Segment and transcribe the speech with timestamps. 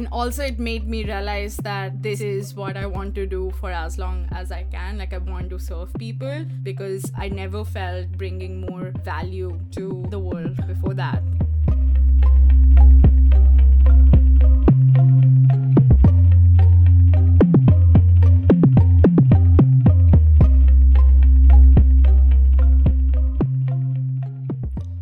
[0.00, 3.70] and also it made me realize that this is what I want to do for
[3.70, 4.96] as long as I can.
[4.96, 10.18] Like I want to serve people because I never felt bringing more value to the
[10.18, 11.22] world before that.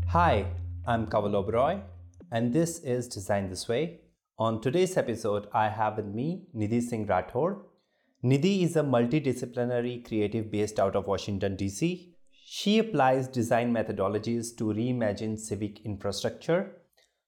[0.08, 0.46] Hi,
[0.84, 1.82] I'm Kaval Oberoi,
[2.32, 4.00] and this is Design This Way.
[4.40, 7.62] On today's episode, I have with me Nidhi Singh Rathore.
[8.22, 12.14] Nidhi is a multidisciplinary creative based out of Washington, D.C.
[12.44, 16.70] She applies design methodologies to reimagine civic infrastructure.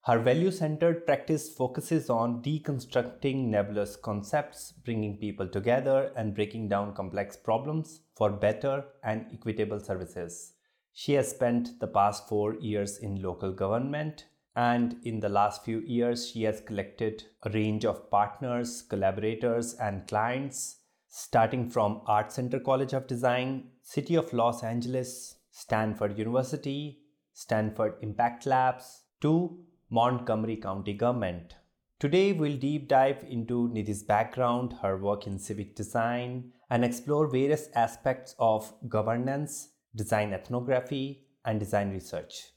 [0.05, 6.95] Her value centered practice focuses on deconstructing nebulous concepts, bringing people together, and breaking down
[6.95, 10.53] complex problems for better and equitable services.
[10.93, 14.27] She has spent the past four years in local government,
[14.61, 20.07] and in the last few years, she has collected a range of partners, collaborators, and
[20.07, 20.77] clients,
[21.09, 27.01] starting from Art Center College of Design, City of Los Angeles, Stanford University,
[27.33, 31.55] Stanford Impact Labs, to Montgomery County Government.
[31.99, 37.69] Today, we'll deep dive into Nidhi's background, her work in civic design, and explore various
[37.75, 42.53] aspects of governance design ethnography, and design research.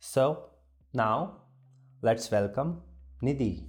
[0.00, 0.50] So,
[0.94, 1.42] now
[2.00, 2.80] let's welcome
[3.22, 3.64] Nidhi.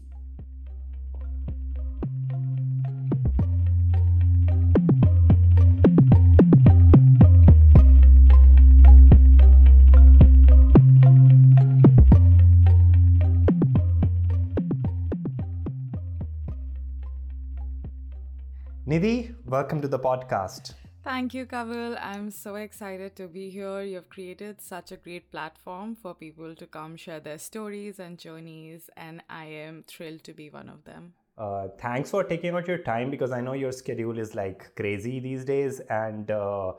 [18.88, 20.74] Nidhi, welcome to the podcast.
[21.02, 21.98] Thank you, Kaval.
[22.02, 23.82] I'm so excited to be here.
[23.82, 28.90] You've created such a great platform for people to come share their stories and journeys,
[28.98, 31.14] and I am thrilled to be one of them.
[31.38, 35.22] Uh, thanks for taking out your time because I know your schedule is like crazy
[35.22, 36.74] these days, and uh,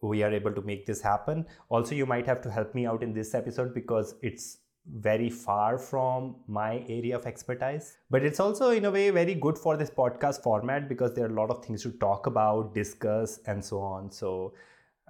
[0.00, 1.44] we are able to make this happen.
[1.68, 4.58] Also, you might have to help me out in this episode because it's
[4.94, 7.98] very far from my area of expertise.
[8.10, 11.30] But it's also, in a way, very good for this podcast format because there are
[11.30, 14.10] a lot of things to talk about, discuss, and so on.
[14.10, 14.54] So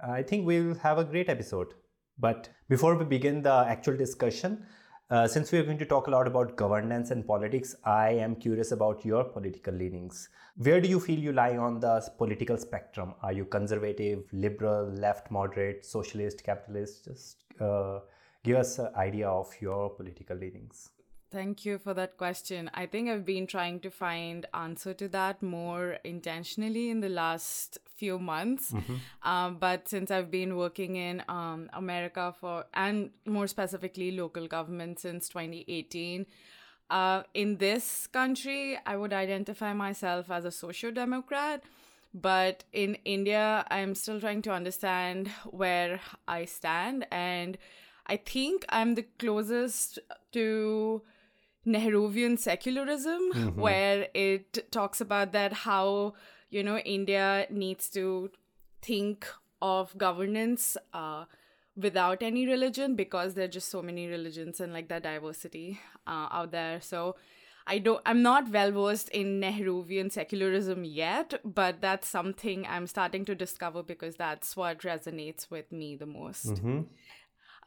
[0.05, 1.73] I think we'll have a great episode.
[2.19, 4.65] But before we begin the actual discussion,
[5.09, 8.35] uh, since we are going to talk a lot about governance and politics, I am
[8.35, 10.27] curious about your political leanings.
[10.57, 13.13] Where do you feel you lie on the political spectrum?
[13.21, 17.05] Are you conservative, liberal, left, moderate, socialist, capitalist?
[17.05, 17.99] Just uh,
[18.47, 20.91] give us an idea of your political leanings.
[21.29, 22.71] Thank you for that question.
[22.73, 27.79] I think I've been trying to find answer to that more intentionally in the last
[27.97, 28.71] few months.
[28.71, 28.95] Mm-hmm.
[29.23, 34.99] Um, but since I've been working in um, America for, and more specifically local government
[34.99, 36.25] since 2018,
[36.89, 41.61] uh, in this country, I would identify myself as a social democrat.
[42.13, 47.57] But in India, I'm still trying to understand where I stand and
[48.07, 49.99] I think I'm the closest
[50.33, 51.01] to
[51.65, 53.59] Nehruvian secularism, mm-hmm.
[53.59, 56.13] where it talks about that how,
[56.49, 58.31] you know, India needs to
[58.81, 59.27] think
[59.61, 61.25] of governance uh,
[61.75, 66.27] without any religion because there are just so many religions and like that diversity uh,
[66.31, 66.79] out there.
[66.79, 67.15] So
[67.67, 73.25] I don't I'm not well versed in Nehruvian secularism yet, but that's something I'm starting
[73.25, 76.47] to discover because that's what resonates with me the most.
[76.47, 76.81] Mm-hmm.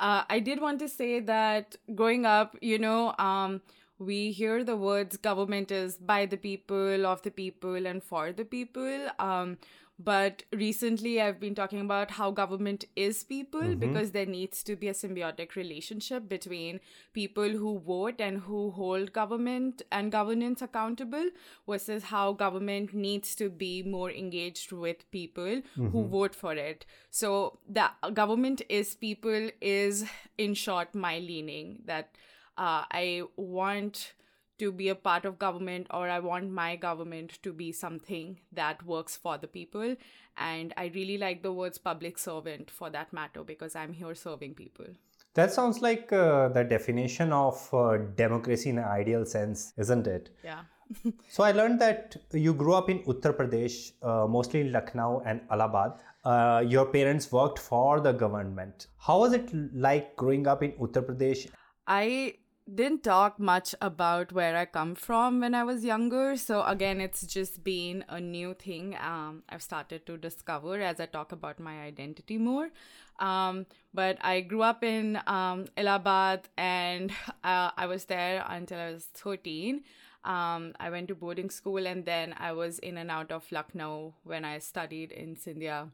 [0.01, 3.63] Uh, I did want to say that growing up, you know, um,
[3.99, 8.45] we hear the words government is by the people, of the people, and for the
[8.47, 9.09] people.
[9.19, 9.59] Um,
[10.03, 13.81] but recently, I've been talking about how government is people mm-hmm.
[13.81, 16.81] because there needs to be a symbiotic relationship between
[17.13, 21.29] people who vote and who hold government and governance accountable
[21.69, 25.89] versus how government needs to be more engaged with people mm-hmm.
[25.89, 26.87] who vote for it.
[27.11, 30.07] So, the government is people is,
[30.39, 32.17] in short, my leaning that
[32.57, 34.15] uh, I want
[34.61, 38.85] to be a part of government or I want my government to be something that
[38.85, 39.97] works for the people.
[40.37, 44.55] And I really like the words public servant for that matter because I'm here serving
[44.55, 44.87] people.
[45.35, 50.31] That sounds like uh, the definition of uh, democracy in an ideal sense, isn't it?
[50.45, 50.63] Yeah.
[51.29, 55.41] so I learned that you grew up in Uttar Pradesh, uh, mostly in Lucknow and
[55.51, 55.93] Allahabad.
[56.25, 58.89] Uh, your parents worked for the government.
[58.99, 61.49] How was it like growing up in Uttar Pradesh?
[61.87, 62.35] I
[62.75, 66.37] didn't talk much about where I come from when I was younger.
[66.37, 71.07] So again, it's just been a new thing um, I've started to discover as I
[71.07, 72.71] talk about my identity more.
[73.19, 77.13] Um, but I grew up in um, Allahabad and
[77.45, 79.83] uh, I was there until I was 13.
[80.25, 84.15] Um, I went to boarding school and then I was in and out of Lucknow
[84.25, 85.91] when I studied in Scindia.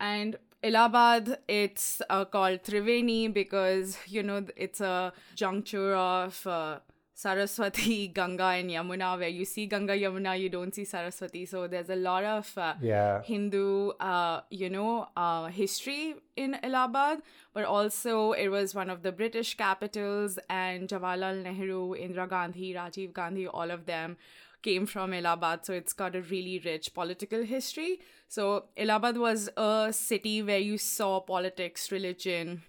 [0.00, 6.80] And Allahabad, it's uh, called Triveni because, you know, it's a juncture of uh,
[7.14, 11.44] Saraswati, Ganga, and Yamuna, where you see Ganga, Yamuna, you don't see Saraswati.
[11.44, 13.22] So there's a lot of uh, yeah.
[13.22, 17.20] Hindu, uh, you know, uh, history in Allahabad,
[17.52, 23.12] but also it was one of the British capitals, and Jawaharlal Nehru, Indira Gandhi, Rajiv
[23.12, 24.16] Gandhi, all of them
[24.62, 25.64] came from Allahabad.
[25.64, 28.00] So it's got a really rich political history.
[28.28, 32.62] So Allahabad was a city where you saw politics, religion,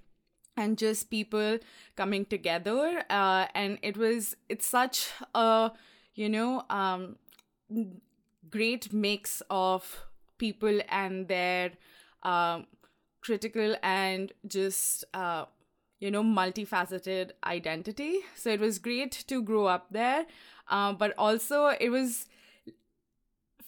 [0.58, 1.60] and just people
[1.96, 5.72] coming together uh, and it was it's such a
[6.14, 7.16] you know um,
[8.50, 10.06] great mix of
[10.38, 11.72] people and their
[12.24, 12.66] um,
[13.22, 15.46] critical and just uh,
[16.00, 20.26] you know multifaceted identity so it was great to grow up there
[20.72, 22.26] uh, but also it was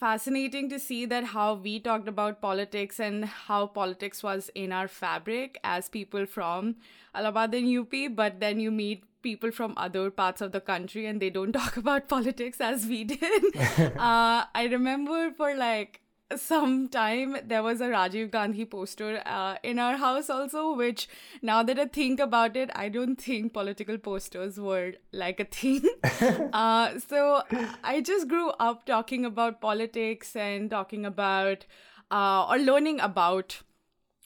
[0.04, 4.88] fascinating to see that how we talked about politics and how politics was in our
[4.88, 6.76] fabric as people from
[7.16, 11.22] Allahabad and UP, but then you meet people from other parts of the country and
[11.22, 13.56] they don't talk about politics as we did.
[13.98, 16.02] uh, I remember for like
[16.38, 21.08] some time there was a Rajiv Gandhi poster uh, in our house also, which
[21.42, 25.82] now that I think about it, I don't think political posters were like a thing.
[26.54, 27.44] uh, so
[27.84, 31.66] I just grew up talking about politics and talking about
[32.12, 33.62] uh, or learning about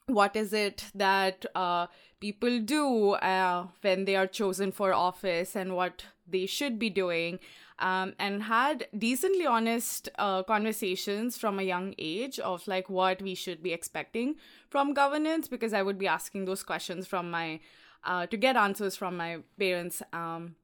[0.07, 1.87] what is it that uh,
[2.19, 7.39] people do uh, when they are chosen for office and what they should be doing.
[7.79, 13.35] Um, and had decently honest uh, conversations from a young age of like what we
[13.35, 14.35] should be expecting
[14.67, 17.59] from governance because I would be asking those questions from my
[18.03, 20.55] uh, to get answers from my parents um,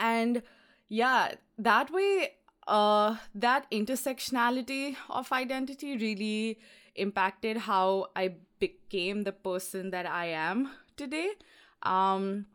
[0.00, 0.42] and
[0.88, 2.32] yeah that way
[2.66, 6.58] uh, that intersectionality of identity really
[6.96, 11.30] impacted how I became the person that I am today.
[11.82, 12.46] Um,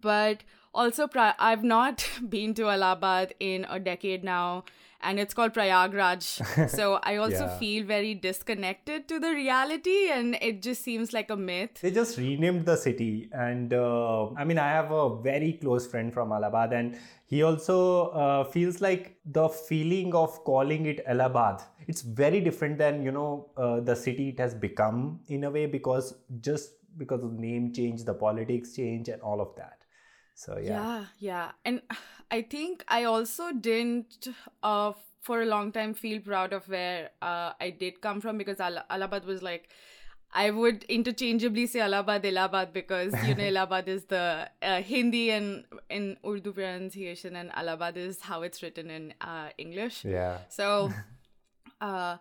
[0.00, 1.08] but also
[1.38, 4.64] i've not been to allahabad in a decade now
[5.02, 6.68] and it's called prayagraj.
[6.76, 7.58] So i also yeah.
[7.58, 11.80] feel very disconnected to the reality and it just seems like a myth.
[11.80, 16.12] They just renamed the city and uh, i mean i have a very close friend
[16.12, 22.02] from allahabad and he also uh, feels like the feeling of calling it allahabad it's
[22.02, 26.14] very different than you know uh, the city it has become in a way because
[26.40, 29.79] just because of name change the politics change and all of that
[30.40, 31.82] so yeah yeah yeah and
[32.30, 34.28] i think i also didn't
[34.62, 38.60] uh for a long time feel proud of where uh, i did come from because
[38.60, 39.68] Al- allahabad was like
[40.32, 45.64] I would interchangeably say Allahabad, Allahabad because you know Allahabad is the uh, Hindi and
[45.88, 50.04] in Urdu pronunciation, and Allahabad is how it's written in uh, English.
[50.04, 50.38] Yeah.
[50.48, 50.92] So,
[51.80, 52.18] uh,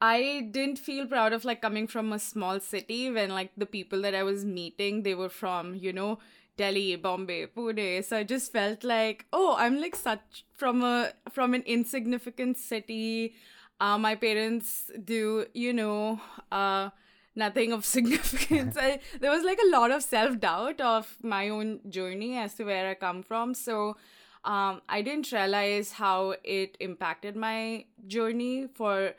[0.00, 4.00] I didn't feel proud of like coming from a small city when like the people
[4.08, 6.18] that I was meeting they were from you know
[6.58, 8.04] Delhi, Bombay, Pune.
[8.04, 13.34] So I just felt like, oh, I'm like such from a from an insignificant city.
[13.80, 16.20] Uh, my parents do, you know,
[16.52, 16.90] uh,
[17.34, 18.76] nothing of significance.
[18.78, 22.64] I, there was like a lot of self doubt of my own journey as to
[22.64, 23.54] where I come from.
[23.54, 23.96] So
[24.44, 29.14] um, I didn't realize how it impacted my journey for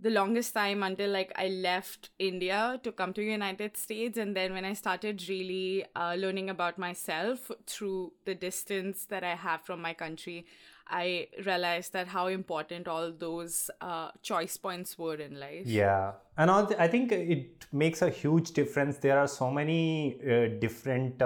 [0.00, 4.34] the longest time until like I left India to come to the United States and
[4.34, 9.62] then when I started really uh, learning about myself through the distance that I have
[9.62, 10.46] from my country
[10.90, 15.66] I realized that how important all those uh, choice points were in life.
[15.66, 18.98] Yeah, and I think it makes a huge difference.
[18.98, 21.22] There are so many uh, different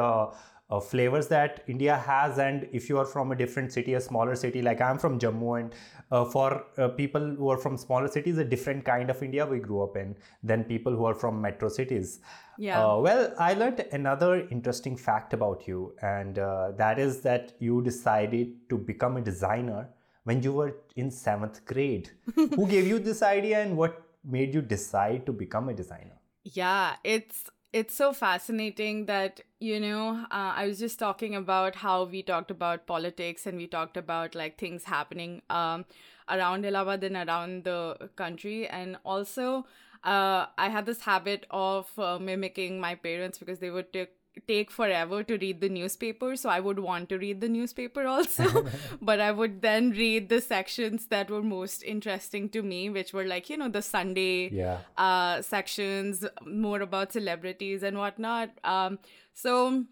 [0.70, 2.38] uh, flavors that India has.
[2.38, 5.60] And if you are from a different city, a smaller city, like I'm from Jammu,
[5.60, 5.74] and
[6.10, 9.58] uh, for uh, people who are from smaller cities, a different kind of India we
[9.58, 12.20] grew up in than people who are from metro cities.
[12.58, 12.84] Yeah.
[12.84, 17.82] Uh, well, I learned another interesting fact about you, and uh, that is that you
[17.82, 19.88] decided to become a designer
[20.24, 22.10] when you were in seventh grade.
[22.34, 26.18] who gave you this idea, and what made you decide to become a designer?
[26.44, 32.04] Yeah, it's it's so fascinating that you know uh, i was just talking about how
[32.04, 35.84] we talked about politics and we talked about like things happening um,
[36.30, 38.66] around Allahabad and around the country.
[38.68, 39.66] And also
[40.04, 44.12] uh, i had this habit of uh, mimicking my parents because they would take
[44.46, 48.66] take forever to read the newspaper so i would want to read the newspaper also
[49.02, 53.24] but i would then read the sections that were most interesting to me which were
[53.24, 54.78] like you know the sunday yeah.
[54.96, 58.98] uh, sections more about celebrities and whatnot um,
[59.32, 59.84] so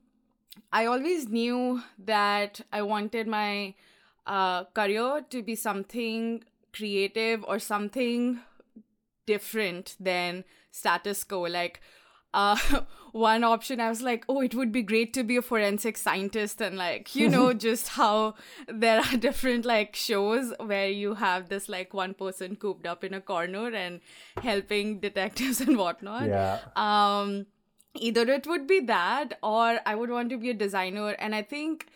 [0.72, 3.74] i always knew that i wanted my
[4.26, 8.40] uh, career to be something creative or something
[9.26, 11.42] different than status quo.
[11.42, 11.80] Like,
[12.34, 12.56] uh,
[13.12, 16.60] one option I was like, oh, it would be great to be a forensic scientist
[16.60, 18.34] and like, you know, just how
[18.66, 23.14] there are different like shows where you have this like one person cooped up in
[23.14, 24.00] a corner and
[24.42, 26.26] helping detectives and whatnot.
[26.26, 26.60] Yeah.
[26.74, 27.46] Um,
[27.94, 31.10] either it would be that or I would want to be a designer.
[31.10, 31.88] And I think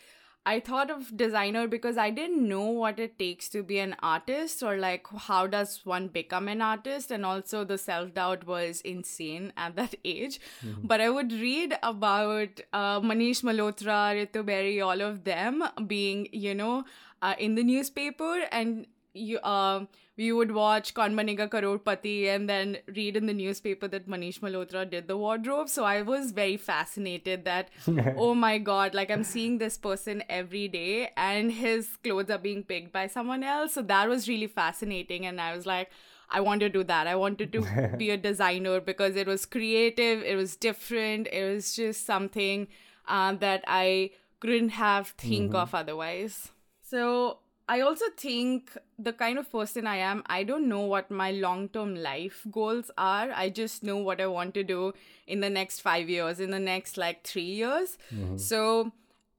[0.47, 4.62] I thought of designer because I didn't know what it takes to be an artist
[4.62, 9.75] or like how does one become an artist and also the self-doubt was insane at
[9.75, 10.87] that age mm-hmm.
[10.87, 16.55] but I would read about uh, Manish Malhotra, Ritu Beri all of them being you
[16.55, 16.85] know
[17.23, 19.85] uh, in the newspaper and you uh,
[20.17, 24.89] we would watch Kaun Banega Crorepati and then read in the newspaper that Manish Malhotra
[24.89, 25.69] did the wardrobe.
[25.69, 27.69] So I was very fascinated that,
[28.17, 32.63] oh my God, like I'm seeing this person every day and his clothes are being
[32.63, 33.75] picked by someone else.
[33.75, 35.27] So that was really fascinating.
[35.27, 35.91] And I was like,
[36.31, 37.07] I want to do that.
[37.07, 41.77] I wanted to be a designer because it was creative, it was different, it was
[41.77, 42.69] just something
[43.07, 45.57] uh, that I couldn't have think mm-hmm.
[45.57, 46.51] of otherwise.
[46.83, 51.33] So I also think the kind of person I am, I don't know what my
[51.33, 53.31] long term life goals are.
[53.33, 54.95] I just know what I want to do
[55.27, 57.99] in the next five years, in the next like three years.
[58.15, 58.37] Mm-hmm.
[58.37, 58.93] So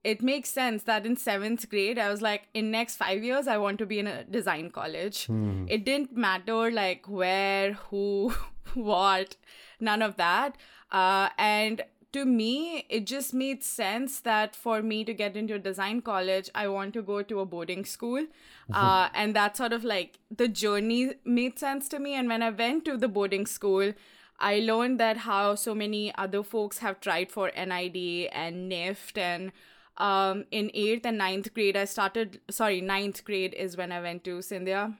[0.03, 3.57] it makes sense that in seventh grade, I was like, in next five years, I
[3.57, 5.27] want to be in a design college.
[5.27, 5.67] Mm.
[5.69, 8.33] It didn't matter like where, who,
[8.73, 9.35] what,
[9.79, 10.55] none of that.
[10.91, 11.81] Uh, and
[12.17, 16.49] to me, it just made sense that for me to get into a design college,
[16.55, 18.21] I want to go to a boarding school.
[18.21, 18.73] Mm-hmm.
[18.73, 22.15] Uh, and that sort of like the journey made sense to me.
[22.15, 23.93] And when I went to the boarding school,
[24.39, 29.17] I learned that how so many other folks have tried for NID and NIFT.
[29.17, 29.51] And
[29.97, 34.23] um, in eighth and ninth grade, I started, sorry, ninth grade is when I went
[34.23, 34.95] to Scindia.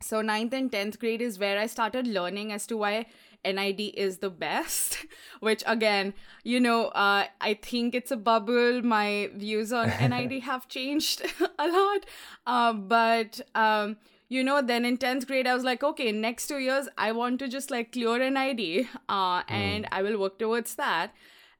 [0.00, 3.06] So ninth and tenth grade is where I started learning as to why
[3.44, 5.04] NID is the best,
[5.40, 8.82] which again, you know, uh, I think it's a bubble.
[8.82, 11.22] My views on NID have changed
[11.58, 12.06] a lot.
[12.46, 13.96] Uh, but, um,
[14.28, 17.38] you know, then in 10th grade, I was like, okay, next two years, I want
[17.40, 19.50] to just like clear NID uh, mm.
[19.50, 21.12] and I will work towards that.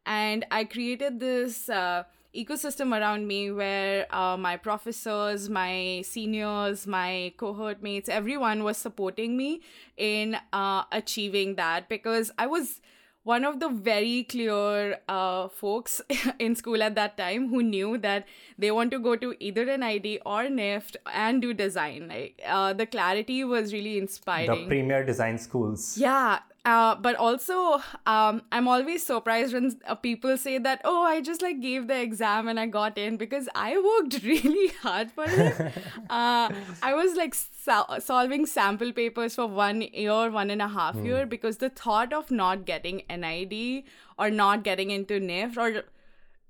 [0.07, 2.05] And I created this uh,
[2.37, 9.37] ecosystem around me where uh, my professors, my seniors, my cohort mates, everyone was supporting
[9.37, 9.61] me
[9.97, 12.81] in uh, achieving that because I was
[13.25, 16.01] one of the very clear uh, folks
[16.39, 18.27] in school at that time who knew that
[18.59, 22.09] they want to go to either NID or NIFT and do design.
[22.09, 24.51] Like uh, the clarity was really inspiring.
[24.51, 25.97] The premier design schools.
[25.97, 31.21] Yeah, uh, but also, um, I'm always surprised when uh, people say that, oh, I
[31.21, 35.25] just like gave the exam and I got in because I worked really hard for
[35.27, 35.61] it.
[36.11, 36.49] uh,
[36.83, 41.05] I was like sol- solving sample papers for one year, one and a half mm.
[41.05, 43.85] year because the thought of not getting NID
[44.19, 45.85] or not getting into NIFT or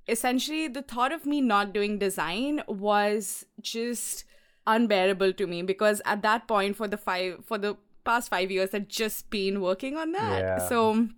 [0.06, 4.25] essentially the thought of me not doing design was just
[4.66, 8.73] unbearable to me because at that point for the five for the past five years
[8.73, 10.41] had just been working on that.
[10.41, 10.69] Yeah.
[10.69, 11.09] So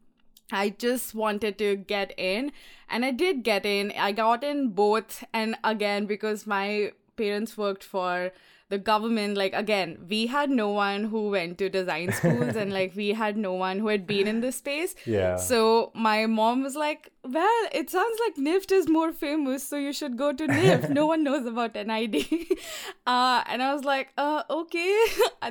[0.52, 2.52] I just wanted to get in,
[2.88, 3.92] and I did get in.
[3.98, 8.32] I got in both, and again, because my parents worked for
[8.68, 12.96] the government like again we had no one who went to design schools and like
[12.96, 14.94] we had no one who had been in this space.
[15.06, 15.36] Yeah.
[15.36, 19.92] So my mom was like well it sounds like nift is more famous so you
[19.92, 22.16] should go to nift no one knows about nid
[23.06, 24.94] uh, and i was like uh, okay.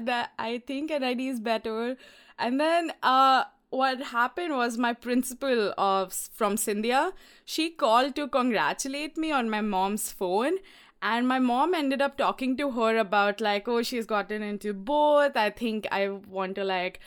[0.02, 1.98] That i think nid is better.
[2.38, 7.14] And then uh, what happened was my principal of from Scindia,
[7.46, 10.58] she called to congratulate me on my mom's phone
[11.12, 15.38] and my mom ended up talking to her about like oh she's gotten into both.
[15.38, 17.00] I think i want to like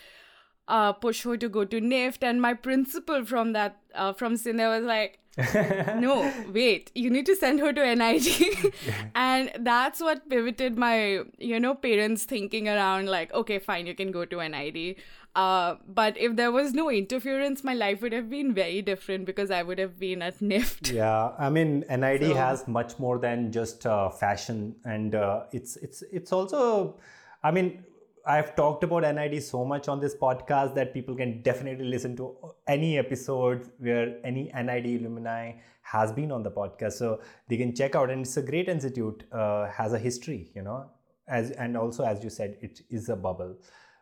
[0.69, 4.69] uh, push her to go to NIFT, and my principal from that uh, from Scindia
[4.69, 5.18] was like,
[5.99, 8.73] "No, wait, you need to send her to NID,"
[9.15, 14.11] and that's what pivoted my you know parents thinking around like, "Okay, fine, you can
[14.11, 14.97] go to NID."
[15.35, 19.53] Uh, but if there was no interference, my life would have been very different because
[19.53, 20.93] I would have been at NIFT.
[20.93, 25.77] Yeah, I mean, NID so, has much more than just uh, fashion, and uh, it's
[25.77, 26.99] it's it's also,
[27.45, 27.85] I mean,
[28.29, 32.37] I've talked about NID so much on this podcast that people can definitely listen to
[32.67, 37.95] any episode where any NID alumni has been on the podcast, so they can check
[37.95, 38.11] out.
[38.11, 40.91] And it's a great institute, uh, has a history, you know,
[41.27, 43.57] as and also as you said, it is a bubble.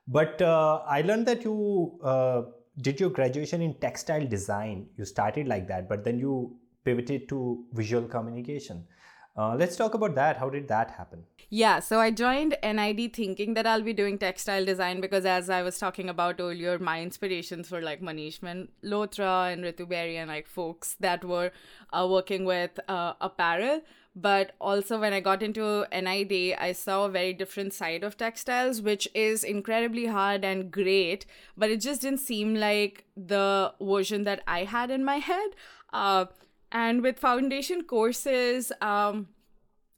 [0.09, 2.42] But uh, I learned that you uh,
[2.83, 4.88] did your graduation in textile design.
[4.97, 8.87] You started like that, but then you pivoted to visual communication.
[9.36, 10.38] Uh, let's talk about that.
[10.38, 11.24] How did that happen?
[11.50, 15.62] Yeah, so I joined NID thinking that I'll be doing textile design because, as I
[15.62, 20.48] was talking about earlier, my inspirations were like Manish Malhotra and Ritu Beri and like
[20.48, 21.52] folks that were
[21.92, 23.82] uh, working with uh, apparel.
[24.16, 28.80] But also, when I got into NID, I saw a very different side of textiles,
[28.80, 31.26] which is incredibly hard and great,
[31.56, 35.50] but it just didn't seem like the version that I had in my head.
[35.92, 36.24] Uh,
[36.73, 39.28] and with foundation courses, um,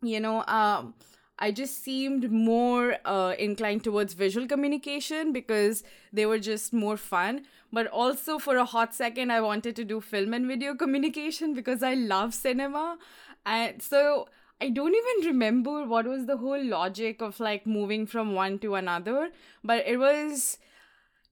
[0.02, 0.94] you know, um,
[1.38, 7.42] I just seemed more uh, inclined towards visual communication because they were just more fun.
[7.72, 11.82] But also, for a hot second, I wanted to do film and video communication because
[11.82, 12.98] I love cinema.
[13.46, 14.28] And so
[14.60, 18.74] I don't even remember what was the whole logic of like moving from one to
[18.74, 19.30] another,
[19.62, 20.58] but it was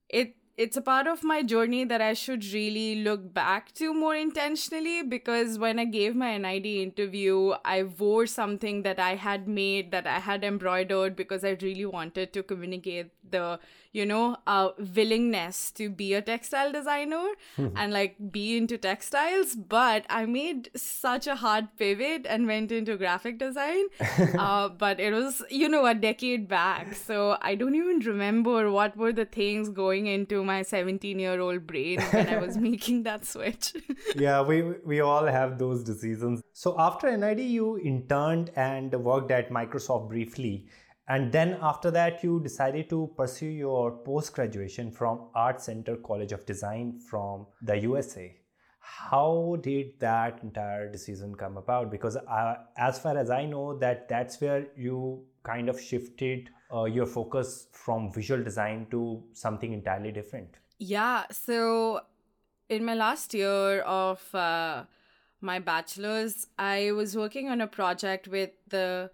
[0.09, 4.15] it it's a part of my journey that I should really look back to more
[4.15, 9.91] intentionally because when I gave my NID interview, I wore something that I had made
[9.91, 13.59] that I had embroidered because I really wanted to communicate the
[13.91, 17.27] you know uh, willingness to be a textile designer
[17.75, 19.55] and like be into textiles.
[19.55, 23.85] But i made such a hard pivot and went into graphic design
[24.37, 26.95] uh, but it was you know a decade back.
[26.95, 31.67] So i don't even remember what were the things going into my 17 year old
[31.67, 33.69] brain when i was making that switch
[34.25, 34.61] yeah we
[34.93, 40.55] we all have those decisions so after nid you interned and worked at microsoft briefly
[41.09, 46.33] and then after that, you decided to pursue your post graduation from Art Center College
[46.33, 48.35] of Design from the USA.
[48.81, 51.91] How did that entire decision come about?
[51.91, 56.83] Because uh, as far as I know, that that's where you kind of shifted uh,
[56.83, 60.49] your focus from visual design to something entirely different.
[60.79, 61.25] Yeah.
[61.31, 62.01] So
[62.69, 64.83] in my last year of uh,
[65.41, 69.11] my bachelor's, I was working on a project with the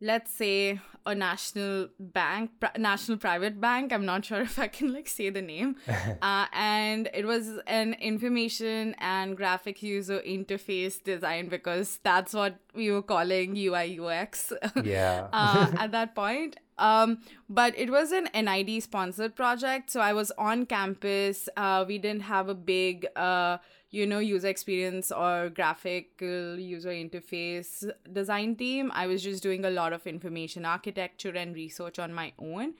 [0.00, 3.92] let's say a national bank national private bank.
[3.92, 5.76] I'm not sure if i can like say the name.
[6.22, 12.90] Uh, and it was an information and graphic user interface design because that's what we
[12.90, 14.52] were calling ui ux
[14.84, 15.28] yeah.
[15.32, 16.56] Uh, at that point.
[16.78, 19.90] Um, but it was an nid sponsored project.
[19.90, 21.48] So i was on campus.
[21.56, 23.58] Uh, we didn't have a big uh,
[23.96, 29.70] you know user experience or graphical user interface design team i was just doing a
[29.70, 32.74] lot of information architecture and research on my own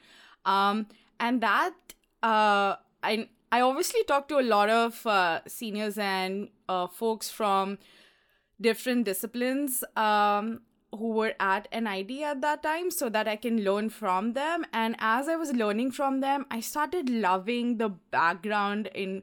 [0.45, 0.87] um,
[1.19, 1.75] and that
[2.23, 7.79] uh, i i obviously talked to a lot of uh, seniors and uh, folks from
[8.61, 10.61] different disciplines um,
[10.93, 14.65] who were at NID at that time so that I can learn from them.
[14.73, 19.23] And as I was learning from them, I started loving the background in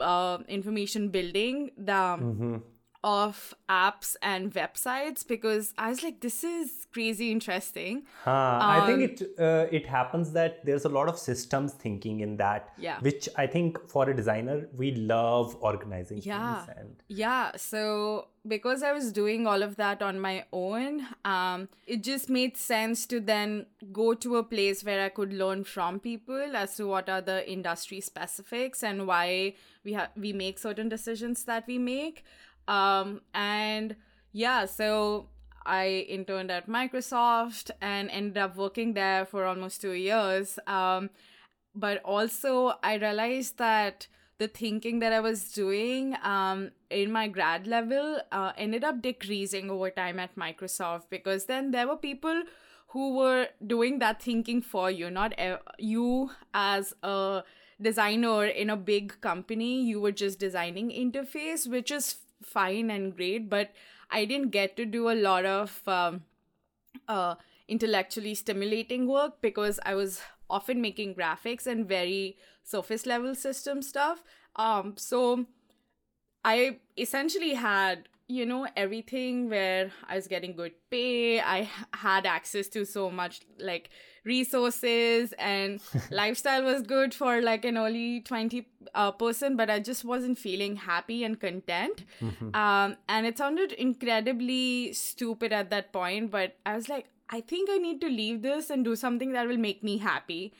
[0.00, 2.56] uh, information building the mm-hmm.
[3.02, 8.04] of apps and websites because I was like, this is crazy interesting.
[8.24, 8.30] Huh.
[8.30, 12.36] Um, I think it uh, it happens that there's a lot of systems thinking in
[12.38, 12.98] that, yeah.
[13.00, 16.22] which I think for a designer we love organizing.
[16.22, 17.02] Yeah, and...
[17.08, 17.52] yeah.
[17.56, 22.56] So because I was doing all of that on my own, um, it just made
[22.56, 26.86] sense to then go to a place where I could learn from people as to
[26.86, 29.54] what are the industry specifics and why
[29.84, 32.24] we have we make certain decisions that we make.
[32.68, 33.96] Um, and
[34.32, 35.28] yeah, so
[35.64, 40.58] I interned at Microsoft and ended up working there for almost two years.
[40.66, 41.08] Um,
[41.74, 44.06] but also, I realized that
[44.38, 49.70] the thinking that I was doing um, in my grad level uh, ended up decreasing
[49.70, 52.42] over time at Microsoft because then there were people
[52.88, 57.42] who were doing that thinking for you, not e- you as a
[57.80, 59.82] designer in a big company.
[59.82, 63.72] You were just designing interface, which is fine and great, but
[64.10, 66.22] I didn't get to do a lot of um,
[67.08, 67.34] uh,
[67.68, 70.20] intellectually stimulating work because I was
[70.50, 74.22] often making graphics and very surface level system stuff.
[74.56, 75.46] Um, so
[76.44, 82.68] I essentially had you know everything where i was getting good pay i had access
[82.68, 83.90] to so much like
[84.24, 85.78] resources and
[86.10, 90.76] lifestyle was good for like an early 20 uh, person but i just wasn't feeling
[90.76, 92.54] happy and content mm-hmm.
[92.54, 97.68] um, and it sounded incredibly stupid at that point but i was like i think
[97.70, 100.54] i need to leave this and do something that will make me happy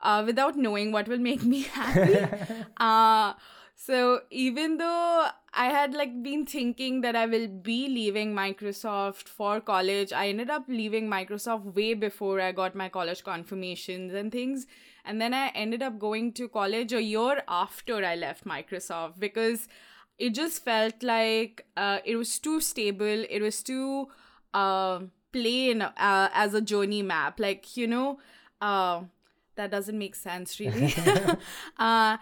[0.00, 2.26] uh, without knowing what will make me happy
[2.76, 3.32] uh,
[3.76, 9.60] so even though I had like been thinking that I will be leaving Microsoft for
[9.60, 14.66] college, I ended up leaving Microsoft way before I got my college confirmations and things.
[15.04, 19.68] And then I ended up going to college a year after I left Microsoft because
[20.18, 23.24] it just felt like uh, it was too stable.
[23.28, 24.08] It was too
[24.54, 25.00] uh,
[25.32, 27.38] plain uh, as a journey map.
[27.38, 28.18] Like, you know,
[28.60, 29.02] uh,
[29.56, 30.94] that doesn't make sense really.
[31.78, 32.16] uh,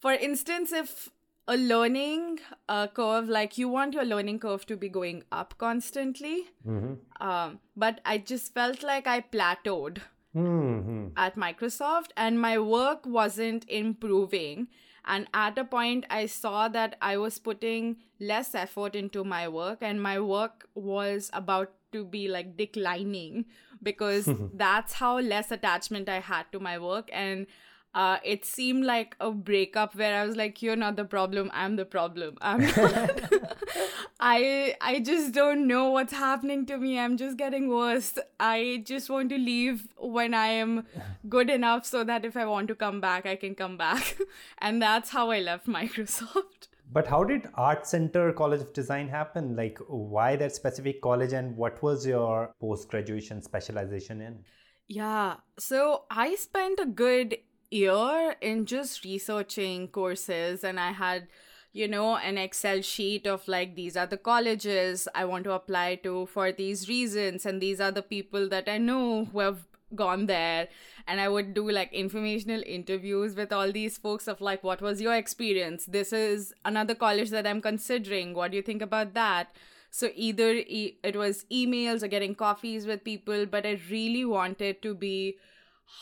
[0.00, 1.10] for instance, if
[1.46, 6.46] a learning uh, curve, like you want your learning curve to be going up constantly,
[6.66, 6.94] Mm-hmm.
[7.26, 9.98] um, but I just felt like I plateaued
[10.36, 11.08] Mm-hmm.
[11.16, 14.66] at Microsoft and my work wasn't improving.
[15.06, 19.78] And at a point, I saw that I was putting less effort into my work,
[19.82, 23.44] and my work was about to be like declining
[23.84, 27.08] because that's how less attachment I had to my work.
[27.12, 27.46] And
[27.94, 31.50] uh, it seemed like a breakup where I was like, "You're not the problem.
[31.54, 32.36] I'm the problem.
[32.40, 33.32] I'm not.
[34.20, 36.98] I I just don't know what's happening to me.
[36.98, 38.18] I'm just getting worse.
[38.40, 40.86] I just want to leave when I am
[41.28, 44.16] good enough so that if I want to come back, I can come back.
[44.58, 46.68] and that's how I left Microsoft.
[46.94, 49.56] But how did Art Center College of Design happen?
[49.56, 54.38] Like, why that specific college, and what was your post graduation specialization in?
[54.86, 55.38] Yeah.
[55.58, 57.38] So I spent a good
[57.72, 61.26] year in just researching courses, and I had,
[61.72, 65.96] you know, an Excel sheet of like, these are the colleges I want to apply
[66.04, 70.26] to for these reasons, and these are the people that I know who have gone
[70.26, 70.68] there.
[71.06, 75.00] And I would do like informational interviews with all these folks of like, what was
[75.00, 75.86] your experience?
[75.86, 78.34] This is another college that I'm considering.
[78.34, 79.48] What do you think about that?
[79.90, 84.82] So either e- it was emails or getting coffees with people, but I really wanted
[84.82, 85.36] to be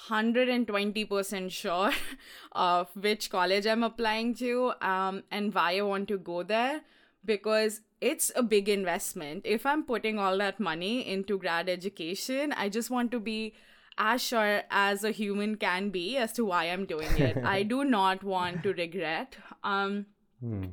[0.09, 1.91] 120% sure
[2.53, 6.81] of which college I'm applying to um, and why I want to go there
[7.25, 9.43] because it's a big investment.
[9.45, 13.55] If I'm putting all that money into grad education, I just want to be
[14.03, 17.37] as sure as a human can be as to why I'm doing it.
[17.45, 19.37] I do not want to regret.
[19.63, 20.07] Um,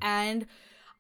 [0.02, 0.48] and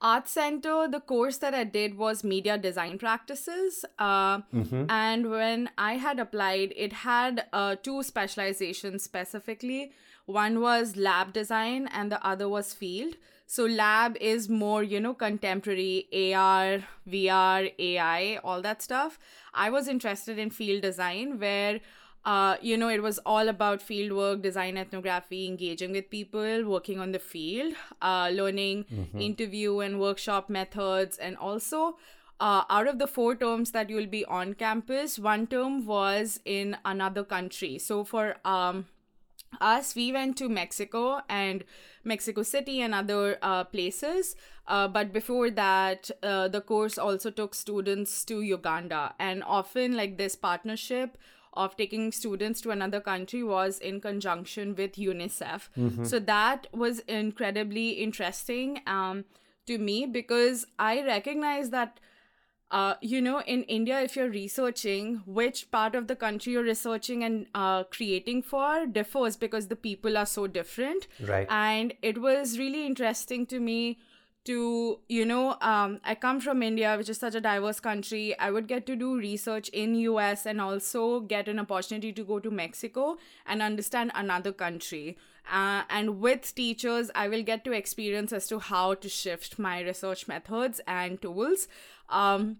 [0.10, 3.84] art center the course that i did was media design practices.
[3.98, 4.42] Uh,
[4.90, 9.92] and when i had applied it had uh, two specializations specifically.
[10.26, 13.16] One was lab design and the other was field.
[13.48, 19.18] So lab is more you know contemporary ar vr ai all that stuff.
[19.54, 21.80] I was interested in field design where
[22.26, 27.00] uh, you know, it was all about field work, design ethnography, engaging with people, working
[27.00, 28.86] on the field, uh, learning
[29.18, 31.98] interview and workshop methods, and also
[32.40, 36.78] uh, out of the four terms that you'll be on campus, one term was in
[36.86, 37.78] another country.
[37.78, 38.86] So for um,
[39.60, 41.64] us, we went to Mexico and
[42.04, 44.36] Mexico City and other uh, places.
[44.68, 49.16] Uh, but before that, uh, the course also took students to Uganda.
[49.20, 51.18] And often, like this partnership
[51.54, 56.06] of taking students to another country was in conjunction with UNICEF.
[56.06, 59.26] So that was incredibly interesting um,
[59.66, 62.00] to me because I recognize that
[62.72, 67.24] uh, you know, in India, if you're researching, which part of the country you're researching
[67.24, 71.08] and uh, creating for differs because the people are so different.
[71.20, 71.48] Right.
[71.50, 73.98] And it was really interesting to me
[74.50, 78.38] to, you know, um, I come from India, which is such a diverse country.
[78.40, 82.40] I would get to do research in US and also get an opportunity to go
[82.40, 85.20] to Mexico and understand another country.
[85.52, 89.82] Uh, and with teachers, I will get to experience as to how to shift my
[89.82, 91.68] research methods and tools.
[92.10, 92.58] Um,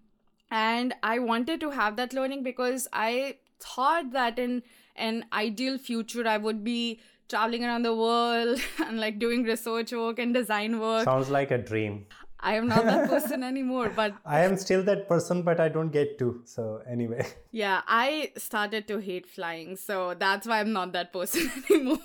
[0.48, 4.62] and I wanted to have that learning because I thought that in
[4.94, 10.18] an ideal future, I would be traveling around the world and like doing research work
[10.18, 11.04] and design work.
[11.04, 12.06] Sounds like a dream.
[12.42, 15.90] I am not that person anymore, but I am still that person, but I don't
[15.90, 16.40] get to.
[16.46, 17.26] So, anyway.
[17.52, 21.98] yeah, I started to hate flying, so that's why I'm not that person anymore.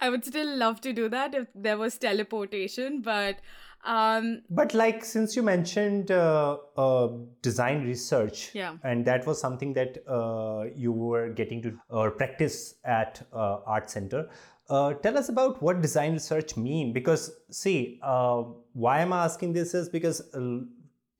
[0.00, 3.36] I would still love to do that if there was teleportation, but
[3.84, 7.08] um But, like, since you mentioned uh, uh,
[7.40, 8.76] design research, Yeah.
[8.84, 13.90] and that was something that uh, you were getting to or practice at uh, Art
[13.90, 14.28] Center.
[14.72, 19.52] Uh, tell us about what design research mean because see uh, why am i asking
[19.52, 20.60] this is because uh,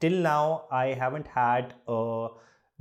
[0.00, 2.28] till now i haven't had a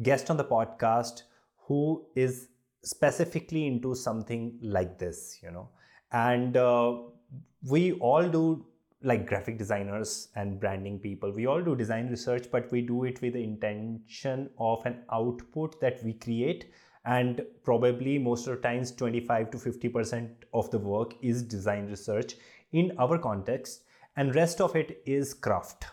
[0.01, 1.23] guest on the podcast
[1.67, 1.81] who
[2.15, 2.47] is
[2.83, 5.67] specifically into something like this you know?
[6.13, 6.99] And uh,
[7.69, 8.65] we all do
[9.03, 13.21] like graphic designers and branding people we all do design research but we do it
[13.21, 16.71] with the intention of an output that we create
[17.05, 21.87] and probably most of the times 25 to 50 percent of the work is design
[21.87, 22.35] research
[22.71, 23.83] in our context
[24.15, 25.85] and rest of it is craft.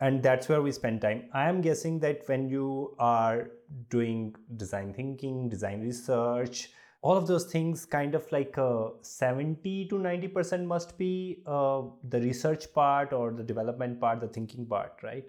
[0.00, 1.24] And that's where we spend time.
[1.32, 3.50] I am guessing that when you are
[3.88, 6.70] doing design thinking design research
[7.06, 11.82] all of those things kind of like uh, 70 to 90 percent must be uh,
[12.08, 15.28] the research part or the development part the thinking part right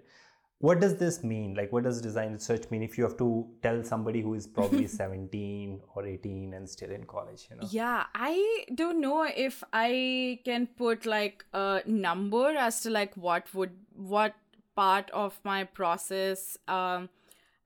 [0.60, 1.54] what does this mean?
[1.54, 4.86] Like what does design research mean if you have to tell somebody who is probably
[4.98, 7.68] 17 or 18 and still in college you know?
[7.70, 13.52] Yeah i don't know if i can put like a number as to like what
[13.54, 14.34] would what
[14.74, 17.08] part of my process um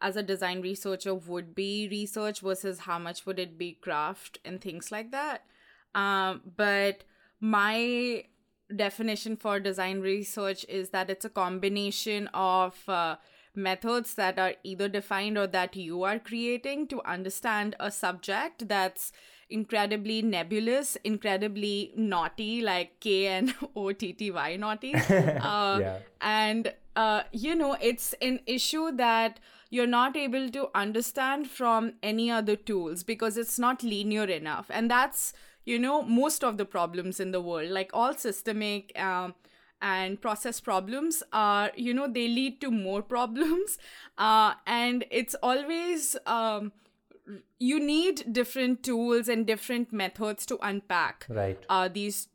[0.02, 4.60] as a design researcher would be research versus how much would it be craft and
[4.60, 5.44] things like that.
[5.94, 7.04] Um but
[7.40, 8.24] my
[8.72, 13.16] definition for design research is that it's a combination of uh,
[13.54, 19.12] methods that are either defined or that you are creating to understand a subject that's
[19.50, 24.94] incredibly nebulous, incredibly knotty, like K N O T T Y knotty.
[25.42, 25.98] Uh, yeah.
[26.20, 29.38] And, uh, you know, it's an issue that
[29.70, 34.66] you're not able to understand from any other tools because it's not linear enough.
[34.70, 35.32] And that's
[35.64, 39.34] you know most of the problems in the world like all systemic um,
[39.80, 43.78] and process problems are you know they lead to more problems
[44.18, 46.72] uh, and it's always um,
[47.58, 51.64] you need different tools and different methods to unpack right.
[51.68, 52.28] uh, these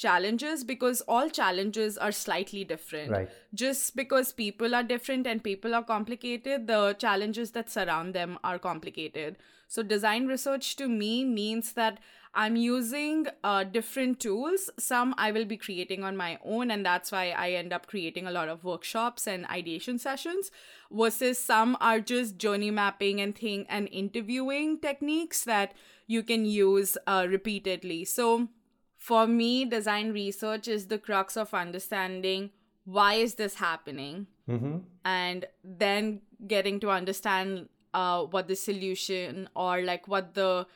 [0.00, 3.10] challenges because all challenges are slightly different.
[3.10, 3.28] Right.
[3.54, 8.58] Just because people are different and people are complicated, the challenges that surround them are
[8.58, 9.36] complicated.
[9.68, 11.98] So, design research to me means that
[12.32, 14.70] I'm using uh, different tools.
[14.78, 18.26] Some I will be creating on my own, and that's why I end up creating
[18.26, 20.50] a lot of workshops and ideation sessions.
[20.92, 25.74] Versus some are just journey mapping and thing and interviewing techniques that
[26.06, 28.04] you can use uh, repeatedly.
[28.04, 28.48] So
[28.96, 32.50] for me, design research is the crux of understanding
[32.84, 34.78] why is this happening, mm-hmm.
[35.04, 40.66] and then getting to understand uh, what the solution or like what the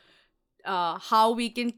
[0.65, 1.73] uh, how we can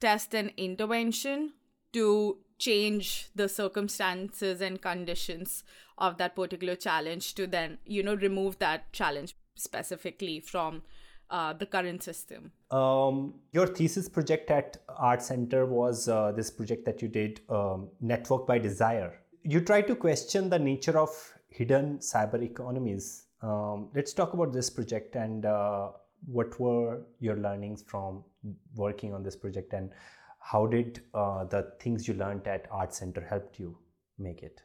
[0.00, 1.52] test an intervention
[1.92, 5.64] to change the circumstances and conditions
[5.96, 10.82] of that particular challenge to then you know remove that challenge specifically from
[11.30, 12.52] uh, the current system.
[12.70, 17.88] Um, your thesis project at art center was uh, this project that you did um,
[18.00, 19.20] network by desire.
[19.42, 21.10] You try to question the nature of
[21.48, 23.26] hidden cyber economies.
[23.42, 25.90] Um, let's talk about this project and uh,
[26.26, 28.22] what were your learnings from
[28.74, 29.90] working on this project and
[30.40, 33.76] how did uh, the things you learned at art center helped you
[34.18, 34.62] make it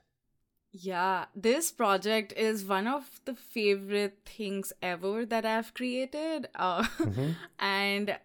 [0.72, 7.32] yeah this project is one of the favorite things ever that i've created uh, mm-hmm.
[7.60, 8.18] and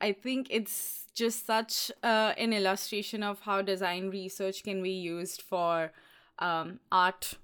[0.00, 5.42] i think it's just such uh, an illustration of how design research can be used
[5.42, 5.92] for
[6.38, 7.34] um, art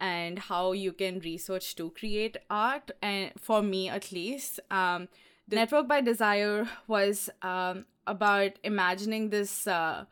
[0.00, 5.08] and how you can research to create art and for me at least um,
[5.48, 10.04] the network by desire was um, about imagining this uh,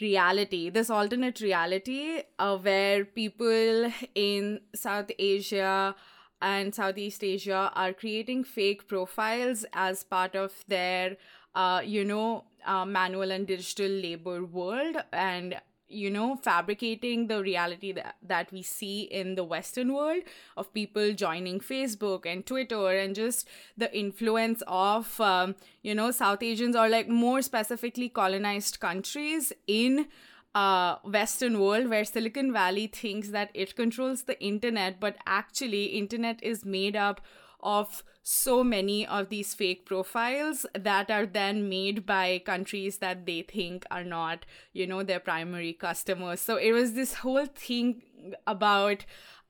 [0.00, 5.94] reality this alternate reality uh, where people in south asia
[6.40, 11.16] and southeast asia are creating fake profiles as part of their
[11.54, 15.56] uh, you know uh, manual and digital labor world and
[15.92, 20.22] you know fabricating the reality that, that we see in the western world
[20.56, 26.42] of people joining facebook and twitter and just the influence of um, you know south
[26.42, 30.06] asians or like more specifically colonized countries in
[30.54, 36.42] uh, western world where silicon valley thinks that it controls the internet but actually internet
[36.42, 37.20] is made up
[37.62, 43.42] of so many of these fake profiles that are then made by countries that they
[43.42, 46.40] think are not, you know, their primary customers.
[46.40, 48.02] So it was this whole thing
[48.46, 49.04] about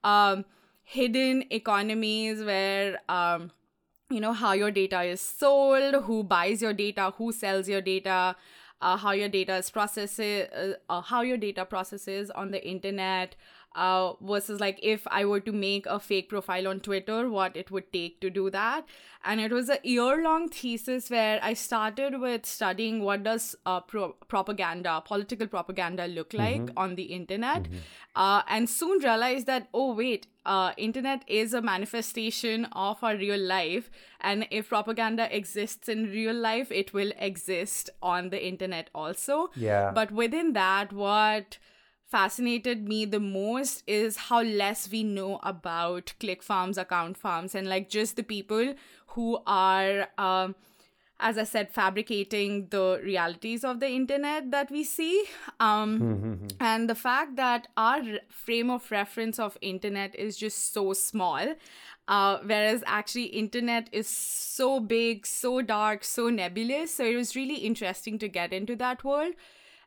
[0.05, 0.44] um,
[0.83, 3.01] hidden economies where.
[3.09, 3.53] Um,
[4.11, 8.37] you know how your data is sold who buys your data who sells your data
[8.83, 13.37] uh, how your data is processed uh, uh, how your data processes on the internet
[13.74, 17.70] uh, versus like if I were to make a fake profile on Twitter, what it
[17.70, 18.85] would take to do that.
[19.24, 24.16] And it was a year-long thesis where I started with studying what does uh, pro-
[24.26, 26.78] propaganda, political propaganda, look like mm-hmm.
[26.78, 27.76] on the internet, mm-hmm.
[28.16, 33.38] uh, and soon realized that oh wait, uh, internet is a manifestation of our real
[33.38, 39.50] life, and if propaganda exists in real life, it will exist on the internet also.
[39.54, 39.92] Yeah.
[39.94, 41.58] But within that, what
[42.12, 47.66] fascinated me the most is how less we know about click farms account farms and
[47.66, 48.75] like just the people
[49.14, 50.55] who are um,
[51.29, 55.25] as i said fabricating the realities of the internet that we see.
[55.61, 61.55] Um, and the fact that our frame of reference of internet is just so small
[62.09, 66.94] uh, whereas actually internet is so big so dark so nebulous.
[66.94, 69.35] So it was really interesting to get into that world.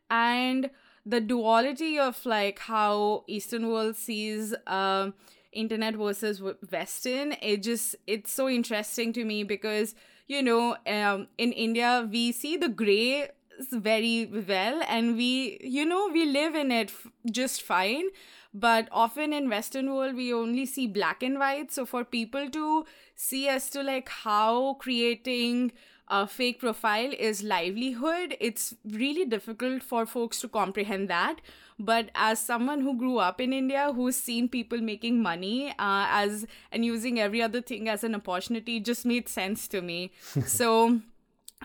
[0.10, 0.70] And
[1.06, 5.12] the duality of like how Eastern world sees uh,
[5.52, 6.41] internet versus
[6.72, 9.96] Western, it just it's so interesting to me because
[10.28, 13.30] you know um, in India we see the gray
[13.72, 18.06] very well and we you know we live in it f- just fine.
[18.54, 21.74] But often in western world we only see black and white.
[21.74, 25.74] So for people to see as to like how creating
[26.08, 28.36] a fake profile is livelihood.
[28.39, 31.41] It's really difficult for folks to comprehend that.
[31.78, 36.46] But as someone who grew up in india who's seen people making money uh, as
[36.72, 40.12] and using every other thing as an opportunity just made sense to me.
[40.46, 41.02] So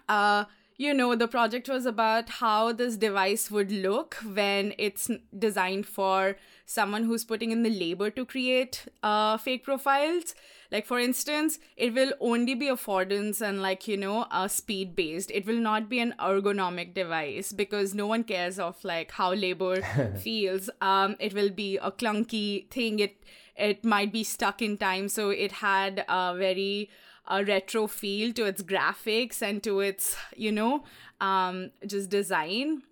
[0.08, 0.44] uh
[0.80, 6.36] you know, the project was about how this device would look when it's designed for
[6.70, 10.34] someone who's putting in the labor to create uh, fake profiles.
[10.70, 15.32] Like, for instance, it will only be affordance and, like, you know, uh, speed based.
[15.32, 19.82] It will not be an ergonomic device because no one cares of, like, how labor
[20.18, 20.70] feels.
[20.80, 23.00] Um, it will be a clunky thing.
[23.00, 23.16] It,
[23.56, 25.08] it might be stuck in time.
[25.08, 26.88] So it had a very
[27.28, 30.82] a retro feel to its graphics and to its you know
[31.20, 32.82] um, just design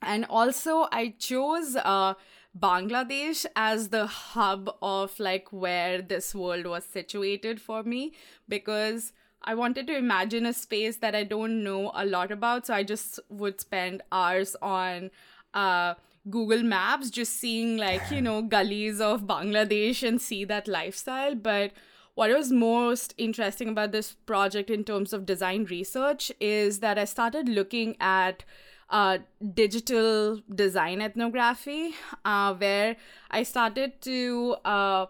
[0.00, 2.14] and also i chose uh,
[2.58, 8.12] bangladesh as the hub of like where this world was situated for me
[8.48, 9.12] because
[9.44, 12.66] I wanted to imagine a space that I don't know a lot about.
[12.66, 15.10] So I just would spend hours on
[15.52, 15.94] uh,
[16.30, 21.34] Google Maps, just seeing like, you know, gullies of Bangladesh and see that lifestyle.
[21.34, 21.72] But
[22.14, 27.04] what was most interesting about this project in terms of design research is that I
[27.04, 28.44] started looking at
[28.92, 29.18] uh,
[29.54, 32.96] digital design ethnography, uh, where
[33.30, 35.06] I started to, uh,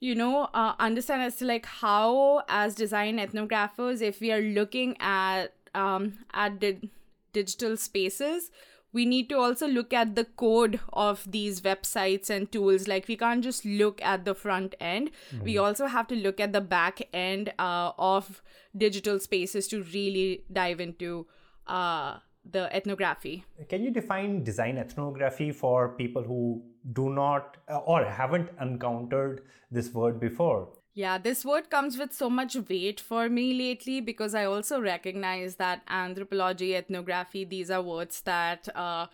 [0.00, 4.96] you know, uh, understand as to like how, as design ethnographers, if we are looking
[4.98, 6.90] at um, at di-
[7.32, 8.50] digital spaces,
[8.92, 13.16] we need to also look at the code of these websites and tools like we
[13.16, 15.44] can't just look at the front end mm-hmm.
[15.44, 18.40] we also have to look at the back end uh, of
[18.74, 21.26] digital spaces to really dive into
[21.66, 22.16] uh,
[22.52, 23.44] the ethnography.
[23.68, 29.92] Can you define design ethnography for people who do not uh, or haven't encountered this
[29.92, 30.68] word before?
[30.94, 35.56] Yeah, this word comes with so much weight for me lately because I also recognize
[35.56, 39.06] that anthropology, ethnography, these are words that uh,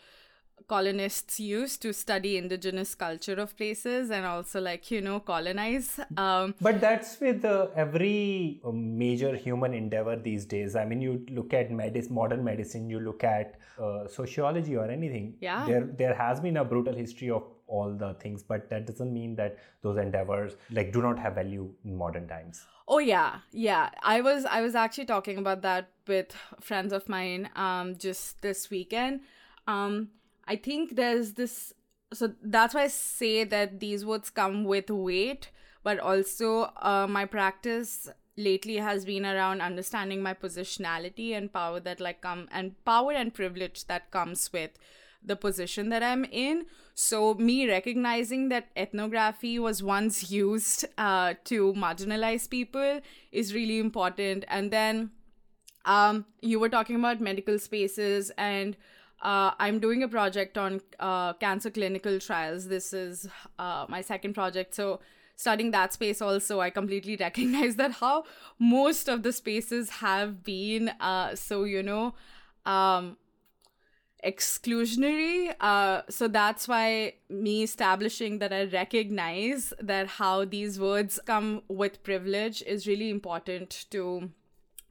[0.68, 6.54] colonists used to study indigenous culture of places and also like you know colonize um,
[6.60, 10.76] but that's with uh, every um, major human endeavor these days.
[10.76, 15.34] I mean you look at medicine modern medicine you look at uh, sociology or anything
[15.40, 15.66] yeah.
[15.66, 19.34] there there has been a brutal history of all the things but that doesn't mean
[19.36, 22.66] that those endeavors like do not have value in modern times.
[22.88, 23.38] Oh yeah.
[23.52, 23.90] Yeah.
[24.02, 28.70] I was i was actually talking about that with friends of mine um just this
[28.70, 29.20] weekend.
[29.66, 30.08] Um
[30.46, 31.72] i think there's this
[32.12, 35.50] so that's why i say that these words come with weight
[35.82, 42.00] but also uh, my practice lately has been around understanding my positionality and power that
[42.00, 44.70] like come and power and privilege that comes with
[45.24, 46.66] the position that I'm in.
[46.94, 53.00] So, me recognizing that ethnography was once used uh, to marginalize people
[53.30, 54.44] is really important.
[54.48, 55.10] And then
[55.84, 58.76] um, you were talking about medical spaces, and
[59.22, 62.68] uh, I'm doing a project on uh, cancer clinical trials.
[62.68, 64.74] This is uh, my second project.
[64.74, 65.00] So,
[65.36, 68.24] studying that space also, I completely recognize that how
[68.58, 72.14] most of the spaces have been uh, so, you know,
[72.66, 73.16] um,
[74.24, 75.54] exclusionary.
[75.60, 82.02] Uh, so that's why me establishing that I recognize that how these words come with
[82.02, 84.30] privilege is really important to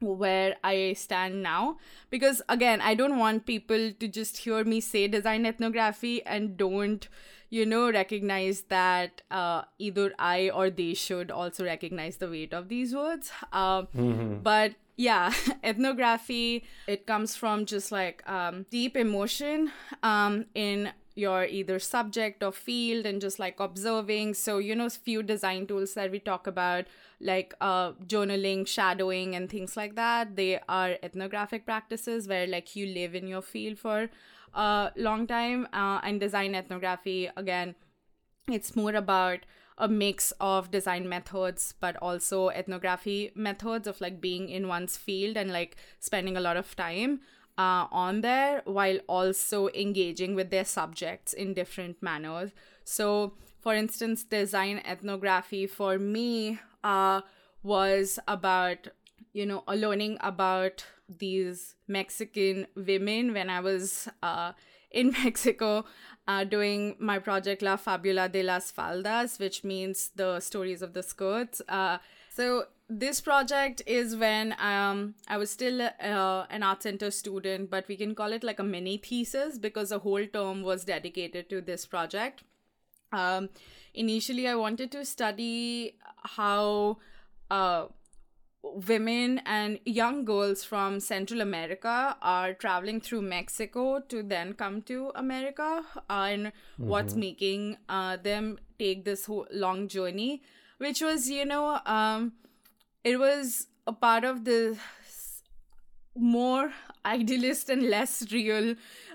[0.02, 1.78] where I stand now.
[2.10, 7.08] Because again, I don't want people to just hear me say design ethnography and don't,
[7.50, 12.68] you know, recognize that uh, either I or they should also recognize the weight of
[12.68, 13.30] these words.
[13.52, 14.38] Uh, mm-hmm.
[14.42, 15.32] But yeah
[15.64, 22.52] ethnography it comes from just like um, deep emotion um, in your either subject or
[22.52, 26.86] field and just like observing so you know few design tools that we talk about
[27.22, 30.36] like uh, journaling shadowing and things like that.
[30.36, 34.10] They are ethnographic practices where like you live in your field for
[34.54, 37.74] a long time uh, and design ethnography again
[38.48, 39.40] it's more about
[39.78, 45.36] a mix of design methods but also ethnography methods of like being in one's field
[45.36, 47.20] and like spending a lot of time
[47.56, 52.50] uh, on there while also engaging with their subjects in different manners.
[52.84, 57.20] So for instance design ethnography for me uh,
[57.62, 58.88] was about
[59.32, 64.52] you know learning about these mexican women when i was uh,
[64.92, 65.84] in Mexico
[66.28, 71.02] uh, doing my project La Fabula de las Faldas, which means the stories of the
[71.02, 71.60] skirts.
[71.68, 71.98] Uh,
[72.30, 77.88] so this project is when um, I was still uh, an art center student, but
[77.88, 81.60] we can call it like a mini thesis because a whole term was dedicated to
[81.60, 82.42] this project.
[83.12, 83.50] Um,
[83.94, 86.98] initially, I wanted to study how
[87.50, 87.86] uh,
[88.62, 95.12] women and young girls from Central America are traveling through Mexico to then come to
[95.14, 96.88] America, uh, and mm-hmm.
[96.88, 100.42] what's making uh, them take this whole long journey,
[100.78, 102.32] which was, you know, um,
[103.04, 104.76] it was a part of the
[106.14, 106.72] more
[107.06, 108.74] idealist and less real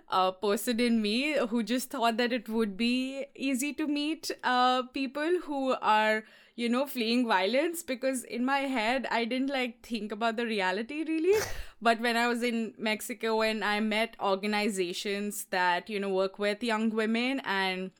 [0.09, 4.83] uh, person in me who just thought that it would be easy to meet uh,
[4.93, 6.23] people who are
[6.55, 11.03] you know fleeing violence because in my head i didn't like think about the reality
[11.07, 11.39] really.
[11.81, 16.63] But when i was in mexico and i met organizations that you know work with
[16.63, 17.91] young women and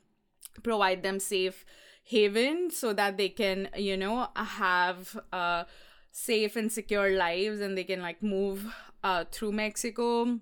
[0.64, 1.64] provide them safe
[2.02, 5.64] haven so that they can you know have uh
[6.10, 8.66] safe and secure lives and they can like move
[9.02, 10.38] uh, through mexico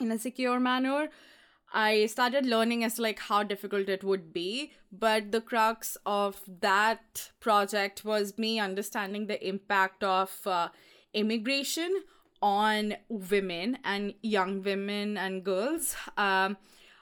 [0.00, 1.08] in a secure manner
[1.72, 7.30] I started learning as like how difficult it would be, but the crux of that
[7.40, 10.68] project was me understanding the impact of uh,
[11.12, 12.04] immigration
[12.40, 16.56] on women and young women and girls um,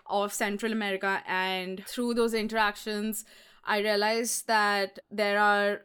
[0.06, 1.22] of Central America.
[1.28, 3.24] And through those interactions,
[3.64, 5.82] I realized that there are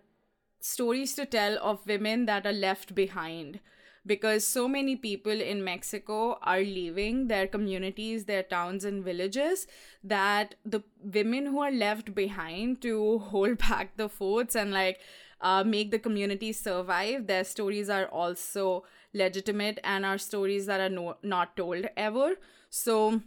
[0.60, 3.60] stories to tell of women that are left behind
[4.06, 9.68] because so many people in Mexico are leaving their communities, their towns, and villages
[10.04, 15.00] that the women who are left behind to hold back the forts and like
[15.42, 18.84] uh, make the community survive, their stories are also
[19.14, 22.36] legitimate and are stories that are no- not told ever.
[22.70, 23.22] So,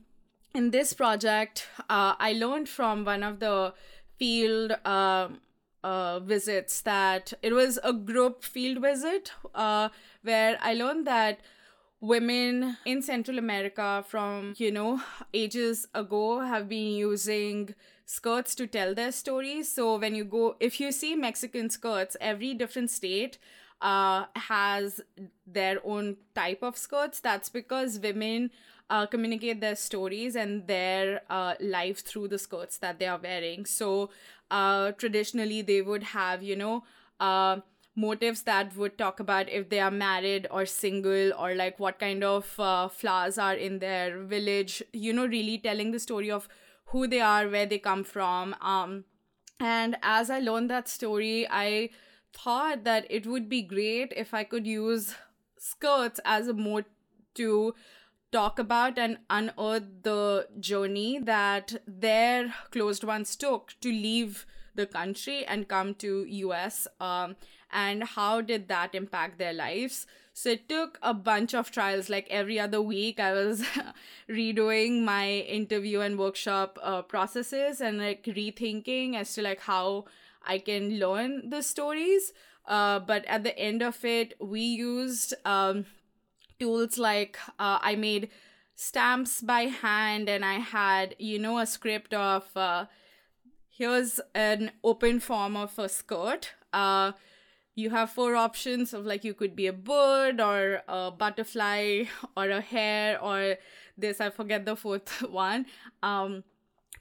[0.55, 3.75] in this project, uh, I learned from one of the
[4.19, 4.73] field.
[4.85, 5.29] Uh,
[5.85, 9.91] uh, visits that it was a group field visit uh,
[10.23, 11.41] where I learned that
[12.01, 15.01] women in Central America from, you know,
[15.33, 17.75] ages ago have been using
[18.07, 19.71] skirts to tell their stories.
[19.71, 23.39] So when you go, if you see Mexican skirts, every different state
[23.81, 25.01] uh, has
[25.47, 27.21] their own type of skirts.
[27.21, 28.51] That's because women
[28.91, 33.65] uh, communicate their stories and their uh, life through the skirts that they are wearing.
[33.65, 34.11] So
[34.51, 36.85] uh, traditionally, they would have, you know,
[37.21, 37.61] uh,
[37.97, 42.25] motives that would talk about if they are married or single or like what kind
[42.25, 46.49] of uh, flowers are in their village, you know, really telling the story of
[46.87, 48.55] who they are, where they come from.
[48.61, 49.05] Um,
[49.61, 51.91] and as I learned that story, I
[52.33, 55.15] thought that it would be great if I could use
[55.59, 56.85] skirts as a mode
[57.37, 57.75] to
[58.35, 65.45] talk about and unearth the journey that their closed ones took to leave the country
[65.47, 67.37] and come to us um,
[67.73, 70.07] and how did that impact their lives?
[70.33, 72.09] So it took a bunch of trials.
[72.09, 73.63] Like every other week i was
[74.29, 75.29] redoing my
[75.59, 80.07] interview and workshop uh, processes and like rethinking as to like how
[80.45, 82.33] i can learn the stories.
[82.67, 85.85] Uh, but at the end of it we used um,
[86.65, 88.31] tools like uh, I made
[88.75, 92.87] stamps by hand and I had, you know, a script of uh,
[93.69, 96.53] here's an open form of a skirt.
[96.73, 97.13] Uh,
[97.75, 102.05] you have four options of like you could be a bird or a butterfly
[102.37, 103.57] or a hare or
[103.99, 105.67] this, I forget the fourth one.
[106.03, 106.45] Um,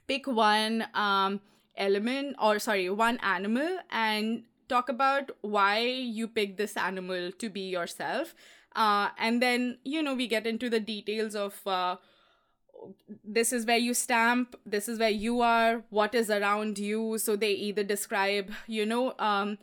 [0.06, 1.40] pick one um,
[1.74, 7.62] element or sorry, one animal and talk about why you pick this animal to be
[7.62, 8.34] yourself
[8.74, 11.96] uh, and then, you know, we get into the details of uh,
[13.24, 17.18] this is where you stamp, this is where you are, what is around you.
[17.18, 19.58] So they either describe, you know, um,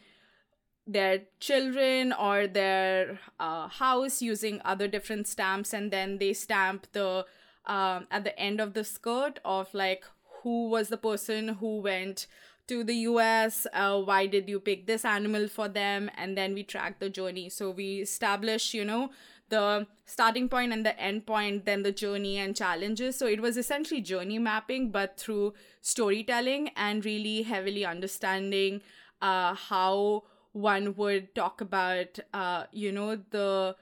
[0.88, 7.26] their children or their uh, house using other different stamps, and then they stamp the
[7.66, 10.04] um, at the end of the skirt of like
[10.42, 12.26] who was the person who went
[12.72, 13.68] to the US.
[13.74, 16.10] Uh, why did you pick this animal for them?
[16.18, 17.50] And then we track the journey.
[17.50, 19.10] So we establish, you know,
[19.50, 23.18] the starting point and the end point, then the journey and challenges.
[23.18, 28.82] So it was essentially journey mapping, but through storytelling and really heavily understanding
[29.22, 33.76] uh, how one would talk about, uh, you know, the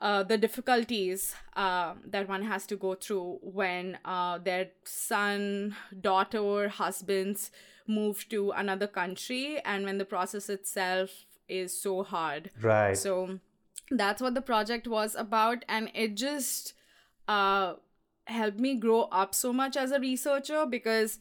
[0.00, 6.68] uh, the difficulties uh, that one has to go through when uh, their son, daughter,
[6.68, 7.50] husbands
[7.88, 11.10] move to another country and when the process itself
[11.48, 12.50] is so hard.
[12.60, 12.96] Right.
[12.96, 13.40] So
[13.90, 16.74] that's what the project was about and it just
[17.26, 17.74] uh
[18.26, 21.18] helped me grow up so much as a researcher because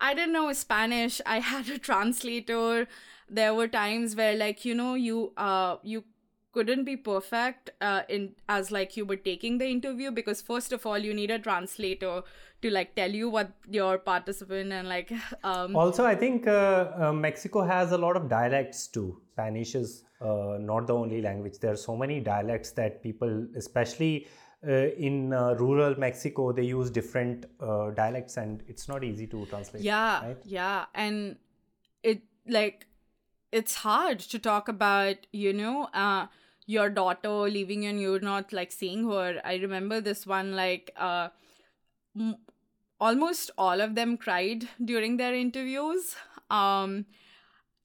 [0.00, 1.20] I didn't know Spanish.
[1.24, 2.88] I had a translator.
[3.28, 6.04] There were times where like, you know, you uh you
[6.52, 10.86] couldn't be perfect uh, in as like you were taking the interview because first of
[10.86, 12.22] all you need a translator
[12.62, 15.12] to like tell you what your participant and like
[15.44, 20.04] um also i think uh, uh, mexico has a lot of dialects too spanish is
[20.20, 24.26] uh, not the only language there are so many dialects that people especially
[24.66, 27.46] uh, in uh, rural mexico they use different
[27.94, 30.38] dialects and it's not easy to translate yeah right?
[30.44, 31.36] yeah and
[32.02, 32.86] it like
[33.52, 36.26] it's hard to talk about you know uh
[36.66, 39.40] your daughter leaving and you're not like seeing her.
[39.44, 41.28] I remember this one like uh
[42.18, 42.36] m-
[43.00, 46.14] almost all of them cried during their interviews.
[46.50, 47.06] Um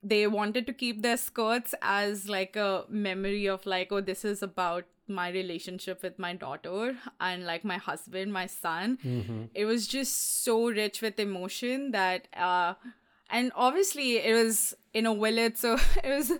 [0.01, 4.43] they wanted to keep their skirts as like a memory of like oh this is
[4.43, 8.97] about my relationship with my daughter and like my husband my son.
[9.05, 9.43] Mm-hmm.
[9.53, 12.73] it was just so rich with emotion that uh
[13.33, 16.31] and obviously it was in a village so it was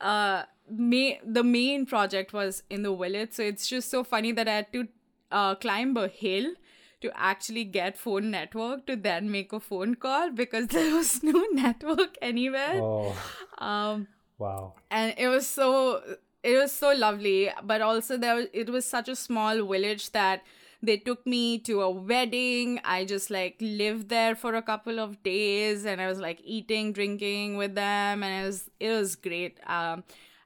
[0.00, 3.32] uh the main project was in the village.
[3.32, 4.88] So it's just so funny that i had to
[5.30, 6.52] uh, climb a hill
[7.00, 11.44] to actually get phone network to then make a phone call because there was no
[11.52, 12.80] network anywhere.
[12.82, 13.16] Oh.
[13.58, 14.74] um wow.
[14.90, 16.02] and it was so
[16.42, 17.50] it was so lovely.
[17.62, 20.42] But also there was, it was such a small village that
[20.82, 22.80] they took me to a wedding.
[22.84, 26.92] I just like lived there for a couple of days and i was like eating
[26.92, 29.58] drinking with them and it was it was great.
[29.66, 30.04] Um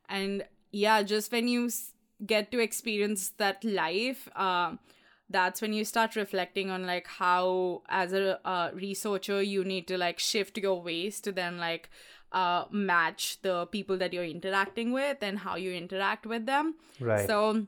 [0.09, 1.71] and yeah just when you
[2.25, 4.73] get to experience that life uh,
[5.29, 9.99] that's when you start reflecting on like how as a uh, researcher you need to
[9.99, 11.91] like shift your ways to then like
[12.33, 16.75] uh, match the people that you're interacting with and how you interact with them.
[16.99, 17.27] Right.
[17.27, 17.67] So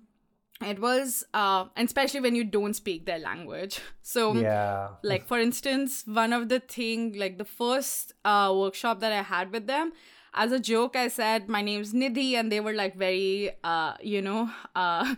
[0.60, 3.80] it was uh and especially when you don't speak their language.
[4.02, 4.88] So yeah.
[5.02, 9.50] like for instance one of the thing like the first uh workshop that i had
[9.50, 9.92] with them
[10.34, 14.20] as a joke i said my name's nidhi and they were like very uh you
[14.20, 15.14] know uh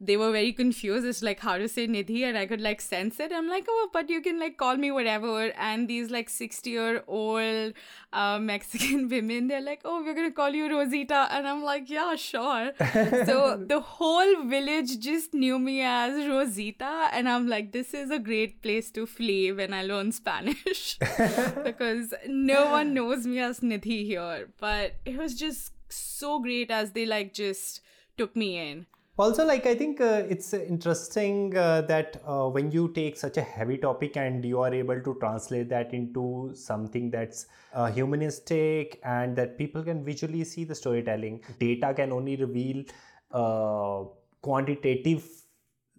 [0.00, 1.06] they were very confused.
[1.06, 2.22] It's like how to say nidhi?
[2.24, 3.32] And i could like sense it.
[3.32, 5.52] I'm like oh but you can like call me whatever.
[5.56, 7.74] And these like 60 year old
[8.12, 11.28] uh, mexican women they're like oh we're gonna call you rosita.
[11.30, 12.72] And i'm like yeah sure.
[13.24, 17.08] So the whole village just knew me as rosita.
[17.12, 20.98] And i'm like this is a great place to flee when i learn spanish.
[21.64, 24.48] Because no one knows me as nidhi here.
[24.58, 27.80] But it was just so great as they like just
[28.16, 28.86] took me in
[29.16, 33.42] also like i think uh, it's interesting uh, that uh, when you take such a
[33.42, 39.36] heavy topic and you are able to translate that into something that's uh, humanistic and
[39.36, 41.42] that people can visually see the storytelling.
[41.58, 42.84] Data can only reveal
[43.30, 44.04] uh,
[44.42, 45.24] quantitative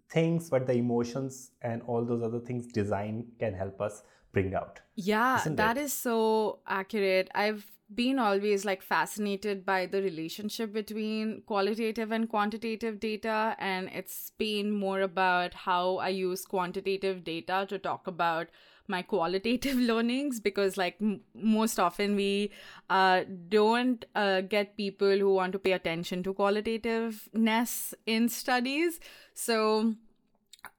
[0.09, 4.03] things but the emotions and all those other things design can help us
[4.33, 4.81] bring out.
[4.95, 7.29] Yeah that is so accurate.
[7.33, 14.31] I've been always like fascinated by the relationship between qualitative and quantitative data and it's
[14.39, 18.47] been more about how i use quantitative data to talk about
[18.87, 22.51] my qualitative learnings because like m- most often we
[22.89, 28.99] uh, don't uh, get people who want to pay attention to qualitativeness in studies.
[29.33, 29.95] So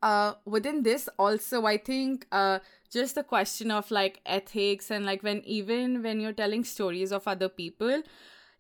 [0.03, 2.59] uh, within this also i think uh,
[2.91, 7.26] just the question of like ethics and like when even when you're telling stories of
[7.26, 8.03] other people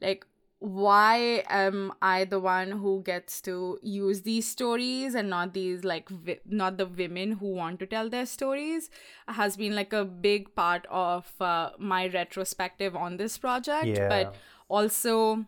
[0.00, 0.26] like
[0.58, 6.08] why am i the one who gets to use these stories and not these like
[6.08, 8.88] vi- not the women who want to tell their stories
[9.28, 14.08] has been like a big part of uh, my retrospective on this project yeah.
[14.08, 14.34] but
[14.68, 15.44] also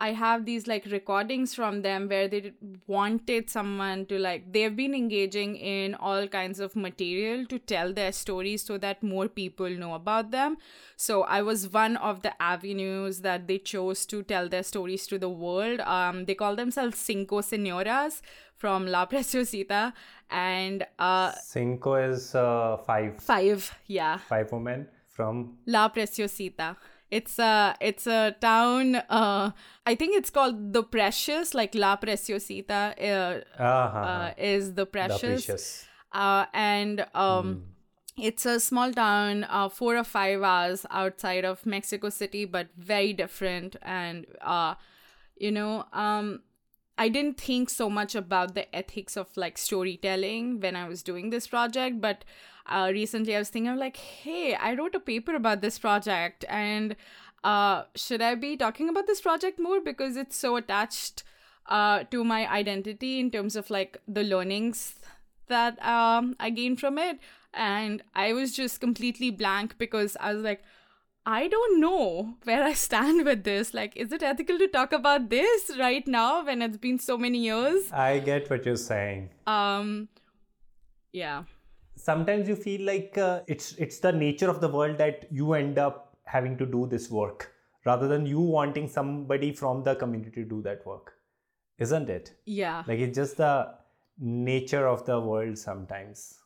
[0.00, 2.52] I have these like recordings from them where they
[2.86, 8.10] wanted someone to like they've been engaging in all kinds of material to tell their
[8.10, 10.56] stories so that more people know about them.
[10.96, 15.18] So I was one of the avenues that they chose to tell their stories to
[15.18, 15.80] the world.
[15.80, 18.22] Um, they call themselves Cinco Senoras
[18.56, 19.92] from La Preciosita,
[20.30, 23.22] and uh, Cinco is uh, five.
[23.22, 24.18] Five, yeah.
[24.18, 26.76] Five women from La Preciosita.
[27.10, 28.96] It's a it's a town.
[28.96, 29.50] Uh,
[29.84, 32.94] I think it's called the Precious, like La Preciosita.
[32.98, 33.98] Uh, uh-huh.
[33.98, 35.46] uh, is the Precious.
[35.46, 35.86] Precious.
[36.12, 37.64] Uh, and um,
[38.16, 38.24] mm.
[38.24, 43.12] it's a small town, uh, four or five hours outside of Mexico City, but very
[43.12, 43.76] different.
[43.82, 44.74] And uh,
[45.36, 46.42] you know, um,
[46.96, 51.30] I didn't think so much about the ethics of like storytelling when I was doing
[51.30, 52.24] this project, but
[52.70, 56.44] uh, recently I was thinking, I'm like, hey, I wrote a paper about this project,
[56.48, 56.96] and
[57.42, 61.24] uh, should I be talking about this project more because it's so attached
[61.66, 64.94] uh, to my identity in terms of like the learnings
[65.48, 67.18] that um, I gained from it.
[67.52, 70.62] And I was just completely blank because I was like,
[71.26, 73.74] I don't know where I stand with this.
[73.74, 77.38] Like, is it ethical to talk about this right now when it's been so many
[77.38, 77.90] years?
[77.92, 79.30] I get what you're saying.
[79.46, 80.08] Um,
[81.12, 81.44] yeah.
[82.02, 85.78] Sometimes you feel like uh, it's it's the nature of the world that you end
[85.78, 87.52] up having to do this work
[87.86, 91.14] rather than you wanting somebody from the community to do that work,
[91.78, 92.32] isn't it?
[92.46, 92.82] Yeah.
[92.86, 93.54] Like it's just the
[94.18, 96.36] nature of the world sometimes.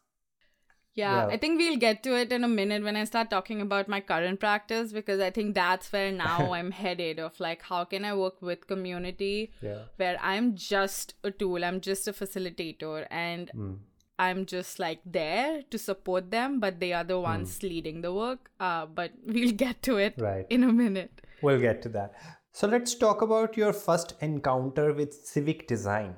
[0.94, 1.34] Yeah, Yeah.
[1.34, 4.00] I think we'll get to it in a minute when I start talking about my
[4.00, 8.14] current practice because I think that's where now I'm headed of like how can I
[8.14, 9.82] work with community Yeah.
[9.96, 13.74] where I'm just a tool, I'm just a facilitator and Mm.
[14.18, 18.50] I'm just like there to support them, but they are the ones leading the work.
[18.60, 20.46] Uh, but we'll get to it Right.
[20.50, 21.20] in a minute.
[21.42, 22.14] We'll get to that.
[22.52, 26.14] So let's talk about your first encounter with civic design.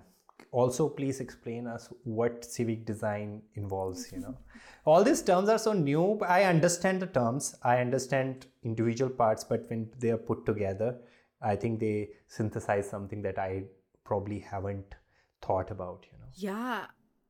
[0.52, 4.36] Also, please explain us what civic design involves, you know.
[4.84, 6.16] All these terms are so new.
[6.20, 7.56] but I understand the terms.
[7.62, 10.96] I understand individual parts, but when they are put together,
[11.42, 13.64] I think they synthesize something that I
[14.04, 14.94] probably haven't
[15.42, 16.24] thought about, you know.
[16.34, 16.86] Yeah,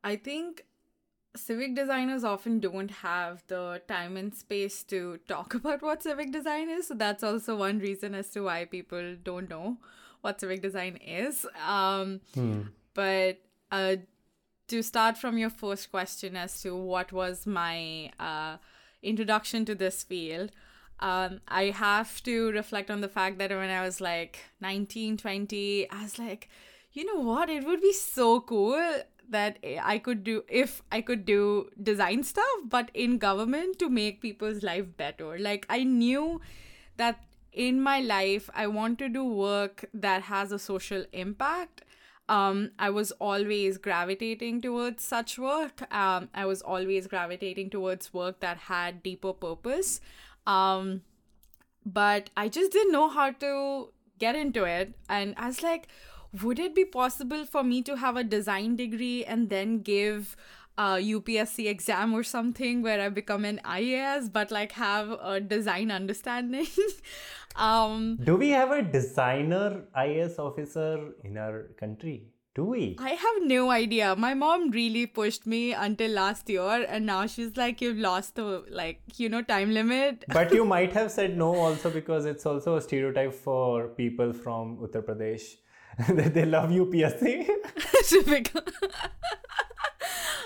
[0.07, 0.65] I think
[1.35, 6.71] civic designers often don't have the time and space to talk about what civic design
[6.71, 6.87] is.
[6.87, 9.79] So that's also one reason as to why people don't know
[10.21, 11.45] what civic design is.
[11.67, 12.21] Um,
[12.95, 13.41] But
[13.73, 13.97] uh,
[14.69, 18.57] to start from your first question as to what was my uh,
[19.03, 20.53] introduction to this field,
[21.01, 25.91] um, I have to reflect on the fact that when I was like 19, 20,
[25.91, 26.49] I was like,
[26.93, 27.51] you know what?
[27.51, 32.61] It would be so cool that I could do if I could do design stuff,
[32.65, 35.39] but in government to make people's life better.
[35.39, 36.41] Like I knew
[36.97, 37.23] that
[37.53, 41.83] in my life, I want to do work that has a social impact.
[42.29, 45.83] Um, I was always gravitating towards such work.
[45.95, 50.01] Um, I was always gravitating towards work that had deeper purpose.
[50.47, 51.03] Um,
[51.85, 54.95] but I just didn't know how to get into it.
[55.09, 55.89] And I was like,
[56.43, 60.37] would it be possible for me to have a design degree and then give
[60.79, 65.91] a UPSC exam or something where I become an IAS, but like have a design
[65.91, 66.67] understanding?
[67.57, 72.29] um, Do we have a designer IAS officer in our country?
[72.55, 72.97] Do we?
[72.99, 74.17] I have no idea.
[74.17, 78.65] My mom really pushed me until last year, and now she's like, "You've lost the
[78.71, 82.77] like, you know, time limit." but you might have said no also because it's also
[82.77, 85.57] a stereotype for people from Uttar Pradesh
[86.09, 87.49] that they love UPSC.
[88.09, 88.63] Typical.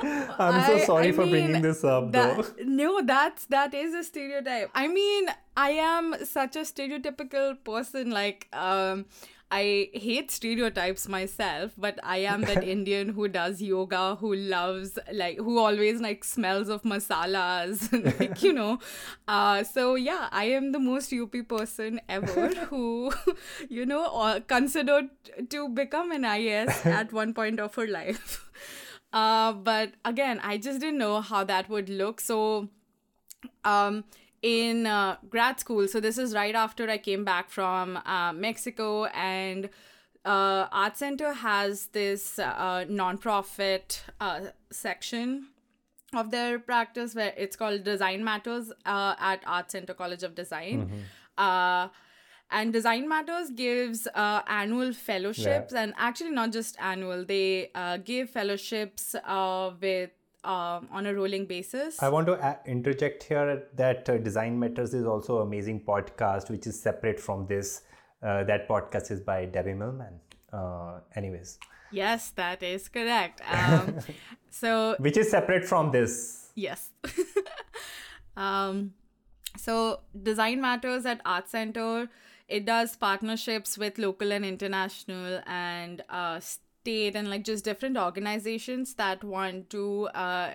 [0.03, 2.47] I'm so I- sorry I for mean, bringing this up that, though.
[2.65, 4.71] No, that's that is a stereotype.
[4.75, 5.27] I mean,
[5.57, 8.11] I am such a stereotypical person.
[8.11, 9.05] Like, um,
[9.51, 15.39] I hate stereotypes myself, but I am that Indian who does yoga, who loves like
[15.39, 17.91] who always like smells of masalas,
[18.21, 18.79] like you know.
[19.27, 23.13] Uh, so yeah, I am the most UP person ever who,
[23.69, 25.09] you know, uh, considered
[25.51, 28.51] to become an IAS at one point of her life.
[29.13, 32.21] Uh, but again, I just didn't know how that would look.
[32.21, 32.69] So,
[33.65, 34.05] um,
[34.43, 39.05] in uh, grad school, so this is right after I came back from uh, Mexico,
[39.07, 39.69] and
[40.25, 45.49] uh, Art Center has this uh, nonprofit uh, section
[46.13, 50.91] of their practice where it's called Design Matters uh, at Art Center College of Design.
[51.39, 51.89] Uh,
[52.51, 58.29] and Design Matters gives uh, annual fellowships, and actually not just annual, they uh, give
[58.29, 60.11] fellowships uh, with
[60.45, 62.03] um, on a rolling basis.
[62.03, 66.67] I want to interject here that uh, Design Matters is also an amazing podcast, which
[66.67, 67.83] is separate from this.
[68.23, 70.21] Uh, that podcast is by Debbie Millman.
[70.53, 71.59] Uh, anyways,
[71.91, 73.41] yes, that is correct.
[73.51, 73.99] Um,
[74.51, 76.51] so which is separate from this.
[76.55, 76.91] Yes.
[78.37, 78.93] um,
[79.57, 82.09] so Design Matters at Art Center,
[82.49, 86.41] it does partnerships with local and international and uh,
[86.81, 90.51] state and like just different organizations that want to uh,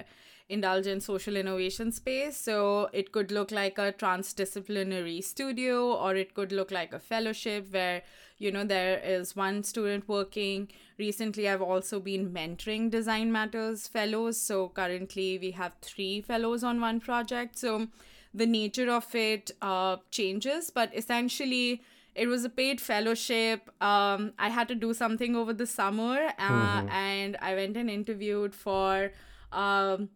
[0.50, 2.38] indulge in social innovation space.
[2.38, 7.72] So it could look like a transdisciplinary studio, or it could look like a fellowship
[7.72, 8.04] where
[8.38, 10.70] you know there is one student working.
[10.98, 14.40] Recently, I've also been mentoring Design Matters fellows.
[14.40, 17.58] So currently, we have three fellows on one project.
[17.58, 17.88] So
[18.34, 21.82] the nature of it uh, changes, but essentially,
[22.16, 23.70] it was a paid fellowship.
[23.82, 28.56] Um, I had to do something over the summer, uh, and I went and interviewed
[28.56, 29.12] for
[29.52, 30.10] um,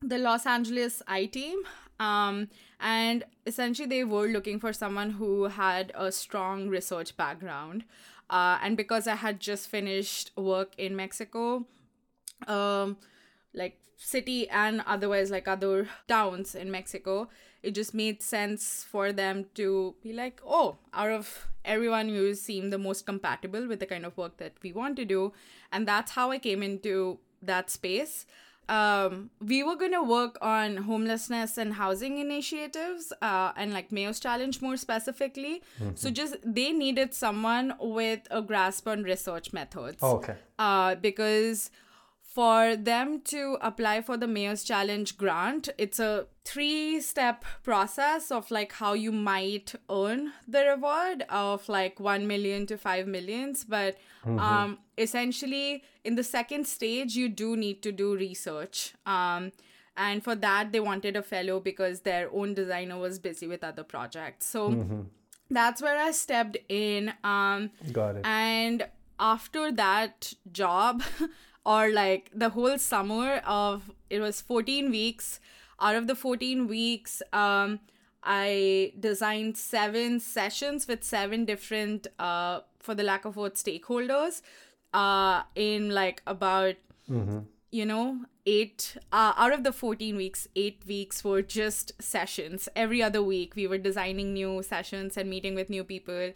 [0.00, 1.58] the Los Angeles I team.
[1.98, 2.48] Um,
[2.78, 7.84] and essentially, they were looking for someone who had a strong research background.
[8.30, 11.66] Uh, and because I had just finished work in Mexico,
[12.46, 12.96] um,
[13.52, 17.28] like city and otherwise like other towns in Mexico,
[17.62, 22.70] it just made sense for them to be like, oh, out of everyone, you seem
[22.70, 25.32] the most compatible with the kind of work that we want to do.
[25.72, 28.26] And that's how I came into that space.
[28.68, 34.20] Um, we were going to work on homelessness and housing initiatives uh, and like Mayor's
[34.20, 35.62] Challenge more specifically.
[35.80, 35.96] Mm-hmm.
[35.96, 39.98] So, just they needed someone with a grasp on research methods.
[40.00, 40.36] Oh, okay.
[40.56, 41.72] Uh, because
[42.34, 48.50] for them to apply for the mayor's challenge grant it's a three step process of
[48.50, 53.64] like how you might earn the reward of like 1 million to 5 millions.
[53.64, 54.38] But mm-hmm.
[54.38, 58.94] um essentially in the second stage you do need to do research.
[59.06, 59.52] Um
[59.96, 63.84] and for that they wanted a fellow because their own designer was busy with other
[63.84, 64.46] projects.
[64.46, 65.02] So mm-hmm.
[65.50, 67.12] that's where i stepped in.
[67.22, 68.24] Um got it.
[68.24, 68.88] and
[69.20, 71.02] after that job
[71.70, 75.40] or like the whole summer of it was 14 weeks.
[75.80, 77.80] Out of the 14 weeks um
[78.22, 84.42] i designed seven sessions with seven different uh for the lack of word stakeholders
[84.92, 86.74] uh in like about
[87.08, 87.38] mm-hmm.
[87.70, 92.68] you know eight uh, out of the 14 weeks eight weeks were just sessions.
[92.74, 96.32] Every other week we were designing new sessions and meeting with new people.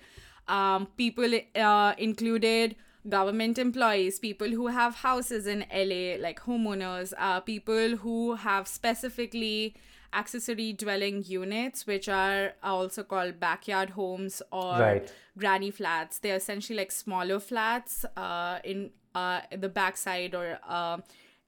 [0.49, 2.77] Um people uh included
[3.09, 9.75] government employees, people who have houses in LA, like homeowners, uh, people who have specifically
[10.13, 15.13] accessory dwelling units, which are also called backyard homes or right.
[15.37, 16.19] granny flats.
[16.19, 20.99] They're essentially like smaller flats uh, in uh, the backside or uh,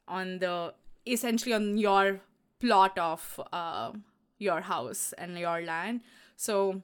[0.08, 0.74] on the
[1.06, 2.20] essentially on your
[2.60, 3.92] plot of uh,
[4.38, 6.00] your house and your land.
[6.36, 6.82] So,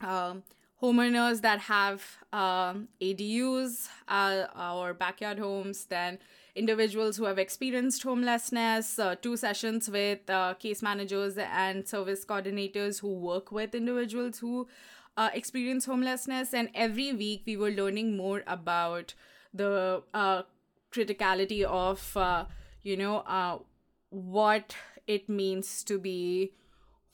[0.00, 0.42] um,
[0.82, 2.02] homeowners that have
[2.32, 4.46] um, ADUs uh,
[4.78, 6.18] or backyard homes, then
[6.54, 13.00] individuals who have experienced homelessness, uh, two sessions with uh, case managers and service coordinators
[13.00, 14.66] who work with individuals who
[15.16, 16.54] uh, experience homelessness.
[16.54, 19.14] And every week we were learning more about
[19.52, 20.42] the uh,
[20.92, 22.46] criticality of, uh,
[22.82, 23.64] you know,
[24.08, 24.74] what
[25.06, 26.52] it means to be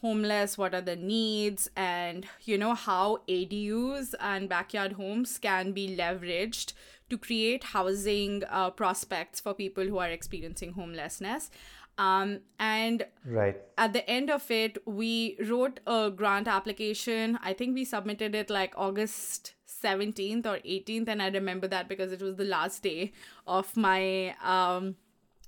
[0.07, 5.87] homeless, what are the needs, and you know how ADUs and backyard homes can be
[5.97, 6.75] leveraged
[7.11, 11.51] to create housing uh, prospects for people who are experiencing homelessness.
[11.99, 17.39] Um, and right at the end of it, we wrote a grant application.
[17.43, 22.13] I think we submitted it like August 17th or 18th, and I remember that because
[22.13, 23.13] it was the last day
[23.47, 24.97] of my um,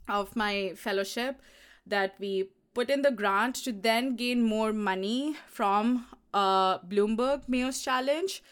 [0.09, 1.43] of my fellowship
[1.87, 7.81] that we put in the grant to then gain more money from uh, Bloomberg Mayor's
[7.83, 8.43] Challenge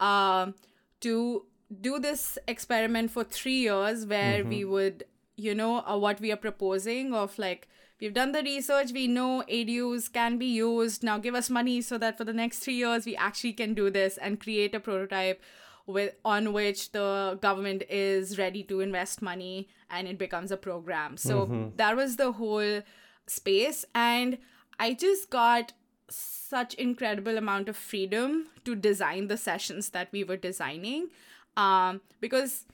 [0.00, 0.52] uh,
[1.00, 1.44] to
[1.80, 4.48] do this experiment for three years where mm-hmm.
[4.48, 5.04] we would,
[5.36, 7.68] you know, uh, what we are proposing of like,
[8.00, 11.02] we've done the research, we know ADUs can be used.
[11.02, 13.90] Now give us money so that for the next three years we actually can do
[13.90, 15.42] this and create a prototype
[15.86, 21.16] with on which the government is ready to invest money and it becomes a program.
[21.16, 21.76] So mm-hmm.
[21.76, 22.82] that was the whole
[23.26, 24.38] space and
[24.78, 25.72] i just got
[26.08, 31.08] such incredible amount of freedom to design the sessions that we were designing
[31.56, 32.64] um, because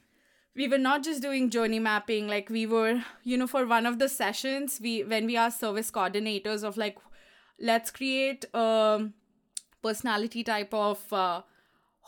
[0.55, 3.99] we were not just doing journey mapping like we were you know for one of
[3.99, 6.99] the sessions we when we asked service coordinators of like
[7.61, 9.09] let's create a
[9.83, 11.43] personality type of uh,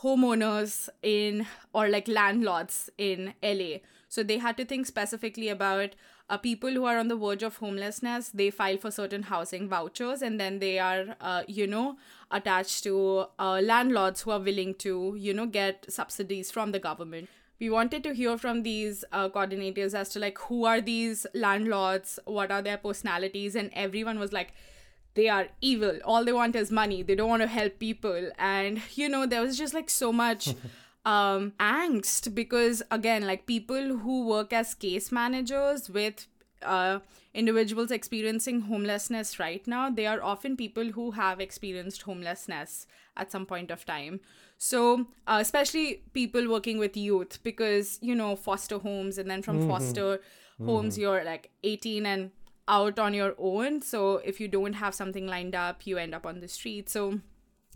[0.03, 3.77] homeowners in or like landlords in la
[4.09, 5.95] so they had to think specifically about
[6.31, 10.23] uh, people who are on the verge of homelessness they file for certain housing vouchers
[10.23, 11.97] and then they are uh, you know
[12.31, 17.29] attached to uh, landlords who are willing to you know get subsidies from the government.
[17.59, 22.19] We wanted to hear from these uh, coordinators as to like who are these landlords
[22.25, 24.53] what are their personalities and everyone was like
[25.15, 25.99] they are evil.
[26.05, 27.03] All they want is money.
[27.03, 28.31] They don't want to help people.
[28.39, 30.55] And you know there was just like so much
[31.05, 36.27] um angst because again like people who work as case managers with
[36.63, 36.99] uh
[37.33, 42.87] individuals experiencing homelessness right now they are often people who have experienced homelessness
[43.17, 44.21] at some point of time
[44.59, 49.61] so uh, especially people working with youth because you know foster homes and then from
[49.61, 49.71] mm-hmm.
[49.71, 50.67] foster mm-hmm.
[50.67, 52.31] homes you're like 18 and
[52.69, 56.27] out on your own so if you don't have something lined up you end up
[56.27, 57.21] on the street so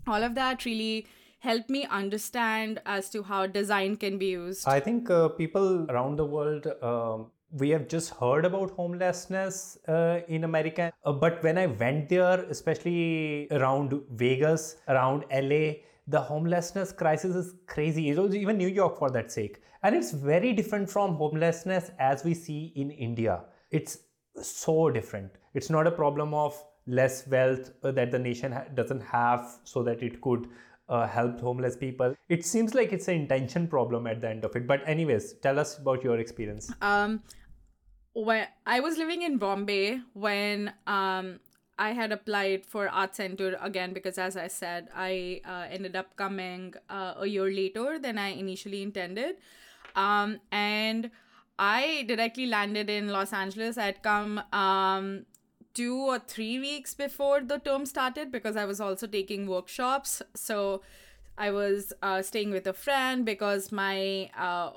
[0.07, 1.07] all of that really
[1.45, 4.67] helped me understand as to how design can be used?
[4.67, 6.67] I think uh, people around the world.
[6.81, 12.09] Um, we have just heard about homelessness uh, in America, uh, but when I went
[12.09, 15.65] there, especially around Vegas, around LA,
[16.07, 18.09] the homelessness crisis is crazy.
[18.09, 22.25] It was even New York for that sake, and it's very different from homelessness as
[22.25, 23.99] we see in India it's
[24.41, 25.31] so different.
[25.53, 30.03] It's not a problem of less wealth uh, that the nation doesn't have so that
[30.03, 30.47] it could
[30.89, 32.15] uh, help homeless people.
[32.29, 34.67] It seems like it's an intention problem at the end of it.
[34.67, 36.71] But anyways, tell us about your experience.
[36.81, 37.23] Um,
[38.13, 41.39] when I was living in Bombay when um
[41.77, 46.15] I had applied for Art Center again because, as I said, I uh, ended up
[46.15, 49.35] coming uh, a year later than I initially intended.
[49.95, 51.11] Um, and
[51.59, 53.77] I directly landed in Los Angeles.
[53.77, 55.25] I'd come um,
[55.75, 60.21] two or three weeks before the term started because I was also taking workshops.
[60.33, 60.81] So
[61.37, 64.71] I was uh, staying with a friend because my uh,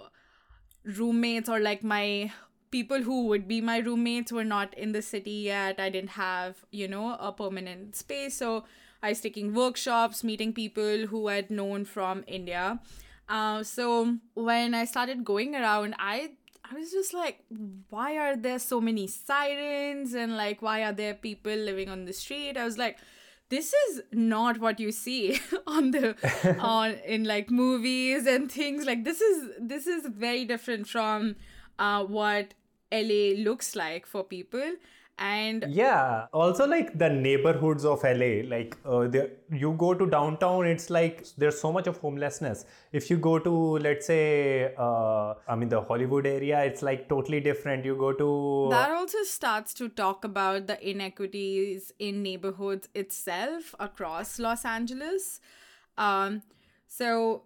[0.84, 2.32] roommates or like my
[2.70, 5.80] people who would be my roommates were not in the city yet.
[5.80, 8.36] I didn't have, you know, a permanent space.
[8.36, 8.64] So
[9.02, 12.80] I was taking workshops, meeting people who I'd known from India.
[13.28, 16.32] Uh, so when I started going around, I
[16.70, 17.44] I was just like,
[17.88, 22.12] why are there so many sirens and like why are there people living on the
[22.12, 22.56] street?
[22.56, 22.98] I was like,
[23.48, 26.14] this is not what you see on the
[26.60, 31.36] on in like movies and things like this is this is very different from
[31.78, 32.52] uh, what
[32.92, 34.74] LA looks like for people
[35.18, 40.66] and yeah also like the neighborhoods of la like uh, there, you go to downtown
[40.66, 42.64] it's like there's so much of homelessness.
[42.92, 47.40] If you go to let's say uh, i mean the hollywood area it's like totally
[47.40, 47.84] different.
[47.84, 54.38] You go to that also starts to talk about the inequities in neighborhoods itself across
[54.38, 55.40] los angeles.
[55.96, 56.42] Um,
[56.86, 57.42] so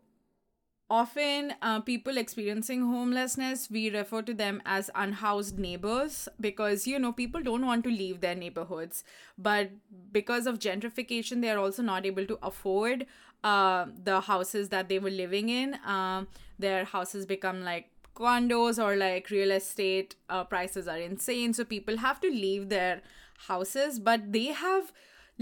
[0.91, 7.13] often uh, people experiencing homelessness we refer to them as unhoused neighbors because you know
[7.13, 9.05] people don't want to leave their neighborhoods.
[9.39, 9.71] But
[10.13, 13.07] because of gentrification they are also not able to afford
[13.45, 15.79] uh, the houses that they were living in.
[15.87, 16.29] Um,
[16.59, 21.55] their houses become like condos or like real estate uh, prices are insane.
[21.55, 23.01] So people have to leave their
[23.49, 24.93] houses but they have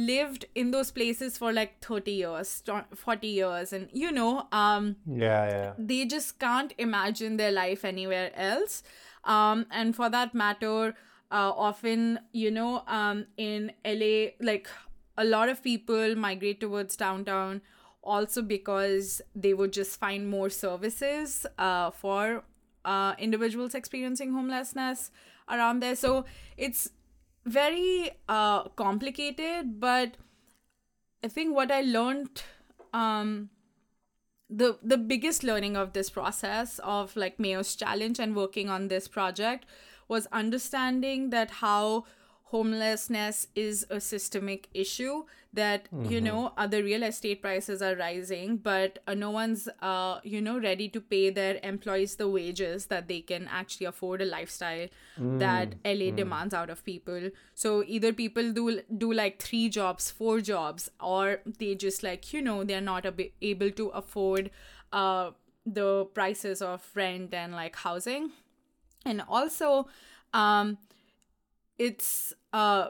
[0.06, 2.62] lived in those places for like 30 years
[2.94, 5.72] 40 years and you know um yeah yeah.
[5.78, 8.82] they just can't imagine their life anywhere else.
[9.24, 10.94] Um and for that matter
[11.30, 14.68] uh, often you know um in la like
[15.18, 17.60] a lot of people migrate towards downtown
[18.02, 22.44] also because they would just find more services uh, for
[22.84, 25.10] uh, individuals experiencing homelessness
[25.48, 25.96] around there.
[25.96, 26.24] So
[26.56, 26.90] it's
[27.44, 30.16] very uh, complicated, but
[31.24, 32.42] I think what I learned,
[32.92, 33.50] um,
[34.48, 39.06] the the biggest learning of this process of like Mayor's Challenge and working on this
[39.08, 39.64] project
[40.08, 42.04] was understanding that how
[42.44, 45.22] homelessness is a systemic issue
[45.52, 46.10] that mm-hmm.
[46.10, 50.58] you know other real estate prices are rising but uh, no one's uh, you know
[50.58, 54.86] ready to pay their employees the wages that they can actually afford a lifestyle
[55.18, 55.38] mm.
[55.38, 56.16] that la mm.
[56.16, 61.40] demands out of people so either people do do like three jobs four jobs or
[61.58, 64.50] they just like you know they're not ab- able to afford
[64.92, 65.30] uh,
[65.66, 68.30] the prices of rent and like housing
[69.04, 69.88] and also
[70.32, 70.78] um
[71.78, 72.88] it's uh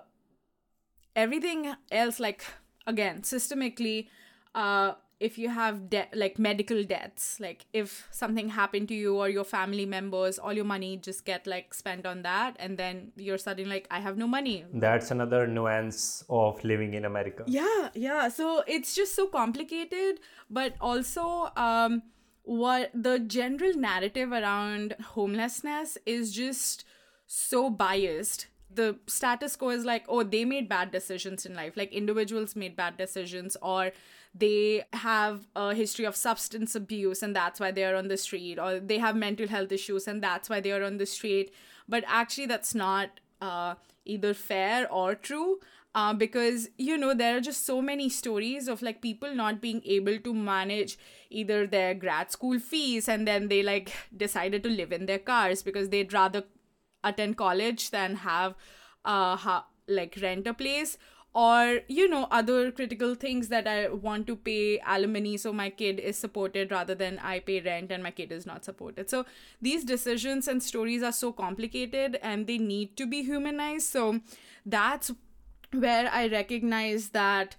[1.17, 2.45] everything else like
[2.87, 4.09] again systemically
[4.55, 9.29] uh if you have debt like medical debts like if something happened to you or
[9.29, 13.37] your family members all your money just get like spent on that and then you're
[13.37, 14.65] suddenly like i have no money.
[14.73, 17.45] That's another nuance of living in america.
[17.47, 18.29] Yeah yeah.
[18.29, 22.03] So it's just so complicated but also um
[22.43, 26.85] what the general narrative around homelessness is just
[27.27, 31.77] so biased the status quo is like oh they made bad decisions in life.
[31.77, 33.93] Like individuals made bad decisions or
[34.35, 38.59] they have a history of substance abuse and that's why they are on the street
[38.59, 41.53] or they have mental health issues and that's why they are on the street.
[41.89, 45.59] But actually that's not uh, either fair or true
[45.95, 49.83] uh, because you know there are just so many stories of like people not being
[49.85, 50.99] able to manage
[51.31, 55.63] either their grad school fees and then they like decided to live in their cars
[55.63, 56.45] because they'd rather
[57.05, 58.55] attend college than have
[59.05, 60.99] uh ha- like rent a place
[61.33, 66.01] or you know other critical things that i want to pay alimony so my kid
[66.01, 69.09] is supported rather than i pay rent and my kid is not supported.
[69.09, 69.25] So
[69.63, 73.87] these decisions and stories are so complicated and they need to be humanized.
[73.89, 74.21] So
[74.67, 75.13] that's
[75.73, 77.55] where i recognize that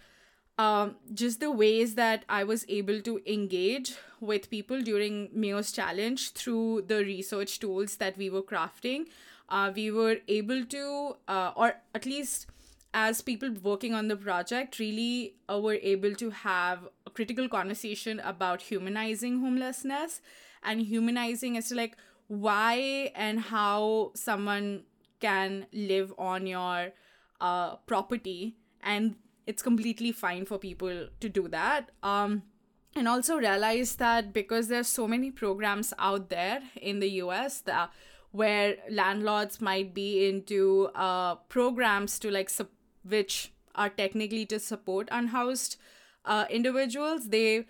[0.57, 6.33] um, just the ways that I was able to engage with people during Mayor's Challenge
[6.33, 9.05] through the research tools that we were crafting
[9.51, 12.47] uh, we were able to, uh, or at least
[12.93, 18.19] as people working on the project, really uh, were able to have a critical conversation
[18.21, 20.21] about humanizing homelessness
[20.63, 21.97] and humanizing as to like
[22.27, 24.83] why and how someone
[25.19, 26.91] can live on your
[27.41, 28.55] uh, property.
[28.81, 31.91] And it's completely fine for people to do that.
[32.01, 32.43] Um,
[32.95, 37.91] and also realize that because there's so many programs out there in the us that
[38.31, 42.67] where landlords might be into uh, programs to like su-
[43.03, 45.77] which are technically to support unhoused
[46.25, 47.29] uh, individuals.
[47.29, 47.65] They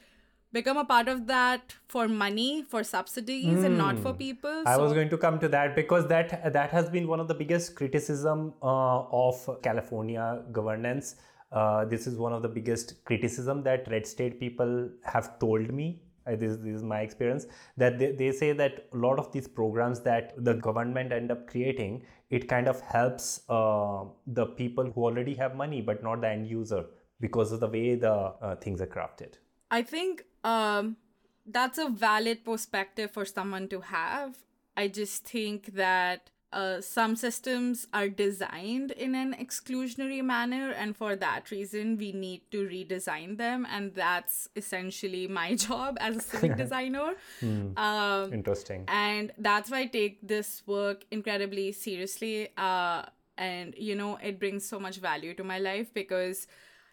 [0.51, 3.65] become a part of that for money for subsidies mm.
[3.65, 6.89] and not for people i was going to come to that because that that has
[6.89, 11.15] been one of the biggest criticism uh, of california governance.
[11.51, 16.01] Uh, this is one of the biggest criticism that red state people have told me
[16.27, 17.45] uh, this, this, is my experience
[17.77, 21.47] that they, they say that a lot of these programs that the government end up
[21.47, 26.29] creating it kind of helps uh, the people who already have money but not the
[26.29, 26.85] end user
[27.19, 29.35] because of the way the uh, things are crafted.
[29.69, 30.97] I think um,
[31.45, 34.37] that's a valid perspective for someone to have.
[34.75, 41.15] I just think that uh, some systems are designed in an exclusionary manner, and for
[41.15, 43.65] that reason, we need to redesign them.
[43.71, 47.13] And that's essentially my job as a civic designer.
[47.39, 47.77] Hmm.
[47.77, 48.83] Um, Interesting.
[48.87, 52.49] And that's why I take this work incredibly seriously.
[52.57, 53.03] Uh,
[53.37, 56.47] and, you know, it brings so much value to my life because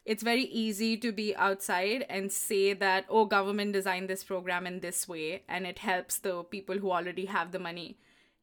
[0.05, 4.81] it's very easy to be outside and say that, oh, government designed this program in
[4.81, 7.99] this way, and it helps the people who already have the money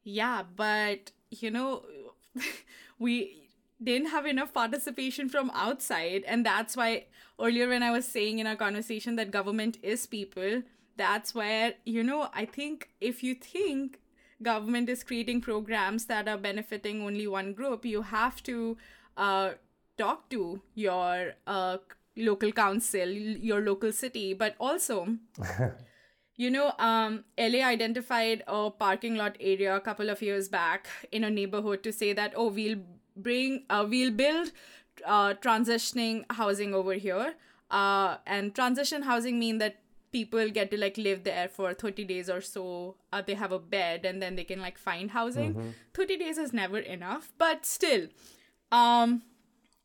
[0.06, 1.82] yeah, but you know,
[2.98, 3.48] we
[3.82, 6.22] didn't have enough participation from outside.
[6.26, 7.06] And that's why
[7.40, 10.62] earlier, when I was saying in our conversation that government is people,
[10.96, 13.98] that's where, you know, I think if you think
[14.42, 18.78] government is creating programs that are benefiting only one group, you have to
[19.16, 19.50] uh,
[19.98, 21.78] talk to your uh,
[22.16, 25.16] local council, your local city, but also.
[26.36, 31.24] You know, um, LA identified a parking lot area a couple of years back in
[31.24, 32.78] a neighborhood to say that, oh, we'll
[33.16, 34.52] bring, uh, we'll build
[35.06, 37.34] uh, transitioning housing over here.
[37.70, 39.78] Uh, and transition housing mean that
[40.12, 42.96] people get to like live there for 30 days or so.
[43.12, 45.54] Uh, they have a bed and then they can like find housing.
[45.54, 45.70] Mm-hmm.
[45.94, 48.08] 30 days is never enough, but still,
[48.70, 49.22] um,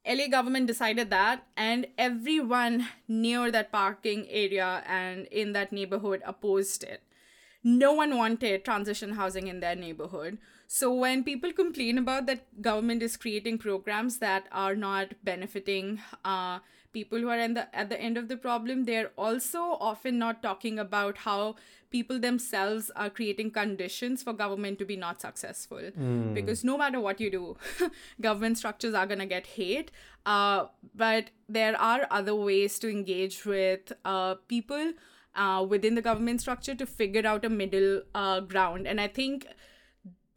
[0.06, 6.84] LA government decided that, and everyone near that parking area and in that neighborhood opposed
[6.84, 7.04] it.
[7.64, 10.40] No one wanted transition housing in their neighborhood.
[10.68, 16.60] So when people complain about that government is creating programs that are not benefiting uh,
[16.94, 20.42] people who are in the at the end of the problem, they're also often not
[20.44, 21.56] talking about how
[21.90, 25.92] people themselves are creating conditions for government to be not successful.
[26.00, 26.34] Mm.
[26.34, 27.58] Because no matter what you do,
[28.22, 29.92] government structures are gonna get hate.
[30.26, 34.94] Uh, but there are other ways to engage with uh, people
[35.36, 38.88] uh, within the government structure to figure out a middle uh, ground.
[38.88, 39.48] And I think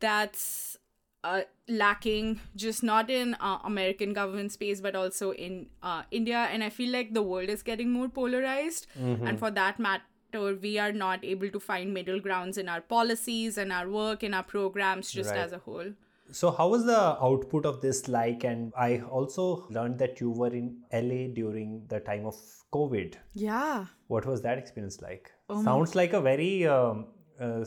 [0.00, 0.78] that's
[1.24, 6.48] uh, lacking just not in uh, American government space but also in uh, India.
[6.52, 8.86] And I feel like the world is getting more polarized.
[9.00, 9.26] Mm-hmm.
[9.26, 13.56] and for that matter we are not able to find middle grounds in our policies
[13.56, 15.38] and our work in our programs just right.
[15.38, 15.92] as a whole.
[16.32, 16.98] So how was the
[17.28, 18.44] output of this like?
[18.44, 22.36] And I also learned that you were in LA during the time of
[22.72, 23.14] COVID.
[23.34, 23.86] Yeah.
[24.08, 25.30] What was that experience like?
[25.48, 27.06] Oh sounds like a very um,
[27.38, 27.64] uh,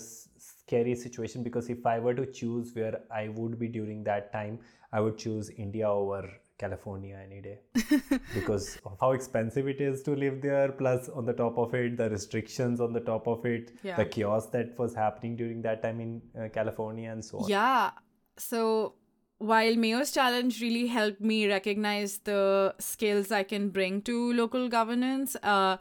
[0.68, 4.60] scary situation because if I were to choose where I would be during that time,
[4.92, 7.60] I would choose India over California any day
[8.34, 10.72] because of how expensive it is to live there.
[10.72, 13.96] Plus, on the top of it, the restrictions on the top of it, yeah.
[13.96, 17.50] the chaos that was happening during that time in uh, California, and so on.
[17.50, 17.92] Yeah.
[18.38, 18.96] So,
[19.38, 25.36] while Mayor's Challenge really helped me recognize the skills I can bring to local governance,
[25.44, 25.78] uh,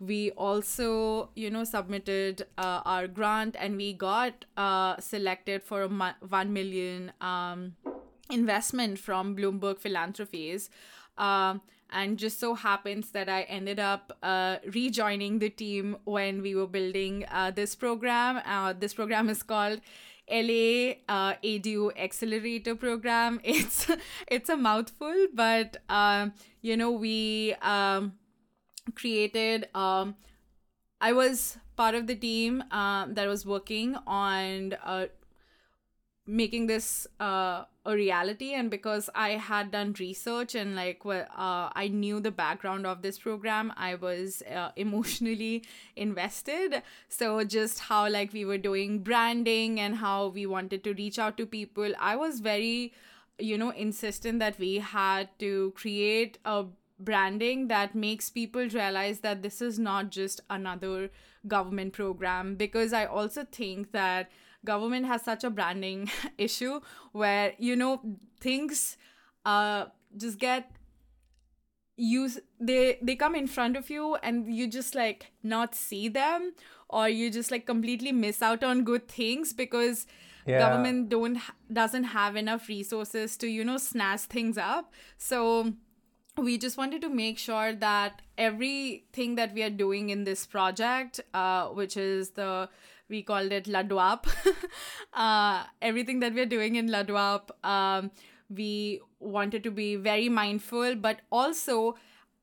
[0.00, 5.88] we also you know submitted uh, our grant and we got uh, selected for a
[5.88, 7.74] 1 million um,
[8.30, 10.70] investment from bloomberg philanthropies
[11.18, 11.54] uh,
[11.92, 16.66] and just so happens that i ended up uh, rejoining the team when we were
[16.66, 19.80] building uh, this program uh, this program is called
[20.30, 23.40] LA uh, ADU Accelerator Program.
[23.44, 23.90] It's
[24.28, 26.32] it's a mouthful, but um,
[26.62, 28.12] you know we um,
[28.92, 30.14] created um,
[31.00, 35.06] i was part of the team um, that was working on uh,
[36.26, 38.52] making this uh, a reality.
[38.54, 43.02] And because i had done research and like well, uh, i knew the background of
[43.02, 45.64] this program i was uh, emotionally
[45.96, 46.82] invested.
[47.08, 51.36] So just how like we were doing branding and how we wanted to reach out
[51.38, 52.92] to people i was very
[53.38, 56.64] you know insistent that we had to create a
[57.00, 61.10] branding that makes people realize that this is not just another
[61.48, 64.30] government program because i also think that
[64.64, 66.80] government has such a branding issue
[67.12, 68.00] where you know
[68.40, 68.96] things
[69.44, 69.86] uh
[70.16, 70.70] just get
[71.96, 76.52] use they they come in front of you and you just like not see them
[76.88, 80.06] or you just like completely miss out on good things because
[80.46, 80.58] yeah.
[80.58, 81.38] government don't
[81.72, 85.72] doesn't have enough resources to you know snatch things up so
[86.36, 91.20] we just wanted to make sure that everything that we are doing in this project
[91.34, 92.68] uh, which is the
[93.08, 94.26] we called it ladwap
[95.14, 98.10] uh, everything that we're doing in ladwap um,
[98.48, 101.96] we wanted to be very mindful but also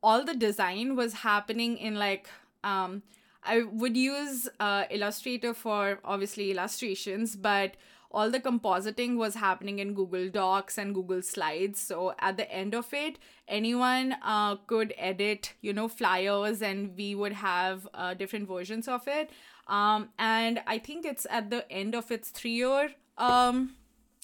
[0.04, 2.30] all the design was happening in like
[2.64, 3.02] um
[3.44, 7.76] i would use uh, illustrator for obviously illustrations but
[8.12, 12.74] all the compositing was happening in google docs and google slides so at the end
[12.74, 18.47] of it anyone uh, could edit you know flyers and we would have uh, different
[18.47, 19.30] versions of it
[19.68, 23.76] um, and i think it's at the end of its three year um,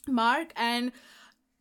[0.07, 0.91] mark and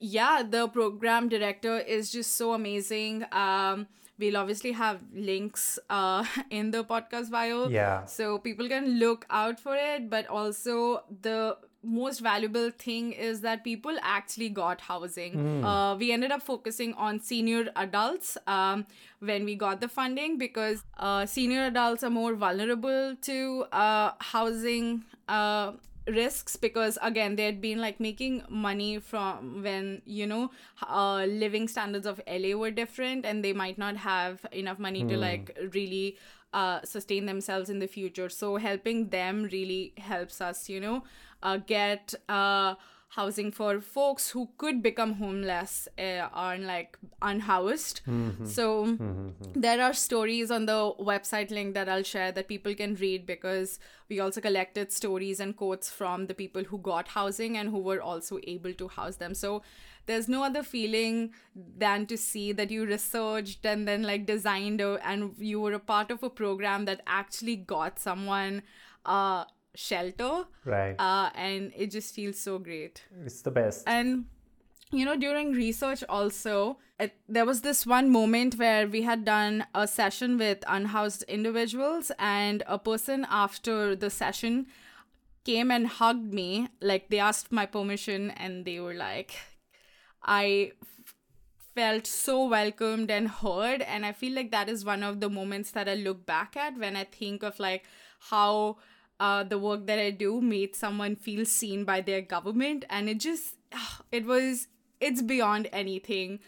[0.02, 3.24] yeah, the program director is just so amazing.
[3.30, 3.86] Um,
[4.18, 7.68] we'll obviously have links uh, in the podcast bio.
[7.68, 8.04] Yeah.
[8.06, 10.10] So people can look out for it.
[10.10, 15.34] But also, the most valuable thing is that people actually got housing.
[15.34, 15.64] Mm.
[15.64, 18.86] Uh, we ended up focusing on senior adults um,
[19.18, 25.04] when we got the funding because uh, senior adults are more vulnerable to uh, housing
[25.28, 25.72] uh,
[26.07, 30.50] risks because again they had been like making money from when you know
[30.88, 35.14] uh living standards of LA were different and they might not have enough money to
[35.14, 35.20] hmm.
[35.20, 36.16] like really
[36.53, 41.05] uh sustain themselves in the future so helping them really helps us you know
[41.42, 42.74] uh get uh
[43.14, 48.00] housing for folks who could become homeless uh, or like unhoused.
[48.08, 48.46] Mm-hmm.
[48.46, 49.30] So mm-hmm.
[49.54, 53.78] there are stories on the website link that I'll share that people can read because
[54.08, 58.00] we also collected stories and quotes from the people who got housing and who were
[58.00, 59.34] also able to house them.
[59.34, 59.62] So
[60.06, 64.98] there's no other feeling than to see that you researched and then like designed a,
[65.06, 68.62] and you were a part of a program that actually got someone
[69.04, 69.44] uh
[69.74, 70.44] shelter.
[70.64, 70.94] Right.
[70.98, 73.02] Uh, and it just feels so great.
[73.24, 73.84] It's the best.
[73.86, 74.26] And
[74.90, 79.66] you know, during research also, it, there was this one moment where we had done
[79.74, 84.66] a session with unhoused individuals, and a person after the session
[85.44, 86.68] came and hugged me.
[86.80, 89.34] Like they asked my permission, and they were like,
[90.22, 90.72] I
[91.74, 95.70] felt so welcomed and heard and i feel like that is one of the moments
[95.70, 97.84] that i look back at when i think of like
[98.30, 98.76] how
[99.22, 103.20] uh, the work that I do made someone feel seen by their government, and it
[103.20, 103.54] just
[104.10, 104.66] it was
[105.00, 106.40] it's beyond anything.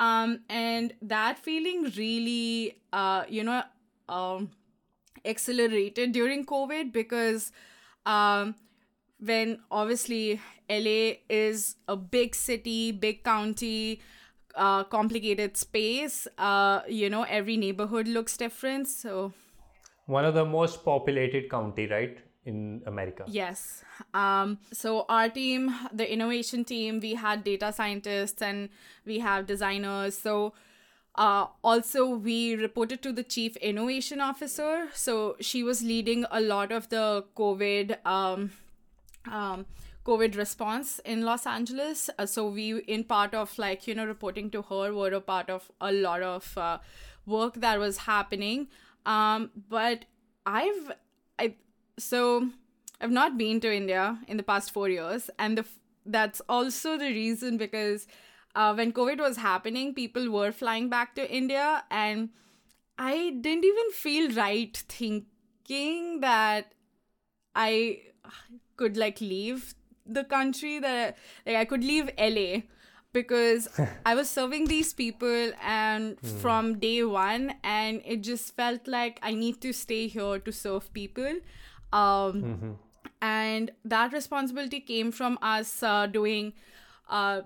[0.00, 3.62] Um, and that feeling really, uh, you know,
[4.08, 4.50] um,
[5.24, 7.52] accelerated during COVID because
[8.04, 8.56] um,
[9.20, 14.00] when obviously LA is a big city, big county,
[14.56, 18.88] uh, complicated space, uh, you know, every neighborhood looks different.
[18.88, 19.32] So
[20.06, 23.24] one of the most populated county right in america.
[23.26, 23.84] Yes.
[24.14, 28.68] Um, so our team the innovation team we had data scientists and
[29.04, 30.16] we have designers.
[30.16, 30.54] So
[31.16, 34.88] uh, also we reported to the chief innovation officer.
[34.94, 38.52] So she was leading a lot of the covid um,
[39.30, 39.66] um,
[40.04, 42.08] covid response in los angeles.
[42.16, 45.50] Uh, so we in part of like you know reporting to her were a part
[45.50, 46.78] of a lot of uh,
[47.26, 48.68] work that was happening
[49.06, 50.04] um, but
[50.44, 50.92] I've
[51.38, 51.54] I
[51.98, 52.50] so
[53.00, 55.64] I've not been to India in the past four years, and the
[56.04, 58.06] that's also the reason because
[58.54, 62.30] uh, when COVID was happening, people were flying back to India, and
[62.98, 66.72] I didn't even feel right thinking that
[67.54, 68.00] I
[68.76, 69.74] could like leave
[70.04, 71.16] the country that
[71.46, 72.62] like I could leave LA
[73.16, 73.68] because
[74.06, 76.40] I was serving these people and mm.
[76.40, 80.92] from day one, and it just felt like I need to stay here to serve
[80.92, 81.40] people.
[81.92, 82.72] Um, mm-hmm.
[83.22, 86.52] And that responsibility came from us uh, doing
[87.08, 87.42] uh,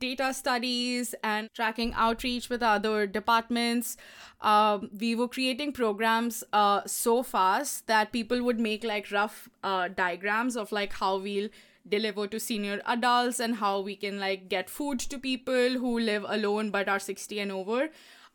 [0.00, 3.96] data studies and tracking outreach with other departments.
[4.40, 9.88] Um, we were creating programs uh, so fast that people would make like rough uh,
[9.88, 11.48] diagrams of like how we'll
[11.88, 16.24] deliver to senior adults and how we can like get food to people who live
[16.28, 17.88] alone but are 60 and over.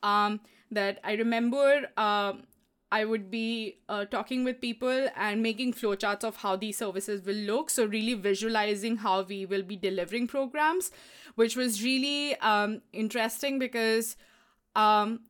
[0.04, 0.40] Um,
[0.72, 2.44] that i remember um,
[2.92, 7.36] i would be uh, talking with people and making flowcharts of how these services will
[7.36, 7.70] look.
[7.70, 10.92] So really visualizing how we will be delivering programs
[11.36, 14.18] which was really um, interesting because
[14.76, 15.22] um,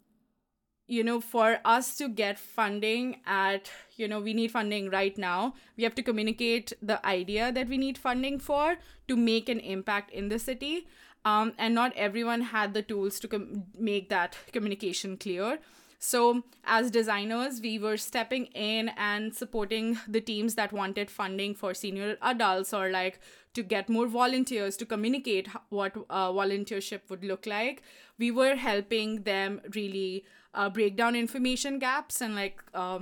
[0.89, 5.53] you know, for us to get funding at, you know, we need funding right now,
[5.77, 10.11] we have to communicate the idea that we need funding for to make an impact
[10.11, 10.87] in the city.
[11.23, 15.59] Um, and not everyone had the tools to com- make that communication clear.
[15.99, 21.73] So, as designers, we were stepping in and supporting the teams that wanted funding for
[21.73, 23.19] senior adults or like
[23.53, 27.83] to get more volunteers to communicate what uh, volunteership would look like.
[28.17, 30.23] We were helping them really
[30.53, 32.99] uh, break down information gaps and like uh,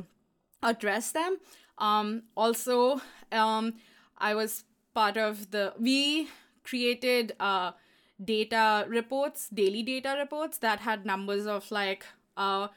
[0.64, 1.38] address them.
[1.78, 3.02] Um, also,
[3.32, 3.76] um,
[4.18, 4.64] I was
[4.94, 6.30] part of the, we
[6.64, 7.72] created uh,
[8.24, 12.06] data reports, daily data reports that had numbers of like,
[12.36, 12.68] uh,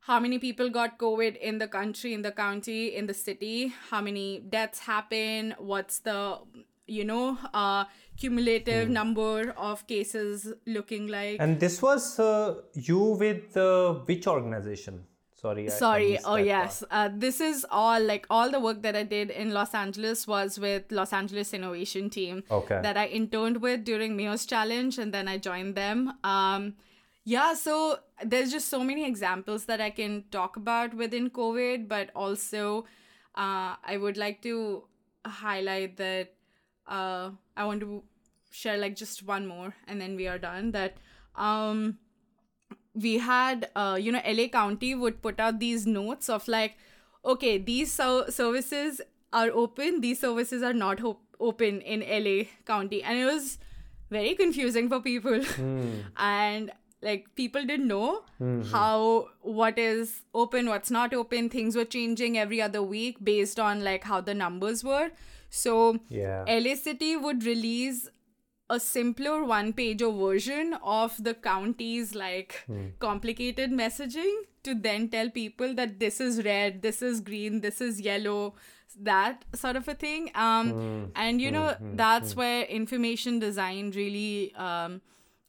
[0.00, 4.00] how many people got COVID in the country, in the county, in the city, how
[4.00, 6.38] many deaths happen, what's the
[6.86, 7.84] you know uh,
[8.18, 8.92] cumulative mm.
[8.92, 15.04] number of cases looking like and this was uh, you with uh, which organization?
[15.36, 16.18] Sorry sorry.
[16.24, 16.82] oh yes.
[16.90, 20.58] Uh, this is all like all the work that i did in los angeles was
[20.58, 22.80] with los angeles innovation team okay.
[22.82, 26.12] that i interned with during mayor's challenge and then i joined them.
[26.24, 26.74] Um,
[27.24, 32.10] yeah so there's just so many examples that i can talk about within covid but
[32.16, 32.84] also
[33.36, 34.82] uh, i would like to
[35.24, 36.32] highlight that
[36.88, 38.02] uh, I want to
[38.50, 40.72] share like just one more and then we are done.
[40.72, 40.96] That
[41.36, 41.98] um,
[42.94, 46.76] we had, uh, you know, LA County would put out these notes of like,
[47.24, 49.00] okay, these so- services
[49.32, 53.02] are open, these services are not ho- open in LA County.
[53.02, 53.58] And it was
[54.10, 55.40] very confusing for people.
[55.58, 56.04] Mm.
[56.16, 58.62] and like people didn't know mm-hmm.
[58.70, 63.84] how what is open what's not open things were changing every other week based on
[63.84, 65.10] like how the numbers were
[65.50, 66.44] so yeah.
[66.48, 68.08] LA City would release
[68.70, 72.90] a simpler one page version of the county's like mm.
[72.98, 78.00] complicated messaging to then tell people that this is red, this is green, this is
[78.00, 78.54] yellow,
[79.00, 80.30] that sort of a thing.
[80.34, 81.10] Um, mm.
[81.16, 81.96] And you know, mm-hmm.
[81.96, 85.00] that's where information design really um,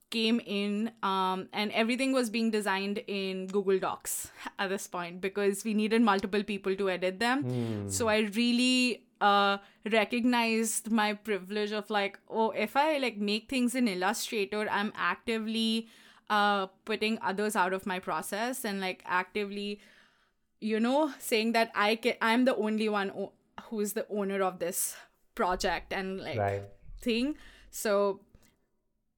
[0.09, 5.63] came in um, and everything was being designed in google docs at this point because
[5.63, 7.91] we needed multiple people to edit them mm.
[7.91, 9.57] so i really uh,
[9.91, 15.87] recognized my privilege of like oh if i like make things in illustrator i'm actively
[16.29, 19.79] uh, putting others out of my process and like actively
[20.59, 23.31] you know saying that i can i'm the only one o-
[23.69, 24.95] who's the owner of this
[25.35, 26.63] project and like right.
[27.01, 27.35] thing
[27.71, 28.19] so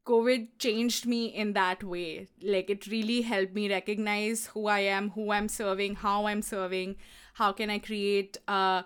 [0.05, 2.27] COVID changed me in that way.
[2.41, 6.95] Like it really helped me recognize who I am, who I'm serving, how I'm serving,
[7.35, 8.81] how can I create uh,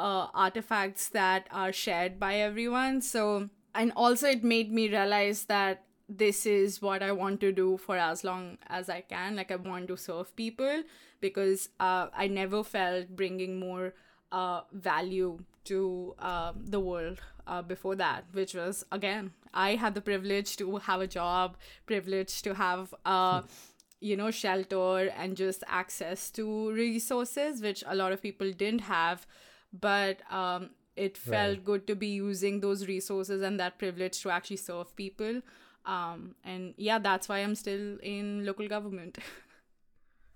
[0.00, 3.02] uh, artifacts that are shared by everyone.
[3.02, 7.76] So, and also it made me realize that this is what I want to do
[7.76, 9.36] for as long as I can.
[9.36, 10.82] Like I want to serve people
[11.20, 13.94] because uh, I never felt bringing more
[14.32, 20.00] uh, value to uh, the world uh, before that, which was again, I had the
[20.00, 21.56] privilege to have a job,
[21.86, 23.44] privilege to have a
[24.00, 29.26] you know shelter and just access to resources, which a lot of people didn't have.
[29.72, 31.64] But um, it felt right.
[31.64, 35.40] good to be using those resources and that privilege to actually serve people.
[35.86, 39.18] Um, and yeah, that's why I'm still in local government.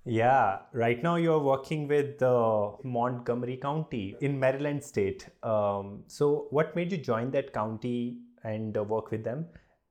[0.06, 5.26] Yeah, right now you're working with uh, Montgomery County in Maryland State.
[5.42, 9.46] Um, so, what made you join that county and uh, work with them?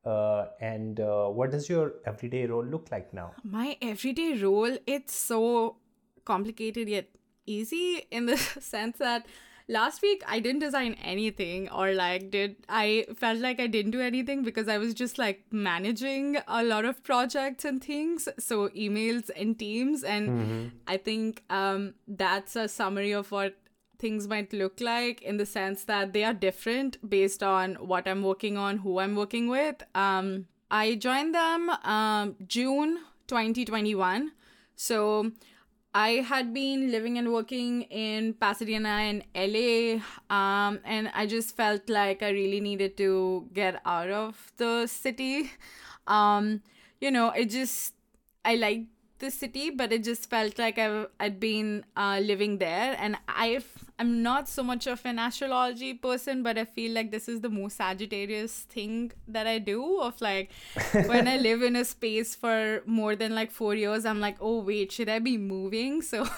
[0.06, 3.32] Uh, and uh, what does your everyday role look like now?
[3.44, 5.78] My everyday role, it's so
[6.26, 7.08] complicated yet
[7.46, 9.26] easy in the sense that
[9.68, 14.02] last week I didn't design anything or like did I felt like I didn't do
[14.02, 18.28] anything because I was just like managing a lot of projects and things.
[18.40, 20.68] So emails and teams and mm-hmm.
[20.88, 23.56] I think um that's a summary of what
[24.00, 28.22] things might look like in the sense that they are different based on what I'm
[28.22, 29.84] working on who I'm working with.
[29.96, 34.32] Um I joined them um June 2021
[34.76, 35.32] so
[35.94, 41.88] I had been living and working in Pasadena and LA, um, and I just felt
[41.88, 45.52] like I really needed to get out of the city.
[46.08, 46.62] Um,
[47.00, 47.94] you know, it just,
[48.44, 48.88] I liked
[49.20, 52.96] the city, but it just felt like I've, I'd been uh, living there.
[53.00, 53.62] And i
[54.00, 57.50] I'm not so much of an astrology person, but I feel like this is the
[57.50, 60.00] most Sagittarius thing that I do.
[60.02, 60.52] Of like,
[61.06, 64.60] when I live in a space for more than like four years, I'm like, oh,
[64.60, 66.02] wait, should I be moving?
[66.02, 66.28] So.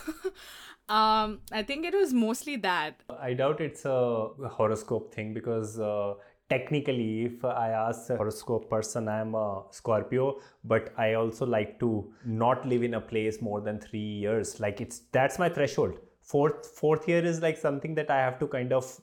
[0.87, 6.13] um i think it was mostly that i doubt it's a horoscope thing because uh,
[6.47, 12.13] technically if i ask a horoscope person i'm a scorpio but i also like to
[12.23, 15.97] not live in a place more than 3 years like it's that's my threshold
[16.31, 18.99] fourth fourth year is like something that i have to kind of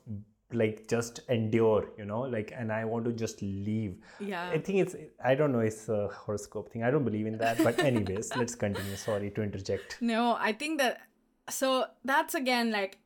[0.53, 3.97] like just endure you know like and i want to just leave.
[4.20, 4.51] Yeah.
[4.51, 6.82] I think it's i don't know it's a horoscope thing.
[6.82, 8.97] I don't believe in that but anyways let's continue.
[8.97, 9.97] Sorry to interject.
[10.01, 11.01] No i think that
[11.49, 12.99] so that's again like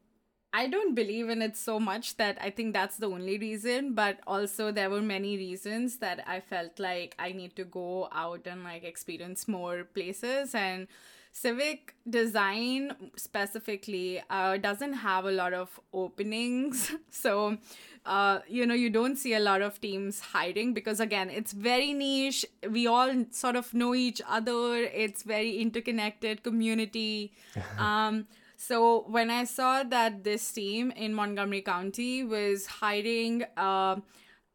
[0.52, 4.20] I don't believe in it so much that I think that's the only reason, but
[4.26, 8.64] also there were many reasons that I felt like I need to go out and
[8.64, 10.88] like experience more places and
[11.36, 16.92] civic design specifically uh, doesn't have a lot of openings.
[17.10, 17.58] So
[18.04, 21.92] uh, you know you don't see a lot of teams hiring because again it's very
[21.92, 22.44] niche.
[22.70, 24.76] We all sort of know each other.
[25.04, 27.32] It's very interconnected community.
[27.78, 28.26] Um,
[28.56, 33.96] so when I saw that this team in Montgomery County was hiring, uh,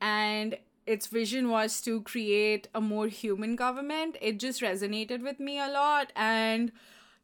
[0.02, 0.58] and
[0.96, 5.68] its vision was to create a more human government, it just resonated with me a
[5.68, 6.12] lot.
[6.16, 6.72] And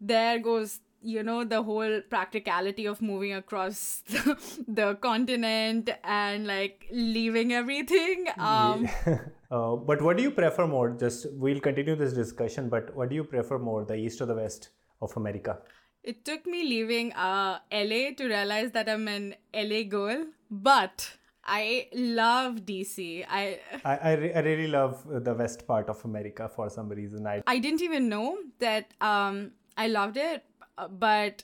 [0.01, 6.87] there goes you know the whole practicality of moving across the, the continent and like
[6.91, 9.19] leaving everything um yeah.
[9.51, 13.15] uh, but what do you prefer more just we'll continue this discussion but what do
[13.15, 14.69] you prefer more the east or the west
[14.99, 15.59] of america
[16.07, 21.16] it took me leaving uh, LA to realize that I'm an LA girl, but
[21.47, 23.25] I love DC.
[23.29, 27.25] I I, I, re- I, really love the west part of America for some reason.
[27.25, 30.43] I I didn't even know that um, I loved it,
[30.77, 31.43] uh, but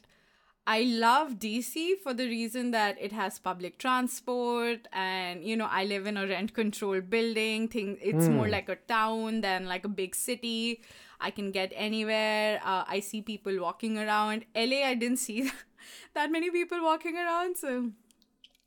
[0.65, 5.85] I love DC for the reason that it has public transport and you know I
[5.85, 7.67] live in a rent controlled building.
[7.67, 8.33] Thing it's mm.
[8.33, 10.81] more like a town than like a big city.
[11.19, 12.59] I can get anywhere.
[12.63, 14.43] Uh, I see people walking around.
[14.55, 15.49] LA, I didn't see
[16.13, 17.55] that many people walking around.
[17.57, 17.91] So,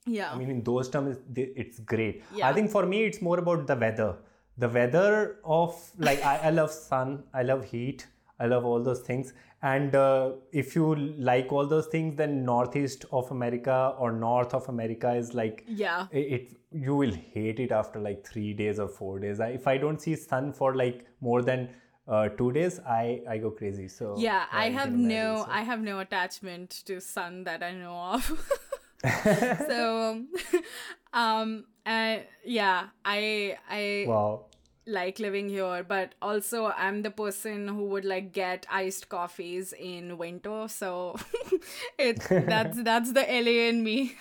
[0.07, 0.33] yeah.
[0.33, 2.23] I mean, in those terms, it's great.
[2.35, 2.49] Yeah.
[2.49, 4.17] I think for me, it's more about the weather.
[4.59, 7.25] The weather of like I, I love sun.
[7.35, 8.07] I love heat.
[8.39, 9.33] I love all those things.
[9.63, 14.69] And uh, if you like all those things, then northeast of America or north of
[14.69, 18.89] America is like yeah, it, it you will hate it after like three days or
[18.89, 19.41] four days.
[19.41, 21.69] I, if I don't see sun for like more than
[22.09, 25.51] uh, two days i i go crazy so yeah i have no so.
[25.51, 28.61] i have no attachment to sun that i know of
[29.69, 30.23] so
[31.13, 34.45] um and yeah i i wow
[34.87, 40.17] like living here but also i'm the person who would like get iced coffees in
[40.17, 41.17] winter so
[41.99, 44.15] it that's that's the la in me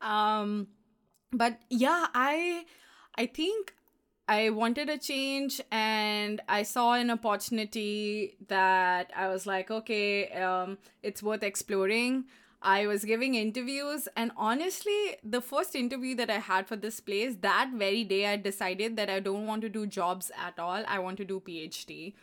[0.00, 0.66] um
[1.30, 2.64] but yeah i
[3.16, 3.74] i think
[4.28, 10.78] I wanted a change and I saw an opportunity that I was like, okay, um,
[11.02, 12.26] it's worth exploring.
[12.62, 17.36] I was giving interviews, and honestly, the first interview that I had for this place,
[17.40, 20.84] that very day, I decided that I don't want to do jobs at all.
[20.86, 22.14] I want to do PhD.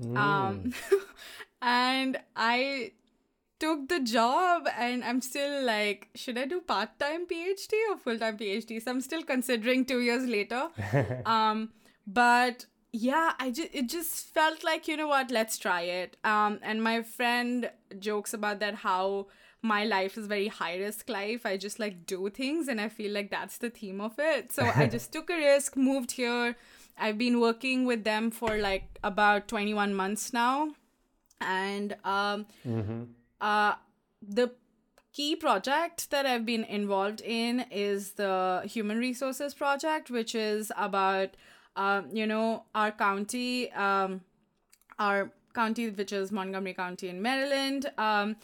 [0.00, 0.16] Mm.
[0.16, 0.72] Um,
[1.62, 2.92] and I
[3.58, 8.18] took the job and I'm still like, should I do part time PhD or full
[8.18, 8.82] time PhD?
[8.82, 10.68] So I'm still considering two years later.
[11.26, 11.70] um,
[12.06, 16.16] but yeah, I just it just felt like you know what, let's try it.
[16.24, 19.26] Um, and my friend jokes about that how
[19.62, 21.44] my life is very high risk life.
[21.44, 24.52] I just like do things, and I feel like that's the theme of it.
[24.52, 26.56] So I just took a risk, moved here.
[26.96, 30.70] I've been working with them for like about 21 months now,
[31.40, 32.46] and um.
[32.66, 33.04] Mm-hmm
[33.40, 33.74] uh,
[34.26, 34.52] the
[35.12, 41.30] key project that I've been involved in is the Human Resources Project, which is about,
[41.76, 44.20] uh, you know, our county, um,
[44.98, 47.90] our county, which is Montgomery County in Maryland.
[47.96, 48.36] Um,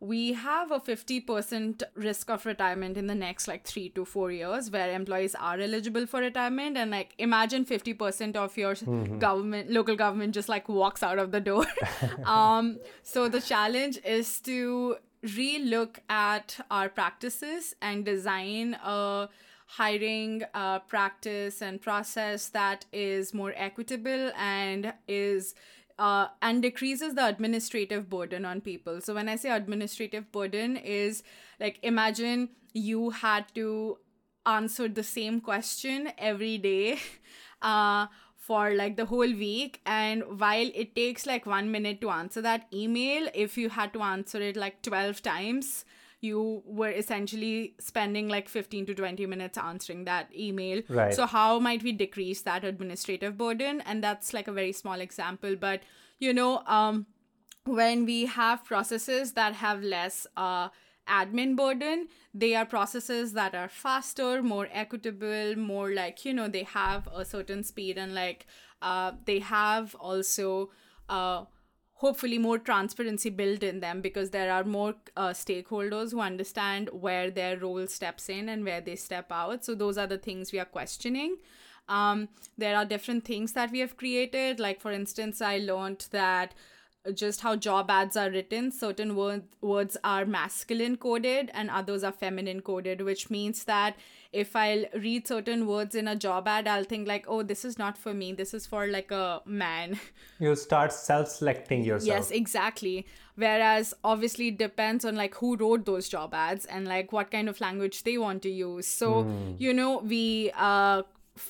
[0.00, 4.70] we have a 50% risk of retirement in the next like three to four years
[4.70, 9.18] where employees are eligible for retirement and like imagine 50% of your mm-hmm.
[9.18, 11.64] government local government just like walks out of the door
[12.26, 14.96] um, so the challenge is to
[15.36, 19.28] re-look at our practices and design a
[19.66, 25.54] hiring uh, practice and process that is more equitable and is
[25.98, 29.00] uh, and decreases the administrative burden on people.
[29.00, 31.22] So when I say administrative burden is
[31.60, 33.98] like imagine you had to
[34.46, 36.98] answer the same question every day
[37.62, 38.06] uh,
[38.36, 42.66] for like the whole week and while it takes like 1 minute to answer that
[42.74, 45.86] email if you had to answer it like 12 times
[46.24, 50.82] you were essentially spending like 15 to 20 minutes answering that email.
[50.88, 51.14] Right.
[51.14, 53.82] So, how might we decrease that administrative burden?
[53.82, 55.54] And that's like a very small example.
[55.54, 55.82] But,
[56.18, 57.06] you know, um,
[57.64, 60.68] when we have processes that have less uh,
[61.08, 62.08] admin burden.
[62.32, 67.24] They are processes that are faster, more equitable, more like, you know, they have a
[67.24, 68.46] certain speed and like
[68.82, 70.70] uh, they have also
[71.08, 71.44] uh,
[71.94, 77.30] hopefully more transparency built in them because there are more uh, stakeholders who understand where
[77.30, 79.64] their role steps in and where they step out.
[79.64, 81.36] So those are the things we are questioning.
[81.88, 84.58] Um, there are different things that we have created.
[84.58, 86.54] Like, for instance, I learned that
[87.12, 92.12] just how job ads are written certain word, words are masculine coded and others are
[92.12, 93.96] feminine coded which means that
[94.32, 97.78] if I'll read certain words in a job ad i'll think like oh this is
[97.78, 98.32] not for me.
[98.32, 99.98] This is for like a man.
[100.40, 102.08] You start self-selecting yourself.
[102.08, 103.06] Yes exactly.
[103.36, 107.48] Whereas obviously it depends on like who wrote those job ads and like what kind
[107.48, 108.86] of language they want to use.
[108.86, 109.54] So mm.
[109.58, 111.02] you know we uh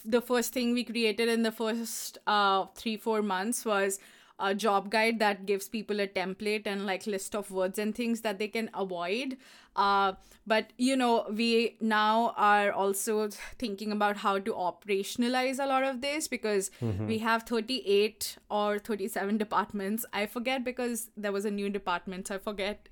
[0.04, 3.98] the first thing we created in the first uh 3 4 months was
[4.38, 8.22] a job guide that gives people a template and like list of words and things
[8.22, 9.36] that they can avoid
[9.76, 10.12] uh,
[10.46, 13.28] but you know we now are also
[13.58, 17.06] thinking about how to operationalize a lot of this because mm-hmm.
[17.06, 22.34] we have 38 or 37 departments i forget because there was a new department so
[22.34, 22.88] i forget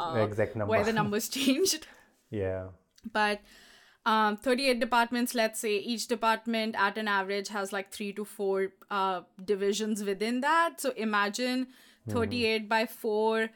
[0.00, 0.70] uh, exact number.
[0.70, 1.86] where the numbers changed
[2.30, 2.66] yeah
[3.12, 3.40] but
[4.06, 8.68] um, 38 departments let's say each department at an average has like three to four
[8.90, 11.68] uh, divisions within that so imagine
[12.04, 12.12] hmm.
[12.12, 12.68] 38 mm-hmm.
[12.68, 13.50] by four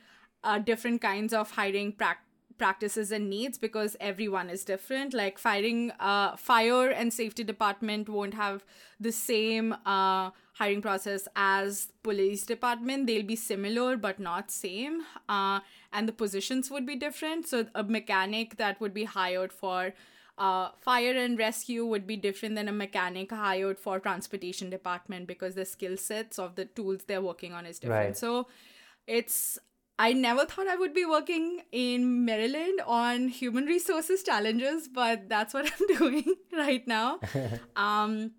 [0.44, 2.18] uh, different kinds of hiring pra-
[2.58, 8.34] practices and needs because everyone is different like firing uh, fire and safety department won't
[8.34, 8.64] have
[8.98, 15.60] the same uh, hiring process as police department they'll be similar but not same uh,
[15.92, 19.94] and the positions would be different so a mechanic that would be hired for
[20.38, 25.54] uh, fire and rescue would be different than a mechanic hired for transportation department because
[25.54, 28.06] the skill sets of the tools they're working on is different.
[28.06, 28.16] Right.
[28.16, 28.46] So
[29.06, 29.58] it's
[29.98, 35.52] I never thought I would be working in Maryland on human resources challenges, but that's
[35.52, 37.18] what I'm doing right now.
[37.76, 38.32] um,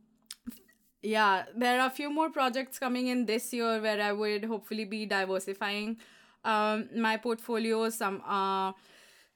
[1.02, 4.86] yeah, there are a few more projects coming in this year where I would hopefully
[4.86, 5.98] be diversifying
[6.46, 7.90] um, my portfolio.
[7.90, 8.72] Some uh,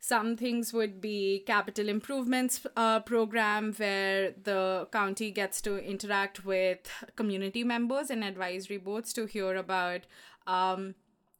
[0.04, 6.80] some things would be capital improvements uh, program where the county gets to interact with
[7.16, 10.02] community members and advisory boards to hear about
[10.46, 10.94] um,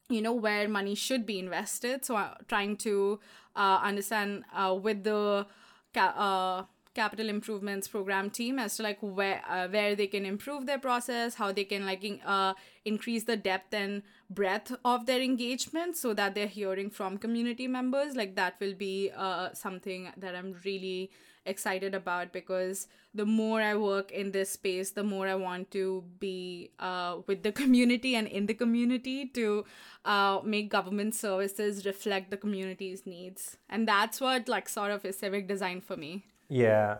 [0.08, 2.06] you know where money should be invested.
[2.06, 3.20] So uh, trying to
[3.54, 5.46] uh, understand uh, with the
[5.92, 6.64] ca- uh,
[6.94, 11.34] capital improvements program team as to like where uh, where they can improve their process
[11.34, 12.54] how they can like in, uh,
[12.84, 18.16] increase the depth and breadth of their engagement so that they're hearing from community members.
[18.16, 21.10] Like that will be uh, something that i'm really
[21.46, 26.02] excited about because the more i work in this space the more i want to
[26.18, 29.64] be uh, with the community and in the community to
[30.06, 33.56] uh, make government services reflect the community's needs.
[33.68, 36.98] And that's what like sort of is civic design for me yeah.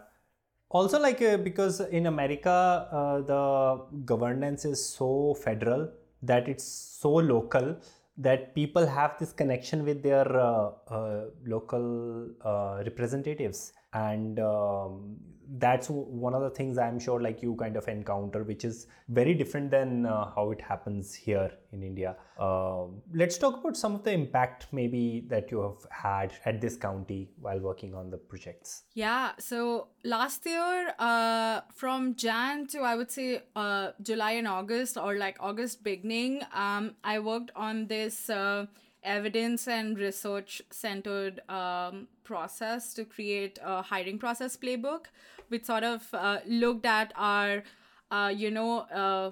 [0.70, 5.88] Also, like uh, because in America, uh, the governance is so federal
[6.22, 7.76] that it's so local
[8.16, 15.16] that people have this connection with their uh, uh local uh, representatives and um,
[15.58, 19.34] that's one of the things i'm sure like you kind of encounter which is very
[19.34, 22.16] different than uh, how it happens here in india.
[22.38, 26.76] Uh, let's talk about some of the impact maybe that you have had at this
[26.76, 28.84] county while working on the projects.
[28.94, 34.96] Yeah so last year uh, from jan to i would say uh, july and august
[34.96, 38.66] or like august beginning um, i worked on this uh,
[39.02, 45.06] evidence and research centered um, process to create a hiring process playbook
[45.54, 47.62] which sort of uh, looked at our
[48.10, 48.72] uh, you know
[49.02, 49.30] uh,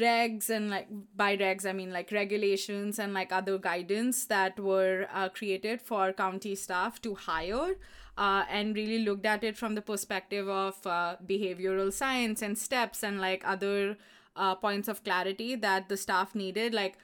[0.00, 5.06] regs and like by regs i mean like regulations and like other guidance that were
[5.12, 7.76] uh, created for county staff to hire
[8.18, 13.04] uh, and really looked at it from the perspective of uh, behavioral science and steps
[13.04, 13.96] and like other
[14.36, 16.74] uh, points of clarity that the staff needed.
[16.74, 16.98] Like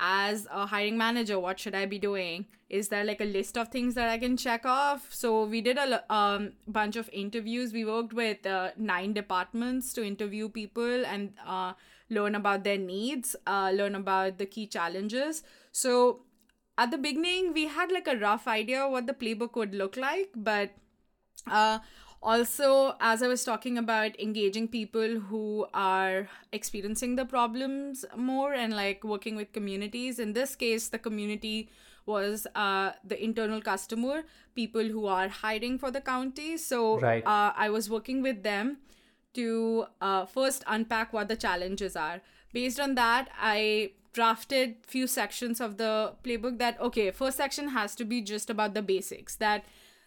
[0.00, 2.46] as a hiring manager what should i be doing?
[2.68, 5.08] Is there like a list of things that i can check off?
[5.12, 7.72] So we did a um, bunch of interviews.
[7.72, 11.72] We worked with uh, nine departments to interview people and uh,
[12.08, 15.42] learn about their needs uh, learn about the key challenges.
[15.72, 16.20] So
[16.78, 20.30] at the beginning we had like a rough idea what the playbook would look like
[20.34, 20.70] but
[21.46, 21.78] uh,
[22.22, 28.76] also as i was talking about engaging people who are experiencing the problems more and
[28.76, 31.70] like working with communities in this case the community
[32.06, 34.22] was uh, the internal customer
[34.54, 37.26] people who are hiring for the county so right.
[37.26, 38.78] uh, i was working with them
[39.32, 42.20] to uh, first unpack what the challenges are
[42.52, 47.94] based on that i drafted few sections of the playbook that okay first section has
[47.94, 49.64] to be just about the basics that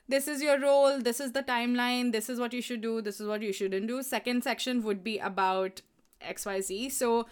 [0.07, 3.19] this is your role this is the timeline this is what you should do this
[3.19, 4.01] is what you shouldn't do.
[4.03, 5.81] Second section would be about
[6.21, 7.25] xyz so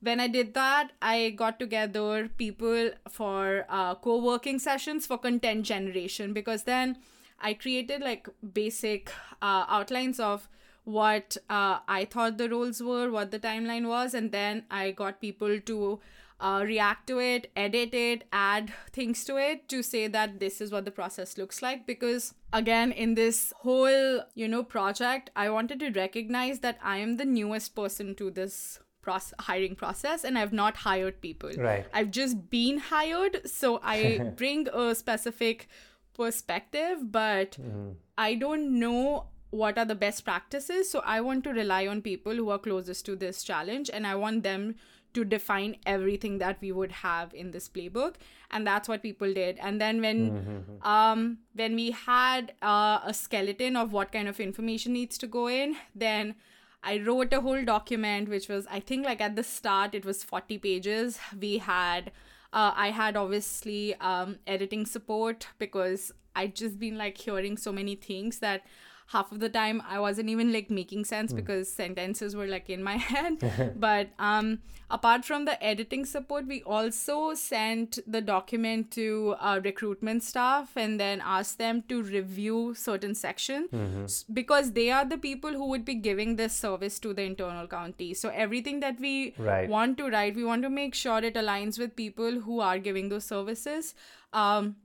[0.00, 6.32] when i did that i got together people for uh, co-working sessions for content generation
[6.32, 6.96] because then
[7.40, 10.48] i created like basic uh, outlines of
[10.84, 15.20] what uh, I thought the roles were, what the timeline was, and then I got
[15.20, 16.00] people to
[16.42, 20.72] uh, react to it, edit it, add things to it to say that this is
[20.72, 21.86] what the process looks like.
[21.86, 27.16] Because again, in this whole you know project, I wanted to recognize that I am
[27.16, 31.50] the newest person to this process, hiring process and I've not hired people.
[31.56, 31.86] Right.
[31.92, 35.68] I've just been hired, so I bring a specific
[36.14, 37.94] perspective, but mm.
[38.18, 40.90] I don't know what are the best practices.
[40.90, 44.14] So I want to rely on people who are closest to this challenge and I
[44.14, 44.76] want them
[45.14, 48.14] to define everything that we would have in this playbook.
[48.50, 49.58] And that's what people did.
[49.60, 50.88] And then when mm-hmm.
[50.88, 55.48] um when we had uh, a skeleton of what kind of information needs to go
[55.48, 56.34] in then
[56.82, 60.22] i wrote a whole document which was i think like at the start it was
[60.24, 61.18] 40 pages.
[61.40, 62.10] We had
[62.52, 67.94] uh, i had obviously um, editing support because i'd just been like hearing so many
[67.94, 68.62] things that
[69.08, 71.36] half of the time I wasn't even like making sense mm.
[71.36, 73.74] because sentences were like in my head.
[73.76, 74.60] but um,
[74.90, 80.98] apart from the editing support, we also sent the document to uh, recruitment staff and
[80.98, 84.32] then asked them to review certain section mm-hmm.
[84.32, 88.14] because they are the people who would be giving this service to the internal county.
[88.14, 89.68] So everything that we right.
[89.68, 93.08] want to write, we want to make sure it aligns with people who are giving
[93.08, 93.94] those services.
[94.32, 94.76] Um,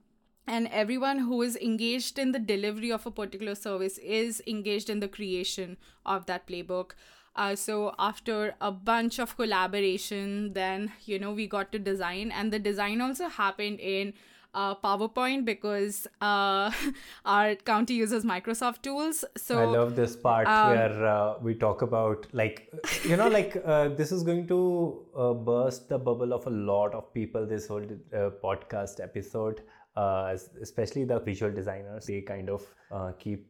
[0.48, 5.00] and everyone who is engaged in the delivery of a particular service is engaged in
[5.00, 6.92] the creation of that playbook
[7.36, 12.52] uh, so after a bunch of collaboration then you know we got to design and
[12.52, 14.14] the design also happened in
[14.54, 16.72] uh, PowerPoint because uh,
[17.26, 19.24] our county uses Microsoft tools.
[19.36, 22.72] So I love this part um, where uh, we talk about like
[23.04, 26.96] you know like uh, this is going to uh, burst the bubble of a lot
[26.96, 27.46] of people.
[27.46, 29.62] This whole uh, podcast episode
[29.98, 33.46] uh, especially the visual designers they kind of uh, keep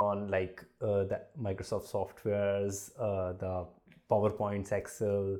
[0.00, 3.66] on like uh, the microsoft softwares uh, the
[4.10, 5.36] powerpoints excel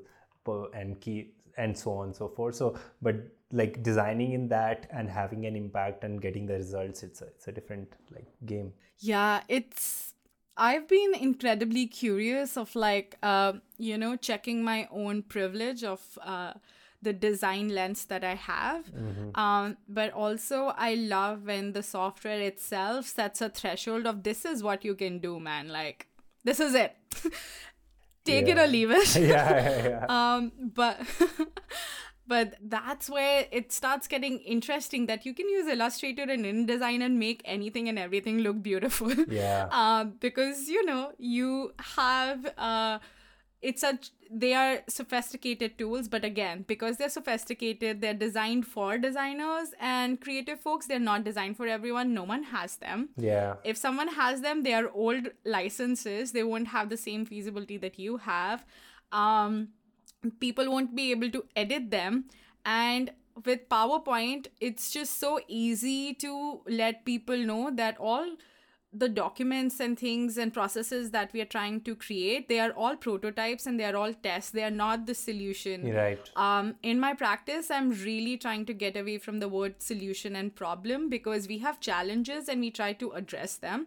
[0.74, 2.54] and key and so on and so forth.
[2.54, 3.16] So but
[3.50, 7.48] like designing in that and having an impact and getting the results it's a, it's
[7.48, 8.72] a different like game.
[8.98, 10.14] Yeah it's
[10.56, 16.52] i've been incredibly curious of like uh, you know checking my own privilege of uh,
[17.02, 18.86] the design lens that I have.
[18.86, 19.38] Mm-hmm.
[19.38, 24.62] Um, but also, I love when the software itself sets a threshold of this is
[24.62, 25.68] what you can do, man.
[25.68, 26.06] Like,
[26.44, 26.96] this is it.
[28.24, 28.52] Take yeah.
[28.52, 29.16] it or leave it.
[29.16, 30.06] yeah, yeah, yeah.
[30.36, 31.00] um, but.
[32.24, 37.18] but that's where it starts getting interesting that you can use illustrator and indesign and
[37.18, 42.98] make anything and everything look beautiful yeah um, because you know you have uh,
[43.62, 43.98] it's a
[44.30, 50.58] they are sophisticated tools but again because they're sophisticated they're designed for designers and creative
[50.58, 52.12] folks they're not designed for everyone.
[52.12, 53.10] No one has them.
[53.16, 53.54] Yeah.
[53.64, 56.32] If someone has them they are old licenses.
[56.32, 58.64] They won't have the same feasibility that you have.
[59.12, 59.68] Um
[60.40, 62.24] people won't be able to edit them.
[62.64, 63.12] And
[63.44, 68.26] with powerpoint it's just so easy to let people know that all
[68.92, 72.94] the documents and things and processes that we are trying to create they are all
[72.94, 74.50] prototypes and they are all tests.
[74.50, 75.92] They are not the solution.
[75.94, 76.30] Right.
[76.36, 80.54] Um in my practice i'm really trying to get away from the word solution and
[80.54, 83.86] problem because we have challenges and we try to address them.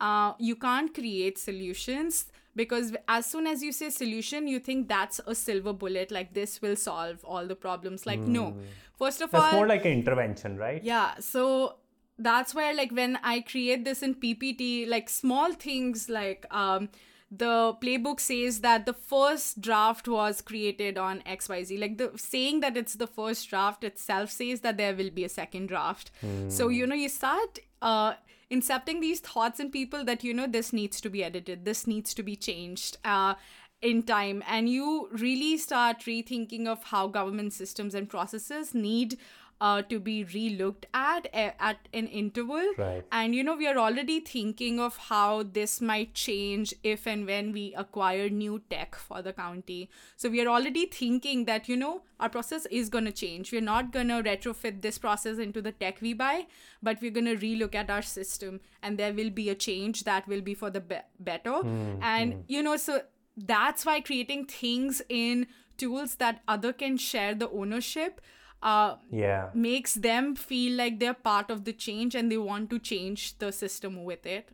[0.00, 2.26] Uh, you can't create solutions
[2.56, 6.60] because as soon as you say solution you think that's a silver bullet like this
[6.60, 8.04] will solve all the problems.
[8.06, 8.28] Like mm.
[8.38, 8.50] no.
[8.50, 8.60] Hmm.
[8.98, 10.82] first of that's all more like an intervention right?
[10.84, 11.14] Yeah.
[11.20, 11.76] So
[12.18, 16.88] that's where like when i create this in ppt like small things like um
[17.34, 22.76] the playbook says that the first draft was created on xyz like the saying that
[22.76, 26.10] it's the first draft itself says that there will be a second draft.
[26.22, 26.52] Mm.
[26.52, 28.12] so you know you start uh
[28.50, 32.12] incepting these thoughts in people that you know this needs to be edited this needs
[32.12, 33.34] to be changed uh
[33.82, 34.42] in time.
[34.48, 39.18] And you really start rethinking of how government systems and processes need
[39.62, 42.72] uh, to be relooked at at an interval.
[42.76, 43.04] Right.
[43.12, 47.52] And you know, we are already thinking of how this might change if and when
[47.52, 49.88] we acquire new tech for the county.
[50.16, 53.52] So we are already thinking that you know our process is going to change.
[53.52, 56.46] We're not going to retrofit this process into the tech we buy,
[56.82, 60.26] but we're going to relook at our system, and there will be a change that
[60.26, 61.50] will be for the be- better.
[61.52, 62.44] Mm, and mm.
[62.48, 63.02] you know, so
[63.36, 68.20] that's why creating things in tools that other can share the ownership
[68.62, 69.50] uh, yeah.
[69.54, 73.52] makes them feel like they're part of the change and they want to change the
[73.52, 74.50] system with it.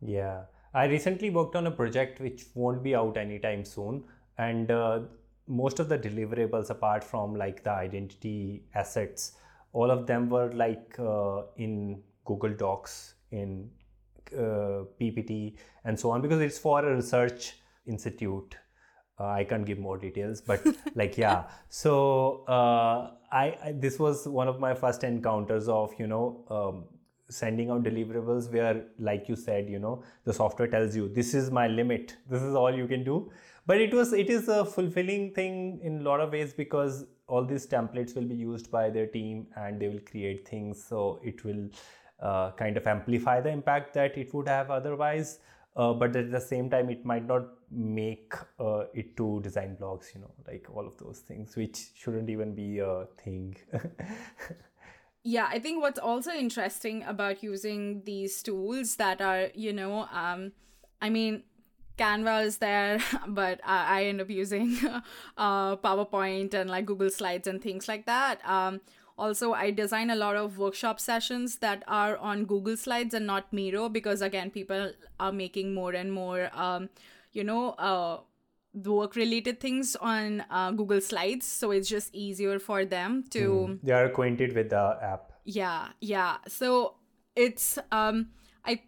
[0.00, 0.42] Yeah.
[0.74, 4.04] I recently worked on a project which won't be out anytime soon.
[4.38, 5.00] And uh,
[5.46, 9.32] most of the deliverables apart from like the identity assets
[9.72, 13.70] all of them were like uh, in google docs in
[14.36, 15.54] uh, ppt
[15.84, 17.54] and so on because it's for a research
[17.86, 18.56] institute
[19.22, 21.44] uh, i can't give more details but like yeah.
[21.68, 26.84] So uh, I, I, this was one of my first encounters of you know um,
[27.28, 31.50] sending out deliverables where like you said you know the software tells you this is
[31.50, 32.16] my limit.
[32.28, 33.30] This is all you can do.
[33.64, 37.44] But it was it is a fulfilling thing in a lot of ways because all
[37.44, 40.84] these templates will be used by their team and they will create things.
[40.84, 41.68] So it will
[42.20, 45.38] uh, kind of amplify the impact that it would have otherwise
[45.76, 50.14] uh, but at the same time it might not make uh, it to design blogs
[50.14, 53.56] you know like all of those things which shouldn't even be a thing.
[55.24, 60.50] Yeah i think what's also interesting about using these tools that are you know um
[61.00, 61.44] i mean
[61.96, 64.76] canva is there but i, I end up using
[65.36, 68.40] uh, powerpoint and like google slides and things like that.
[68.44, 68.80] Um
[69.18, 73.52] also i design a lot of workshop sessions that are on google slides and not
[73.52, 76.88] miro because again people are making more and more um
[77.32, 78.18] you know uh
[78.74, 83.38] work related things on uh, Google Slides, so it's just easier for them to.
[83.38, 83.78] Mm.
[83.82, 85.32] They are acquainted with the app.
[85.44, 86.38] Yeah, yeah.
[86.48, 86.94] So
[87.36, 88.30] it's um,
[88.64, 88.82] I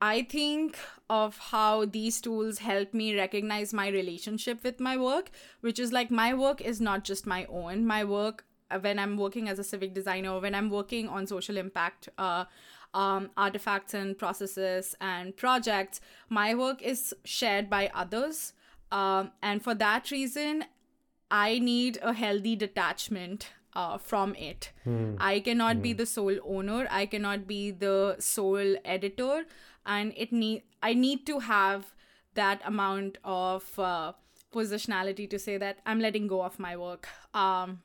[0.00, 0.78] I think
[1.08, 5.30] of how these tools help me recognize my relationship with my work,
[5.60, 7.86] which is like my work is not just my own.
[7.86, 8.44] My work
[8.80, 12.08] when I'm working as a civic designer, when I'm working on social impact.
[12.18, 12.44] Uh,
[12.92, 18.52] um, artifacts and processes and projects, my work is shared by others
[18.92, 20.64] um, and for that reason,
[21.30, 24.72] I need a healthy detachment uh, from it.
[24.86, 25.16] Mm.
[25.20, 25.98] I cannot be hmm.
[25.98, 26.88] the sole owner.
[26.90, 29.44] I cannot be the sole editor,
[29.86, 31.94] and it need I need to have
[32.34, 34.12] that amount of uh,
[34.52, 37.06] positionality to say that I'm letting go of my work.
[37.32, 37.82] Um,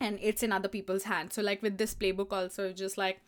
[0.00, 1.34] and it's in other people's hands.
[1.34, 3.20] So like with this playbook, also just like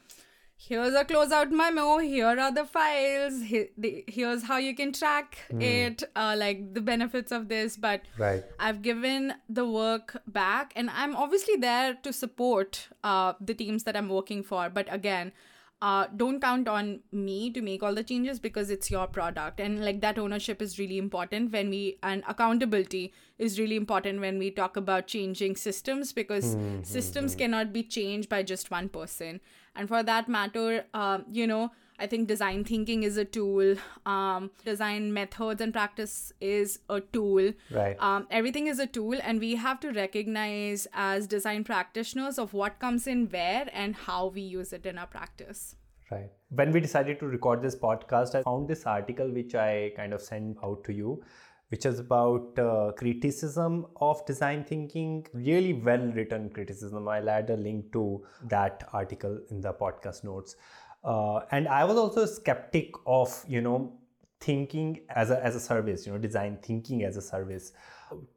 [0.62, 5.62] here's a closeout memo here are the files here's how you can track mm.
[5.62, 8.44] it uh, like the benefits of this but right.
[8.58, 13.96] i've given the work back and i'm obviously there to support uh, the teams that
[13.96, 15.32] i'm working for but again
[15.82, 19.82] uh, don't count on me to make all the changes because it's your product and
[19.82, 24.50] like that ownership is really important when we and accountability is really important when we
[24.50, 26.82] talk about changing systems because mm-hmm.
[26.82, 29.40] systems cannot be changed by just one person
[29.74, 31.70] and for that matter um, you know
[32.00, 33.74] i think design thinking is a tool
[34.06, 39.40] um, design methods and practice is a tool right um, everything is a tool and
[39.40, 44.40] we have to recognize as design practitioners of what comes in where and how we
[44.40, 45.76] use it in our practice
[46.10, 50.12] right when we decided to record this podcast i found this article which i kind
[50.12, 51.22] of sent out to you
[51.70, 55.26] which is about uh, criticism of design thinking.
[55.32, 57.08] Really well written criticism.
[57.08, 60.56] I'll add a link to that article in the podcast notes.
[61.02, 63.92] Uh, and I was also a skeptic of, you know,
[64.40, 67.72] thinking as a, as a service, you know, design thinking as a service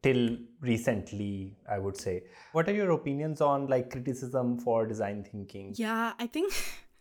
[0.01, 2.23] till recently, I would say.
[2.51, 5.73] What are your opinions on like criticism for design thinking?
[5.75, 6.53] Yeah, I think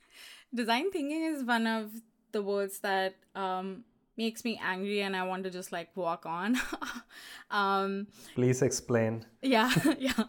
[0.54, 1.90] design thinking is one of
[2.32, 3.84] the words that um,
[4.16, 6.58] makes me angry and I want to just like walk on.
[7.50, 9.26] um, Please explain.
[9.42, 10.24] Yeah, yeah.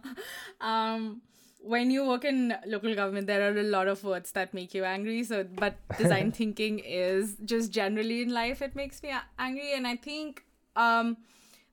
[0.59, 1.21] Um,
[1.63, 4.83] when you work in local government, there are a lot of words that make you
[4.83, 5.23] angry.
[5.23, 9.73] So, but design thinking is just generally in life, it makes me angry.
[9.73, 10.43] And I think
[10.75, 11.17] um,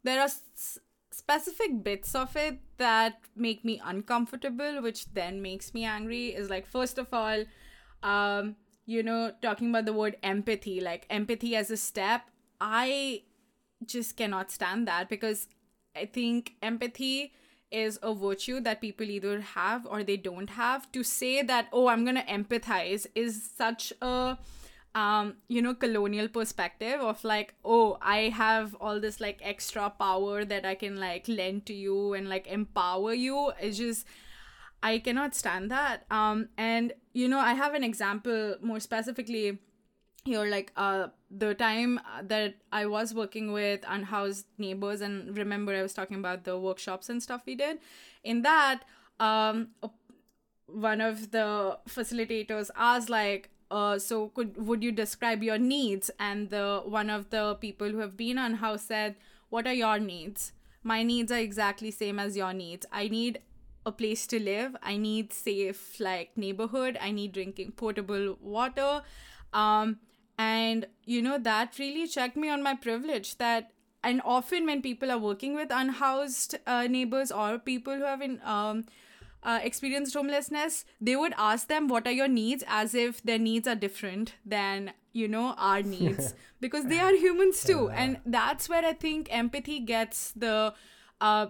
[0.04, 0.78] there are s-
[1.10, 6.28] specific bits of it that make me uncomfortable, which then makes me angry.
[6.28, 7.44] Is like, first of all,
[8.04, 8.54] um,
[8.86, 12.22] you know, talking about the word empathy, like empathy as a step,
[12.60, 13.22] I
[13.84, 15.48] just cannot stand that because
[15.96, 17.32] I think empathy
[17.70, 20.90] is a virtue that people either have or they don't have.
[20.92, 24.38] To say that, oh, I'm going to empathize is such a
[24.92, 30.44] um you know colonial perspective of like oh i have all this like extra power
[30.44, 34.04] that i can like lend to you and like empower you it's just
[34.82, 36.04] I cannot stand that.
[36.10, 39.58] Um, and you know, I have an example more specifically
[40.24, 45.82] here, like uh, the time that I was working with unhoused neighbors, and remember I
[45.82, 47.78] was talking about the workshops and stuff we did.
[48.22, 48.82] In that,
[49.18, 49.68] um,
[50.66, 56.10] one of the facilitators asked like, uh, so could would you describe your needs?
[56.18, 59.16] And the one of the people who have been on house said
[59.48, 60.52] what are your needs?
[60.82, 62.86] My needs are exactly same as your needs.
[62.90, 63.40] I need
[63.84, 64.76] a place to live.
[64.82, 66.98] I need safe like neighborhood.
[67.00, 69.02] I need drinking potable water.
[69.52, 69.98] Um
[70.40, 73.70] and you know that really checked me on my privilege that
[74.02, 78.40] and often when people are working with unhoused uh, neighbors or people who have in,
[78.44, 78.84] um,
[79.42, 83.68] uh, experienced homelessness they would ask them what are your needs as if their needs
[83.68, 88.02] are different than you know our needs because they are humans too yeah.
[88.02, 90.74] and that's where i think empathy gets the
[91.20, 91.46] uh,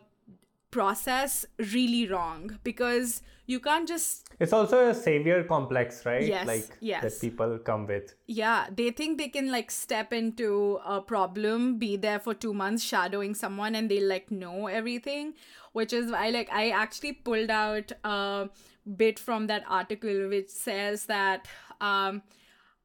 [0.70, 1.44] process
[1.74, 6.26] really wrong because you can't just it's also a savior complex right?
[6.26, 7.02] Yes like yes.
[7.02, 8.14] that people come with.
[8.26, 12.82] Yeah they think they can like step into a problem be there for two months
[12.82, 15.34] shadowing someone and they like know everything
[15.72, 18.48] which is why like i actually pulled out a
[18.96, 21.46] bit from that article which says that
[21.80, 22.22] um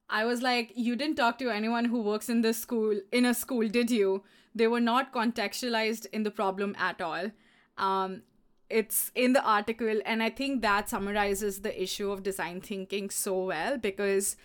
[0.10, 3.34] i was like you didn't talk to anyone who works in the school in a
[3.34, 4.24] school did you?
[4.54, 7.32] They were not contextualized in the problem at all.
[7.78, 8.22] Um,
[8.70, 13.46] it's in the article, and I think that summarizes the issue of design thinking so
[13.46, 14.36] well because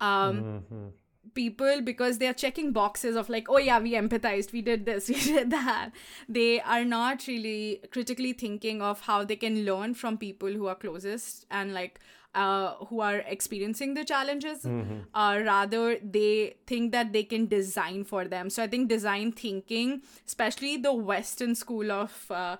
[0.00, 0.86] um, mm-hmm.
[1.34, 5.08] people, because they are checking boxes of like, oh yeah, we empathized, we did this,
[5.14, 5.90] we did that.
[6.28, 10.74] They are not really critically thinking of how they can learn from people who are
[10.74, 12.00] closest and like
[12.34, 14.62] uh, who are experiencing the challenges.
[14.62, 14.98] Mm-hmm.
[15.14, 18.50] Uh, rather, they think that they can design for them.
[18.50, 22.56] So I think design thinking, especially the Western school of uh,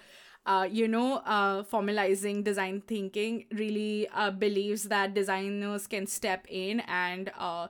[0.49, 6.81] uh, you know, uh, formalizing design thinking really uh, believes that designers can step in
[6.89, 7.69] and uh,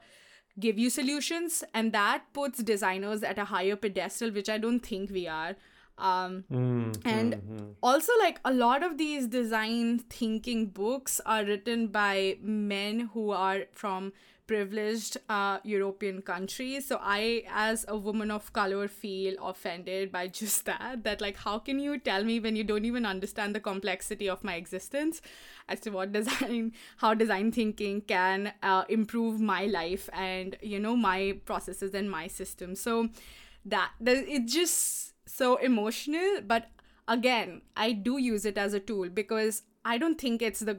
[0.61, 5.11] give you solutions, and that puts designers at a higher pedestal, which I don't think
[5.11, 5.57] we are.
[5.99, 7.71] Um, mm, and mm-hmm.
[7.83, 13.63] also, like a lot of these design thinking books are written by men who are
[13.73, 14.13] from
[14.49, 16.87] privileged uh, European countries.
[16.87, 21.05] So I, as a woman of color, feel offended by just that.
[21.05, 24.43] That, like, how can you tell me when you don't even understand the complexity of
[24.43, 25.23] my existence
[25.69, 30.97] as to what design, how design thinking can uh, improve my life and, you know,
[30.97, 32.75] my processes and my system.
[32.75, 33.11] So
[33.65, 36.41] that, it's just so emotional.
[36.45, 36.71] But
[37.07, 40.79] again, I do use it as a tool because I don't think it's the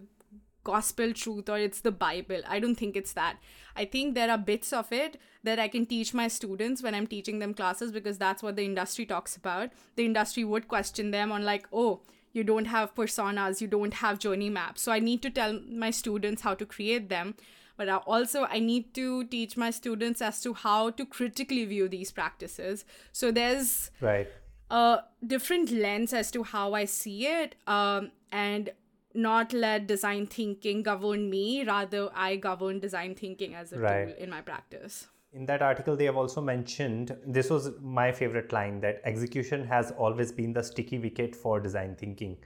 [0.69, 2.41] gospel truth or it's the Bible.
[2.47, 3.37] I don't think it's that.
[3.75, 7.07] I think there are bits of it that I can teach my students when I'm
[7.07, 9.71] teaching them classes because that's what the industry talks about.
[9.95, 12.01] The industry would question them on, like, oh,
[12.33, 14.81] you don't have personas, you don't have journey maps.
[14.81, 17.35] So I need to tell my students how to create them.
[17.77, 22.11] But also, I need to teach my students as to how to critically view these
[22.11, 22.83] practices.
[23.13, 24.27] So there's right
[24.69, 27.55] a different lens as to how I see it.
[27.67, 28.71] Um, and
[29.13, 34.05] not let design thinking govern me rather i govern design thinking as a right.
[34.05, 38.51] tool in my practice in that article they have also mentioned this was my favorite
[38.51, 42.37] line that execution has always been the sticky wicket for design thinking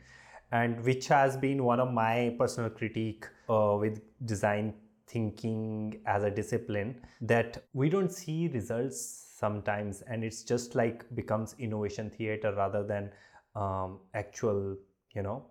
[0.51, 4.73] and which has been one of my personal critique uh, with design
[5.07, 11.55] thinking as a discipline that we don't see results sometimes and it's just like becomes
[11.59, 13.09] innovation theater rather than
[13.55, 14.77] um, actual
[15.13, 15.45] you know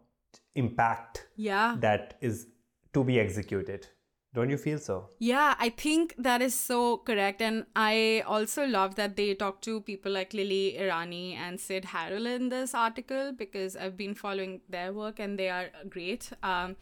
[0.55, 1.77] impact yeah.
[1.81, 2.47] that is
[2.93, 3.87] to be executed.
[4.35, 5.11] Don't you feel so?
[5.19, 7.43] Yeah i think that is so correct.
[7.43, 12.27] And i also love that they talk to people like lilly irani and cyd harrell
[12.35, 16.31] in this article because i've been following their work and they are great.
[16.43, 16.77] Um,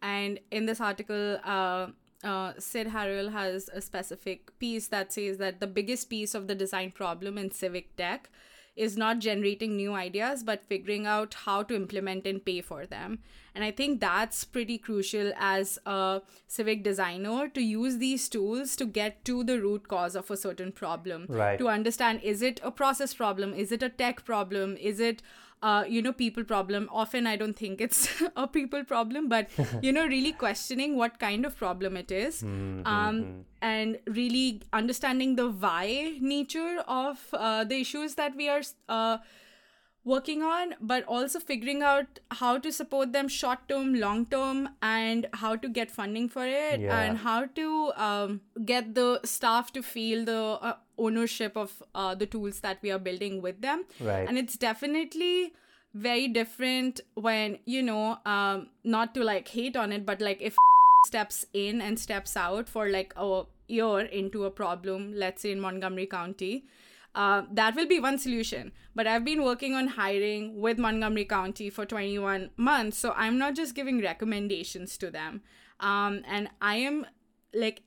[0.00, 1.88] and in this article uh,
[2.24, 6.54] uh, Cyd Harrell has a specific piece that says that the biggest piece of the
[6.54, 8.30] design problem in civic tech
[8.76, 13.18] is not generating new ideas, but figuring out how to implement and pay for them.
[13.54, 18.84] And I think that's pretty crucial as a civic designer to use these tools to
[18.84, 21.24] get to the root cause of a certain problem.
[21.28, 21.58] Right.
[21.58, 23.54] To understand is it a process problem?
[23.54, 24.76] Is it a tech problem?
[24.76, 25.22] Is it
[25.66, 26.88] uh, you know, people problem.
[26.92, 29.48] Often I don't think it's a people problem, but,
[29.82, 32.86] you know, really questioning what kind of problem it is, mm-hmm.
[32.86, 39.18] um, and really understanding the why nature of uh, the issues that we are uh,
[40.06, 45.26] working on, but also figuring out how to support them short term, long term, and
[45.34, 47.00] how to get funding for it, yeah.
[47.00, 52.24] and how to um, get the staff to feel the uh, ownership of uh, the
[52.24, 53.84] tools that we are building with them.
[54.00, 54.26] Right.
[54.28, 55.52] And it's definitely
[55.92, 60.56] very different when, you know, um, not to like hate on it, but like if
[61.06, 65.60] steps in and steps out for like a year into a problem, let's say in
[65.60, 66.64] Montgomery County
[67.16, 68.72] uh, that will be one solution.
[68.94, 72.98] But I've been working on hiring with Montgomery County for 21 months.
[72.98, 75.42] So I'm not just giving recommendations to them.
[75.80, 77.06] Um, and I am
[77.54, 77.82] like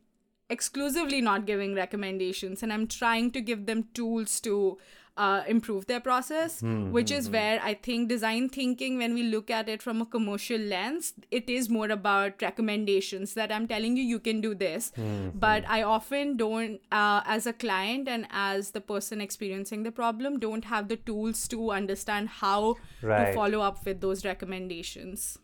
[0.50, 4.80] exclusively not giving recommendations and I'm trying to give them tools to
[5.20, 6.92] uh, improve their process, mm-hmm.
[6.92, 10.62] which is where I think design thinking, when we look at it from a commercial
[10.74, 14.94] lens, it is more about recommendations that I'm telling you, you can do this.
[14.98, 15.38] Mm-hmm.
[15.38, 20.40] But I often don't, uh, as a client and as the person experiencing the problem,
[20.40, 23.26] don't have the tools to understand how right.
[23.26, 25.38] to follow up with those recommendations.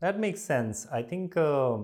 [0.00, 0.86] That makes sense.
[0.92, 1.78] I think uh,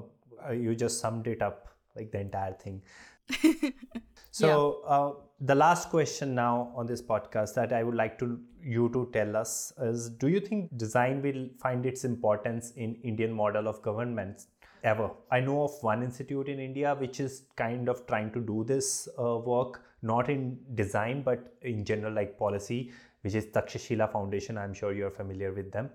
[0.52, 2.82] you just summed it up, like the entire thing.
[4.30, 4.90] so, yeah.
[4.90, 9.10] uh, the last question now on this podcast that I would like to you to
[9.12, 13.82] tell us is: Do you think design will find its importance in Indian model of
[13.82, 14.46] government
[14.84, 15.10] ever?
[15.30, 19.08] I know of one institute in India which is kind of trying to do this
[19.18, 22.92] uh, work, not in design but in general, like policy,
[23.22, 24.58] which is Takshashila Foundation.
[24.58, 25.90] I'm sure you're familiar with them.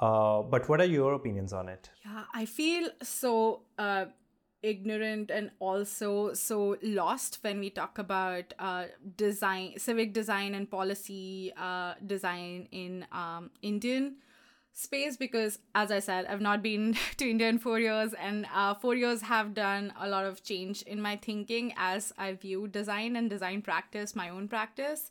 [0.00, 1.90] Uh, but what are your opinions on it?
[2.04, 3.62] Yeah, I feel so.
[3.78, 4.06] Uh,
[4.62, 8.84] ignorant and also so lost when we talk about uh,
[9.16, 14.16] design, civic design, and policy uh, design in um, Indian
[14.72, 18.72] space because as i said i've not been to india in four years and uh,
[18.72, 23.16] four years have done a lot of change in my thinking as i view design
[23.16, 25.10] and design practice my own practice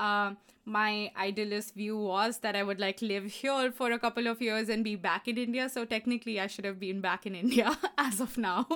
[0.00, 4.40] uh, my idealist view was that I would like live here for a couple of
[4.40, 5.68] years and be back in India.
[5.68, 8.66] So technically, I should have been back in India as of now.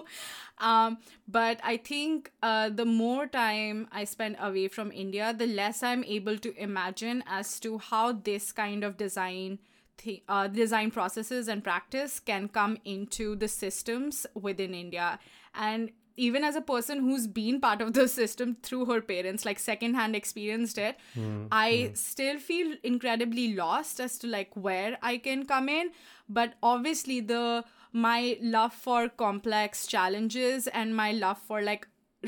[0.58, 0.98] Um,
[1.28, 6.04] but I think uh, the more time I spend away from India, the less I'm
[6.04, 9.58] able to imagine as to how this kind of design.
[9.96, 15.20] Th- uh, design processes and practice can come into the systems within India.
[15.54, 19.58] And even as a person who's been part of the system through her parents like
[19.58, 21.46] secondhand experienced it mm.
[21.50, 21.96] i mm.
[21.96, 25.90] still feel incredibly lost as to like where i can come in
[26.28, 31.86] but obviously the my love for complex challenges and my love for like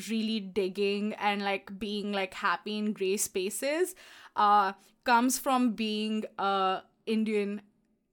[0.08, 3.94] really digging and like being like happy in gray spaces
[4.36, 4.72] uh
[5.04, 7.60] comes from being a indian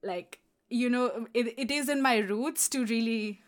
[0.02, 0.40] like
[0.70, 3.41] you know it, it is in my roots to really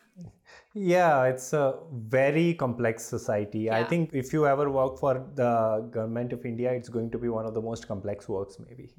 [0.75, 3.59] yeah, it's a very complex society.
[3.59, 3.77] Yeah.
[3.77, 7.29] I think if you ever work for the government of India, it's going to be
[7.29, 8.91] one of the most complex works, maybe.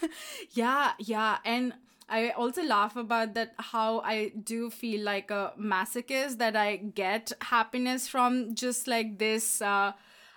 [0.52, 1.38] yeah, yeah.
[1.44, 1.74] And
[2.08, 7.32] I also laugh about that how I do feel like a masochist that I get
[7.40, 9.60] happiness from just like this.
[9.60, 9.92] Uh,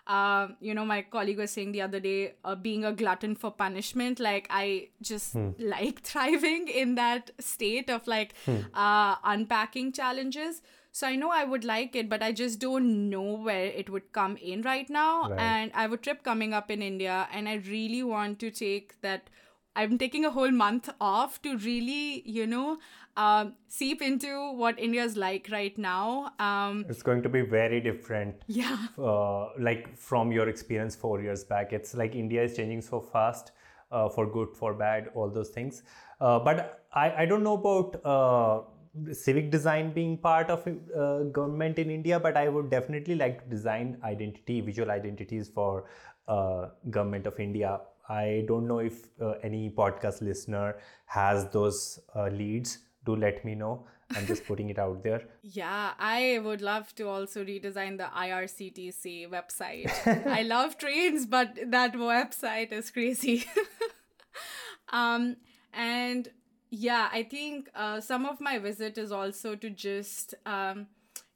[0.07, 3.51] uh, you know, my colleague was saying the other day, uh, being a glutton for
[3.51, 4.19] punishment.
[4.19, 5.49] Like, I just hmm.
[5.59, 8.61] like thriving in that state of like hmm.
[8.73, 10.61] uh, unpacking challenges.
[10.97, 14.11] So I know I would like it, but I just don't know where it would
[14.13, 15.29] come in right now.
[15.29, 15.39] Right.
[15.39, 18.99] And I have a trip coming up in India, and I really want to take
[19.01, 19.29] that.
[19.75, 22.79] I'm taking a whole month off to really, you know,
[23.15, 26.31] um, seep into what India's like right now.
[26.39, 28.41] Um, it's going to be very different.
[28.47, 28.87] Yeah.
[28.97, 33.51] Uh, like from your experience four years back, it's like India is changing so fast.
[33.89, 35.83] Uh, for good, for bad, all those things.
[36.19, 38.63] Uh, but I, I don't know about uh,
[39.11, 43.49] civic design being part of uh, government in India, but I would definitely like to
[43.49, 45.85] design identity, visual identities for
[46.27, 47.79] uh, government of India.
[48.09, 52.79] I don't know if uh, any podcast listener has those uh, leads.
[53.05, 53.85] Do let me know.
[54.15, 55.23] I'm just putting it out there.
[55.41, 59.91] Yeah, I would love to also redesign the IRCTC website.
[60.27, 63.45] I love trains, but that website is crazy.
[64.89, 65.37] um,
[65.73, 66.29] and
[66.69, 70.87] yeah, I think uh, some of my visit is also to just, um,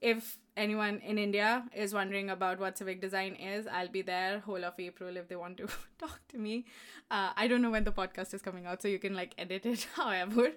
[0.02, 4.64] if anyone in India is wondering about what civic design is, I'll be there whole
[4.66, 5.68] of April if they want to
[6.00, 6.66] talk to me.
[7.10, 9.66] Uh, I don't know when the podcast is coming out, so you can like edit
[9.66, 10.52] it however.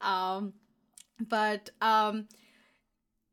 [0.00, 0.54] Um,
[1.28, 2.28] but um,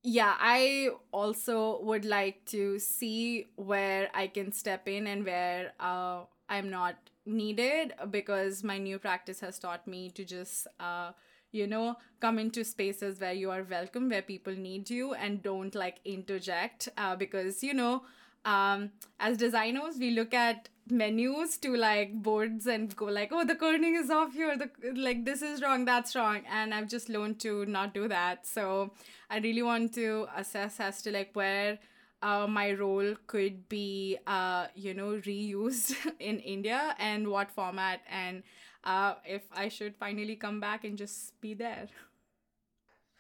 [0.04, 6.22] yeah, I also would like to see where I can step in and where uh,
[6.50, 6.96] I'm not
[7.28, 11.12] needed because my new practice has taught me to just uh
[11.52, 15.76] you know come into spaces where you are welcome where people need you and don't
[15.76, 18.02] like interject uh, because you know
[18.46, 23.56] um as designers we look at menus to like boards and go like oh the
[23.56, 24.58] kerning is off here.
[24.58, 26.42] The like this is wrong that's wrong.
[26.50, 28.46] And i've just learned to not do that.
[28.46, 28.92] So
[29.30, 31.80] i really want to assess as to like where
[32.22, 38.44] uh, my role could be, uh, you know, reused in India and what format, and
[38.84, 41.88] uh, if I should finally come back and just be there.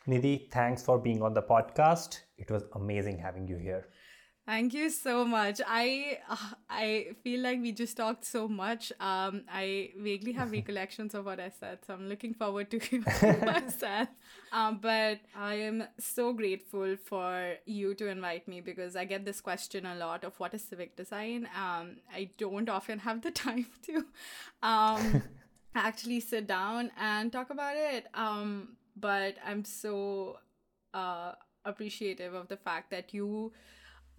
[0.07, 2.21] Nidhi, thanks for being on the podcast.
[2.37, 3.87] It was amazing having you here.
[4.47, 5.59] Thank you so much.
[5.67, 8.93] I uh, I feel like we just talked so much.
[9.01, 12.79] Um, I vaguely have recollections of what I said, so I'm looking forward to
[13.45, 14.07] myself.
[14.53, 19.41] Um, but I am so grateful for you to invite me because I get this
[19.41, 21.49] question a lot of what is civic design.
[21.53, 24.05] Um, I don't often have the time to
[24.63, 25.23] um,
[25.75, 28.07] actually sit down and talk about it.
[28.13, 30.39] Um, but I'm so
[30.93, 31.33] uh,
[31.65, 33.51] appreciative of the fact that you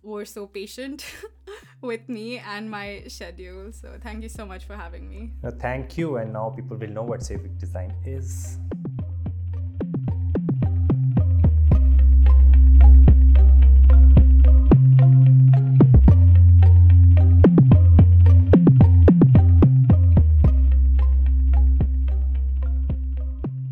[0.02, 1.04] were so patient
[1.80, 3.72] with me and my schedule.
[3.72, 5.32] So thank you so much for having me.
[5.42, 6.16] No, thank you.
[6.16, 8.58] And now people will know what civic design is.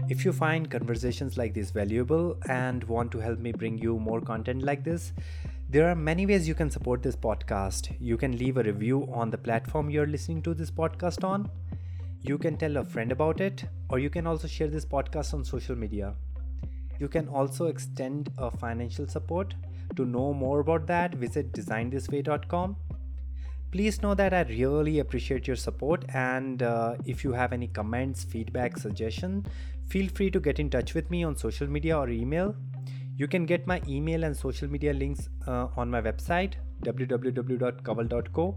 [0.08, 4.20] If you find conversations like this valuable and want to help me bring you more
[4.20, 5.12] content like this,
[5.68, 7.93] there are many ways you can support this podcast.
[7.98, 11.51] You can leave a review on the platform you're listening to this podcast on.
[12.22, 15.44] You can tell a friend about it, or you can also share this podcast on
[15.44, 16.14] social media.
[17.01, 19.56] You can also extend a financial support.
[19.97, 22.76] To know more about that, visit designthisway.com.
[23.72, 28.22] Please know that I really appreciate your support, and uh, if you have any comments,
[28.22, 29.44] feedback, suggestion,
[29.88, 32.55] feel free to get in touch with me on social media or email.
[33.18, 38.56] You can get my email and social media links uh, on my website www.kaval.co.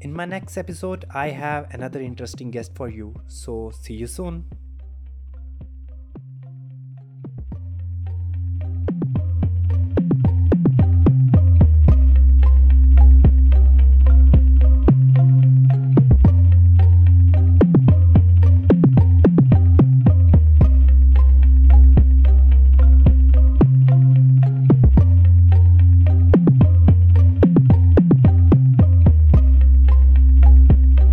[0.00, 3.14] In my next episode, I have another interesting guest for you.
[3.26, 4.46] So, see you soon.